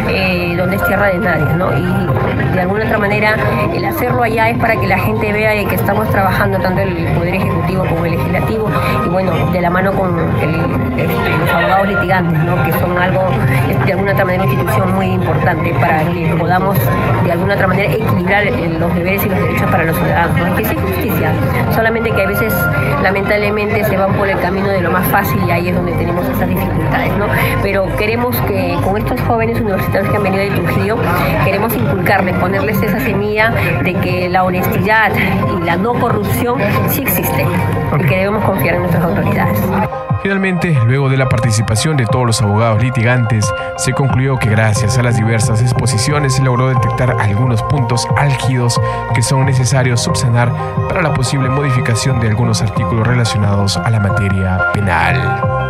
eh, 0.09 0.55
donde 0.57 0.77
es 0.77 0.85
tierra 0.85 1.09
de 1.09 1.19
nadie, 1.19 1.55
¿no? 1.57 1.73
Y 1.77 2.53
de 2.53 2.61
alguna 2.61 2.85
otra 2.85 2.99
manera 2.99 3.37
el 3.75 3.85
hacerlo 3.85 4.23
allá 4.23 4.51
es 4.51 4.59
para 4.59 4.77
que 4.77 4.87
la 4.87 4.99
gente 4.99 5.33
vea 5.33 5.65
que 5.69 5.75
estamos 5.75 6.09
trabajando 6.11 6.59
tanto 6.59 6.81
el 6.81 7.07
Poder 7.15 7.35
Ejecutivo 7.35 7.85
como 7.87 8.05
el 8.05 8.13
Legislativo 8.13 8.71
y 9.05 9.09
bueno, 9.09 9.33
de 9.53 9.61
la 9.61 9.71
mano 9.71 9.93
con 9.93 10.19
este, 10.19 11.39
los 11.39 11.51
abogados 11.51 11.89
litigantes, 11.89 12.39
que 12.67 12.73
son 12.81 12.99
algo, 12.99 13.23
de 13.87 13.93
alguna 13.93 14.13
otra 14.13 14.25
manera, 14.25 14.45
una 14.45 14.53
institución 14.53 14.95
muy 14.95 15.07
importante 15.07 15.75
para 15.75 16.05
que 16.05 16.35
podamos 16.39 16.79
de 17.25 17.33
alguna 17.33 17.55
otra 17.55 17.67
manera 17.67 17.93
equilibrar 17.93 18.45
los 18.45 18.95
deberes 18.95 19.25
y 19.25 19.29
los 19.29 19.39
derechos 19.39 19.71
para 19.71 19.85
los 19.85 19.97
ciudadanos, 19.97 20.57
que 20.57 20.65
sea 20.65 20.81
justicia, 20.81 21.33
solamente 21.75 22.11
que 22.11 22.23
a 22.23 22.27
veces 22.27 22.55
lamentablemente 23.03 23.85
se 23.85 23.97
van 23.97 24.13
por 24.15 24.29
el 24.29 24.39
camino 24.41 24.69
de 24.69 24.81
lo 24.81 24.91
más 24.91 25.07
fácil 25.09 25.41
y 25.47 25.51
ahí 25.51 25.69
es 25.69 25.75
donde 25.75 25.93
tenemos 25.93 26.29
esas 26.29 26.49
dificultades, 26.49 27.13
¿no? 27.17 27.27
Pero 27.63 27.87
queremos 27.97 28.37
que 28.43 28.77
con 28.85 28.97
estos 28.97 29.21
jóvenes 29.23 29.61
universitarios 29.61 30.11
que 30.11 30.17
han 30.17 30.23
venido 30.23 30.43
de 30.43 30.51
Trujillo, 30.51 30.97
queremos 31.45 31.75
inculcarles, 31.75 32.37
ponerles 32.37 32.83
esa 32.83 33.01
semilla 33.01 33.44
de 33.51 33.95
que 33.95 34.29
la 34.29 34.45
honestidad 34.45 35.13
y 35.15 35.65
la 35.65 35.77
no 35.77 35.95
corrupción 35.95 36.59
sí 36.89 37.03
existen 37.03 37.49
y 37.99 38.03
que 38.05 38.17
debemos 38.17 38.45
confiar 38.45 38.77
en 38.77 38.83
nuestras 38.83 39.05
autoridades. 39.05 39.59
Finalmente, 40.25 40.75
luego 40.87 41.11
de 41.11 41.19
la 41.19 41.29
participación 41.29 41.99
de 41.99 42.07
todos 42.07 42.25
los 42.25 42.41
abogados 42.41 42.83
litigantes, 42.83 43.53
se 43.77 43.93
concluyó 43.93 44.39
que 44.39 44.49
gracias 44.49 44.97
a 44.97 45.03
las 45.03 45.19
diversas 45.19 45.61
exposiciones 45.61 46.37
se 46.37 46.43
logró 46.43 46.69
detectar 46.69 47.15
algunos 47.21 47.63
puntos 47.65 48.09
álgidos 48.17 48.81
que 49.15 49.21
son 49.21 49.45
necesarios 49.45 50.03
subsanar 50.03 50.51
para 50.89 51.03
la 51.03 51.13
posible 51.13 51.51
modificación 51.51 52.21
de 52.21 52.29
algunos 52.29 52.63
artículos 52.63 53.07
relacionados 53.07 53.77
a 53.77 53.91
la 53.91 54.01
materia 54.01 54.73
penal. 54.73 55.64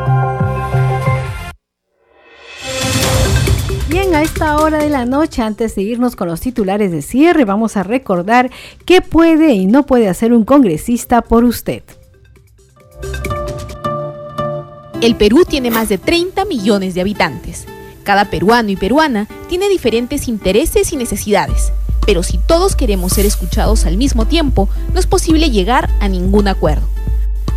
A 3.92 4.22
esta 4.22 4.56
hora 4.58 4.78
de 4.78 4.90
la 4.90 5.04
noche, 5.06 5.42
antes 5.42 5.74
de 5.74 5.82
irnos 5.82 6.16
con 6.16 6.28
los 6.28 6.40
titulares 6.40 6.90
de 6.90 7.02
cierre, 7.02 7.44
vamos 7.44 7.76
a 7.76 7.82
recordar 7.82 8.50
qué 8.86 9.00
puede 9.00 9.54
y 9.54 9.66
no 9.66 9.86
puede 9.86 10.08
hacer 10.08 10.32
un 10.32 10.44
congresista 10.44 11.20
por 11.20 11.44
usted. 11.44 11.82
El 15.00 15.16
Perú 15.16 15.44
tiene 15.48 15.70
más 15.70 15.88
de 15.88 15.98
30 15.98 16.44
millones 16.44 16.94
de 16.94 17.02
habitantes. 17.02 17.66
Cada 18.04 18.30
peruano 18.30 18.70
y 18.70 18.76
peruana 18.76 19.28
tiene 19.48 19.68
diferentes 19.68 20.28
intereses 20.28 20.92
y 20.92 20.96
necesidades, 20.96 21.72
pero 22.06 22.22
si 22.22 22.38
todos 22.38 22.76
queremos 22.76 23.12
ser 23.12 23.26
escuchados 23.26 23.84
al 23.84 23.96
mismo 23.96 24.26
tiempo, 24.26 24.68
no 24.92 25.00
es 25.00 25.06
posible 25.06 25.50
llegar 25.50 25.90
a 26.00 26.08
ningún 26.08 26.48
acuerdo. 26.48 26.93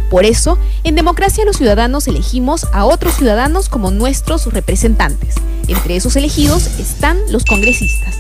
Por 0.10 0.26
eso, 0.26 0.58
en 0.84 0.96
democracia 0.96 1.46
los 1.46 1.58
ciudadanos 1.58 2.08
elegimos 2.08 2.68
a 2.74 2.86
otros 2.86 3.16
ciudadanos 3.16 3.70
como 3.70 3.92
nuestros 3.92 4.46
representantes. 4.54 5.36
Entre 5.68 5.96
esos 5.96 6.16
elegidos 6.16 6.68
están 6.80 7.18
los 7.30 7.44
congresistas. 7.44 8.16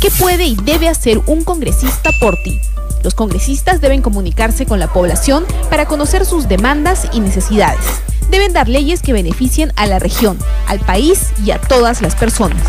¿Qué 0.00 0.10
puede 0.12 0.44
y 0.44 0.54
debe 0.54 0.88
hacer 0.88 1.20
un 1.26 1.42
congresista 1.42 2.10
por 2.20 2.36
ti? 2.44 2.60
Los 3.02 3.14
congresistas 3.14 3.80
deben 3.80 4.02
comunicarse 4.02 4.64
con 4.64 4.78
la 4.78 4.92
población 4.92 5.44
para 5.70 5.86
conocer 5.86 6.24
sus 6.24 6.48
demandas 6.48 7.08
y 7.12 7.20
necesidades. 7.20 7.84
Deben 8.30 8.52
dar 8.52 8.68
leyes 8.68 9.02
que 9.02 9.12
beneficien 9.12 9.72
a 9.76 9.86
la 9.86 9.98
región, 9.98 10.38
al 10.66 10.78
país 10.80 11.30
y 11.44 11.50
a 11.50 11.60
todas 11.60 12.02
las 12.02 12.14
personas 12.14 12.62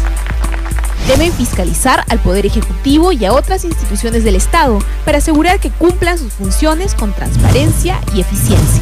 deben 1.08 1.32
fiscalizar 1.34 2.04
al 2.10 2.20
Poder 2.20 2.46
Ejecutivo 2.46 3.12
y 3.12 3.26
a 3.26 3.34
otras 3.34 3.66
instituciones 3.66 4.24
del 4.24 4.36
Estado 4.36 4.80
para 5.06 5.18
asegurar 5.20 5.60
que 5.60 5.72
cumplan 5.72 6.18
sus 6.18 6.34
funciones 6.34 6.94
con 6.94 7.14
transparencia 7.14 8.00
y 8.14 8.22
eficiencia. 8.22 8.82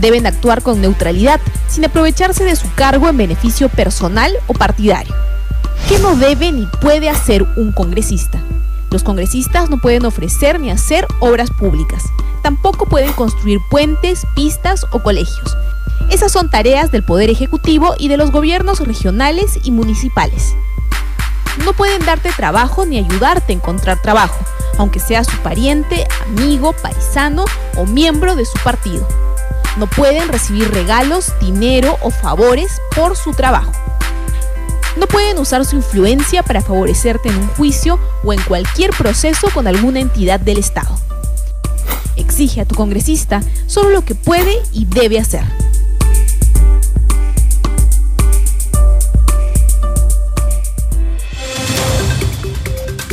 Deben 0.00 0.26
actuar 0.26 0.62
con 0.62 0.80
neutralidad, 0.80 1.40
sin 1.68 1.84
aprovecharse 1.84 2.44
de 2.44 2.56
su 2.56 2.72
cargo 2.74 3.08
en 3.08 3.16
beneficio 3.16 3.68
personal 3.68 4.32
o 4.46 4.54
partidario. 4.54 5.14
¿Qué 5.88 5.98
no 5.98 6.16
debe 6.16 6.52
ni 6.52 6.66
puede 6.80 7.08
hacer 7.08 7.42
un 7.56 7.72
congresista? 7.72 8.40
Los 8.90 9.02
congresistas 9.02 9.70
no 9.70 9.78
pueden 9.78 10.04
ofrecer 10.04 10.60
ni 10.60 10.70
hacer 10.70 11.06
obras 11.20 11.50
públicas. 11.50 12.02
Tampoco 12.42 12.86
pueden 12.86 13.12
construir 13.12 13.58
puentes, 13.70 14.26
pistas 14.34 14.84
o 14.92 15.02
colegios. 15.02 15.56
Esas 16.10 16.32
son 16.32 16.50
tareas 16.50 16.92
del 16.92 17.02
Poder 17.02 17.30
Ejecutivo 17.30 17.94
y 17.98 18.08
de 18.08 18.16
los 18.16 18.30
gobiernos 18.30 18.80
regionales 18.80 19.58
y 19.64 19.70
municipales. 19.70 20.54
No 21.58 21.74
pueden 21.74 22.04
darte 22.04 22.30
trabajo 22.32 22.86
ni 22.86 22.98
ayudarte 22.98 23.52
a 23.52 23.56
encontrar 23.56 24.00
trabajo, 24.00 24.38
aunque 24.78 25.00
sea 25.00 25.22
su 25.22 25.36
pariente, 25.38 26.06
amigo, 26.26 26.72
paisano 26.72 27.44
o 27.76 27.84
miembro 27.84 28.36
de 28.36 28.46
su 28.46 28.58
partido. 28.64 29.06
No 29.76 29.86
pueden 29.86 30.28
recibir 30.28 30.70
regalos, 30.70 31.32
dinero 31.40 31.98
o 32.02 32.10
favores 32.10 32.80
por 32.96 33.16
su 33.16 33.32
trabajo. 33.32 33.72
No 34.96 35.06
pueden 35.06 35.38
usar 35.38 35.64
su 35.64 35.76
influencia 35.76 36.42
para 36.42 36.60
favorecerte 36.60 37.28
en 37.28 37.36
un 37.36 37.48
juicio 37.48 37.98
o 38.24 38.32
en 38.32 38.40
cualquier 38.42 38.90
proceso 38.90 39.48
con 39.52 39.66
alguna 39.66 40.00
entidad 40.00 40.40
del 40.40 40.58
Estado. 40.58 40.98
Exige 42.16 42.60
a 42.60 42.66
tu 42.66 42.74
congresista 42.74 43.40
solo 43.66 43.90
lo 43.90 44.04
que 44.04 44.14
puede 44.14 44.54
y 44.72 44.84
debe 44.84 45.18
hacer. 45.18 45.44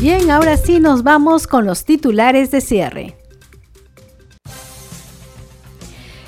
Bien, 0.02 0.32
ahora 0.32 0.56
sí 0.56 0.80
nos 0.80 1.04
vamos 1.04 1.46
con 1.46 1.66
los 1.66 1.84
titulares 1.84 2.52
de 2.52 2.62
cierre. 2.62 3.18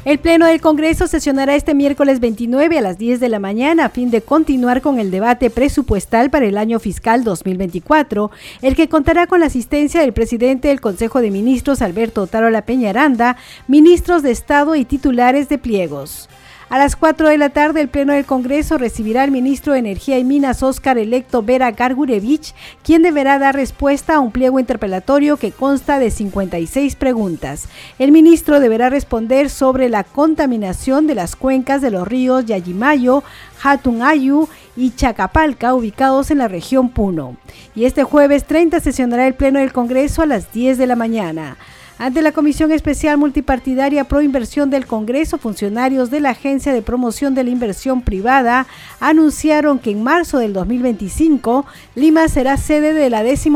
El 0.04 0.20
Pleno 0.20 0.46
del 0.46 0.60
Congreso 0.60 1.08
sesionará 1.08 1.56
este 1.56 1.74
miércoles 1.74 2.20
29 2.20 2.78
a 2.78 2.82
las 2.82 2.98
10 2.98 3.22
de 3.22 3.30
la 3.30 3.40
mañana 3.40 3.86
a 3.86 3.90
fin 3.90 4.12
de 4.12 4.22
continuar 4.22 4.82
con 4.82 5.00
el 5.00 5.10
debate 5.10 5.50
presupuestal 5.50 6.30
para 6.30 6.48
el 6.48 6.58
año 6.58 6.80
fiscal 6.80 7.24
2024, 7.24 8.30
el 8.62 8.76
que 8.76 8.90
contará 8.90 9.26
con 9.26 9.40
la 9.40 9.46
asistencia 9.46 10.02
del 10.02 10.12
presidente 10.12 10.68
del 10.68 10.82
Consejo 10.82 11.22
de 11.22 11.32
Ministros 11.32 11.82
Alberto 11.82 12.28
Tarola 12.28 12.66
Peñaranda, 12.66 13.38
ministros 13.70 14.22
de 14.22 14.32
Estado 14.32 14.76
y 14.76 14.84
titulares 14.84 15.48
de 15.48 15.60
pliegos. 15.60 16.28
A 16.72 16.78
las 16.78 16.96
4 16.96 17.28
de 17.28 17.38
la 17.38 17.50
tarde, 17.50 17.82
el 17.82 17.90
Pleno 17.90 18.14
del 18.14 18.24
Congreso 18.24 18.78
recibirá 18.78 19.24
al 19.24 19.32
ministro 19.32 19.74
de 19.74 19.80
Energía 19.80 20.18
y 20.20 20.24
Minas, 20.24 20.64
Oscar 20.64 20.98
electo 20.98 21.44
Vera 21.44 21.72
Gargurevich, 21.72 22.56
quien 22.82 23.02
deberá 23.02 23.40
dar 23.40 23.56
respuesta 23.56 24.16
a 24.16 24.20
un 24.22 24.32
pliego 24.32 24.58
interpelatorio 24.58 25.36
que 25.36 25.52
consta 25.52 26.00
de 26.00 26.10
56 26.10 26.96
preguntas. 26.96 27.68
El 28.00 28.14
ministro 28.14 28.62
deberá 28.62 28.90
responder 28.90 29.50
sobre 29.50 29.90
la 29.90 30.06
contaminación 30.06 31.08
de 31.08 31.16
las 31.16 31.36
cuencas 31.36 31.82
de 31.82 31.92
los 31.92 32.08
ríos 32.08 32.46
Yayimayo, 32.46 33.22
Hatungayu 33.62 34.48
y 34.78 34.96
Chacapalca, 34.96 35.74
ubicados 35.74 36.32
en 36.32 36.38
la 36.38 36.48
región 36.48 36.88
Puno. 36.88 37.36
Y 37.76 37.84
este 37.84 38.06
jueves 38.06 38.46
30 38.46 38.80
sesionará 38.80 39.28
el 39.28 39.34
Pleno 39.34 39.60
del 39.60 39.74
Congreso 39.74 40.22
a 40.22 40.26
las 40.26 40.54
10 40.54 40.78
de 40.78 40.88
la 40.88 40.96
mañana. 40.96 41.58
Ante 42.02 42.24
la 42.24 42.32
Comisión 42.32 42.72
Especial 42.72 43.20
Multipartidaria 43.20 44.06
Pro 44.06 44.24
Inversión 44.24 44.72
del 44.72 44.88
Congreso, 44.88 45.38
funcionarios 45.38 46.10
de 46.10 46.20
la 46.20 46.32
Agencia 46.32 46.74
de 46.74 46.82
Promoción 46.82 47.36
de 47.36 47.44
la 47.44 47.52
Inversión 47.52 48.02
Privada 48.02 48.66
anunciaron 49.00 49.78
que 49.78 49.92
en 49.92 50.02
marzo 50.02 50.40
del 50.40 50.52
2025 50.52 51.64
Lima 51.94 52.28
será 52.28 52.58
sede 52.58 52.96
de 52.96 53.12
la 53.12 53.24
12 53.24 53.52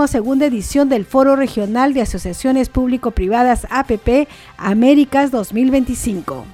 edición 0.46 0.90
del 0.90 1.06
Foro 1.06 1.36
Regional 1.36 1.96
de 1.96 2.02
Asociaciones 2.02 2.70
Público-Privadas 2.70 3.66
APP 3.72 4.28
Américas 4.58 5.32
2025. 5.32 6.46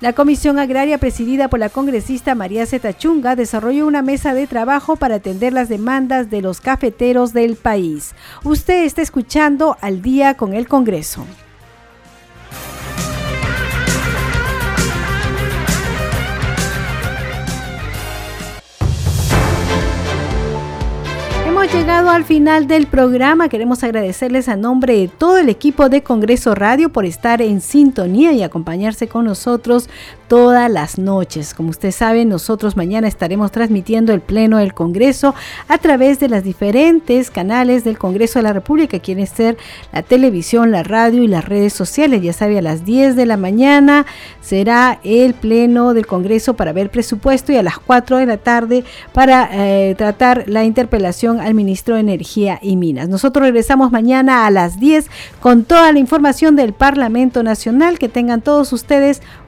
La 0.00 0.14
Comisión 0.14 0.58
Agraria, 0.58 0.96
presidida 0.96 1.48
por 1.48 1.60
la 1.60 1.68
congresista 1.68 2.34
María 2.34 2.64
Zeta 2.64 2.96
Chunga, 2.96 3.36
desarrolló 3.36 3.86
una 3.86 4.00
mesa 4.00 4.32
de 4.32 4.46
trabajo 4.46 4.96
para 4.96 5.16
atender 5.16 5.52
las 5.52 5.68
demandas 5.68 6.30
de 6.30 6.40
los 6.40 6.62
cafeteros 6.62 7.34
del 7.34 7.56
país. 7.56 8.14
Usted 8.42 8.84
está 8.84 9.02
escuchando 9.02 9.76
al 9.82 10.00
día 10.00 10.38
con 10.38 10.54
el 10.54 10.68
Congreso. 10.68 11.26
Hemos 21.60 21.74
llegado 21.74 22.08
al 22.08 22.24
final 22.24 22.66
del 22.66 22.86
programa. 22.86 23.50
Queremos 23.50 23.84
agradecerles 23.84 24.48
a 24.48 24.56
nombre 24.56 24.96
de 24.96 25.08
todo 25.08 25.36
el 25.36 25.50
equipo 25.50 25.90
de 25.90 26.02
Congreso 26.02 26.54
Radio 26.54 26.88
por 26.90 27.04
estar 27.04 27.42
en 27.42 27.60
sintonía 27.60 28.32
y 28.32 28.42
acompañarse 28.42 29.08
con 29.08 29.26
nosotros 29.26 29.90
todas 30.30 30.70
las 30.70 30.96
noches. 30.96 31.54
Como 31.54 31.70
ustedes 31.70 31.96
saben, 31.96 32.28
nosotros 32.28 32.76
mañana 32.76 33.08
estaremos 33.08 33.50
transmitiendo 33.50 34.12
el 34.12 34.20
Pleno 34.20 34.58
del 34.58 34.74
Congreso 34.74 35.34
a 35.66 35.76
través 35.78 36.20
de 36.20 36.28
las 36.28 36.44
diferentes 36.44 37.32
canales 37.32 37.82
del 37.82 37.98
Congreso 37.98 38.38
de 38.38 38.44
la 38.44 38.52
República, 38.52 39.00
quieren 39.00 39.26
ser 39.26 39.58
la 39.92 40.04
televisión, 40.04 40.70
la 40.70 40.84
radio 40.84 41.24
y 41.24 41.26
las 41.26 41.44
redes 41.44 41.72
sociales. 41.72 42.22
Ya 42.22 42.32
sabe, 42.32 42.58
a 42.58 42.62
las 42.62 42.84
10 42.84 43.16
de 43.16 43.26
la 43.26 43.36
mañana 43.36 44.06
será 44.40 45.00
el 45.02 45.34
Pleno 45.34 45.94
del 45.94 46.06
Congreso 46.06 46.54
para 46.54 46.72
ver 46.72 46.90
presupuesto 46.90 47.50
y 47.50 47.56
a 47.56 47.64
las 47.64 47.80
4 47.80 48.18
de 48.18 48.26
la 48.26 48.36
tarde 48.36 48.84
para 49.12 49.48
eh, 49.50 49.96
tratar 49.96 50.44
la 50.46 50.62
interpelación 50.62 51.40
al 51.40 51.54
ministro 51.54 51.96
de 51.96 52.02
Energía 52.02 52.60
y 52.62 52.76
Minas. 52.76 53.08
Nosotros 53.08 53.42
regresamos 53.42 53.90
mañana 53.90 54.46
a 54.46 54.50
las 54.52 54.78
10 54.78 55.10
con 55.40 55.64
toda 55.64 55.90
la 55.90 55.98
información 55.98 56.54
del 56.54 56.72
Parlamento 56.72 57.42
Nacional. 57.42 57.98
Que 57.98 58.08
tengan 58.08 58.42
todos 58.42 58.72
ustedes 58.72 59.22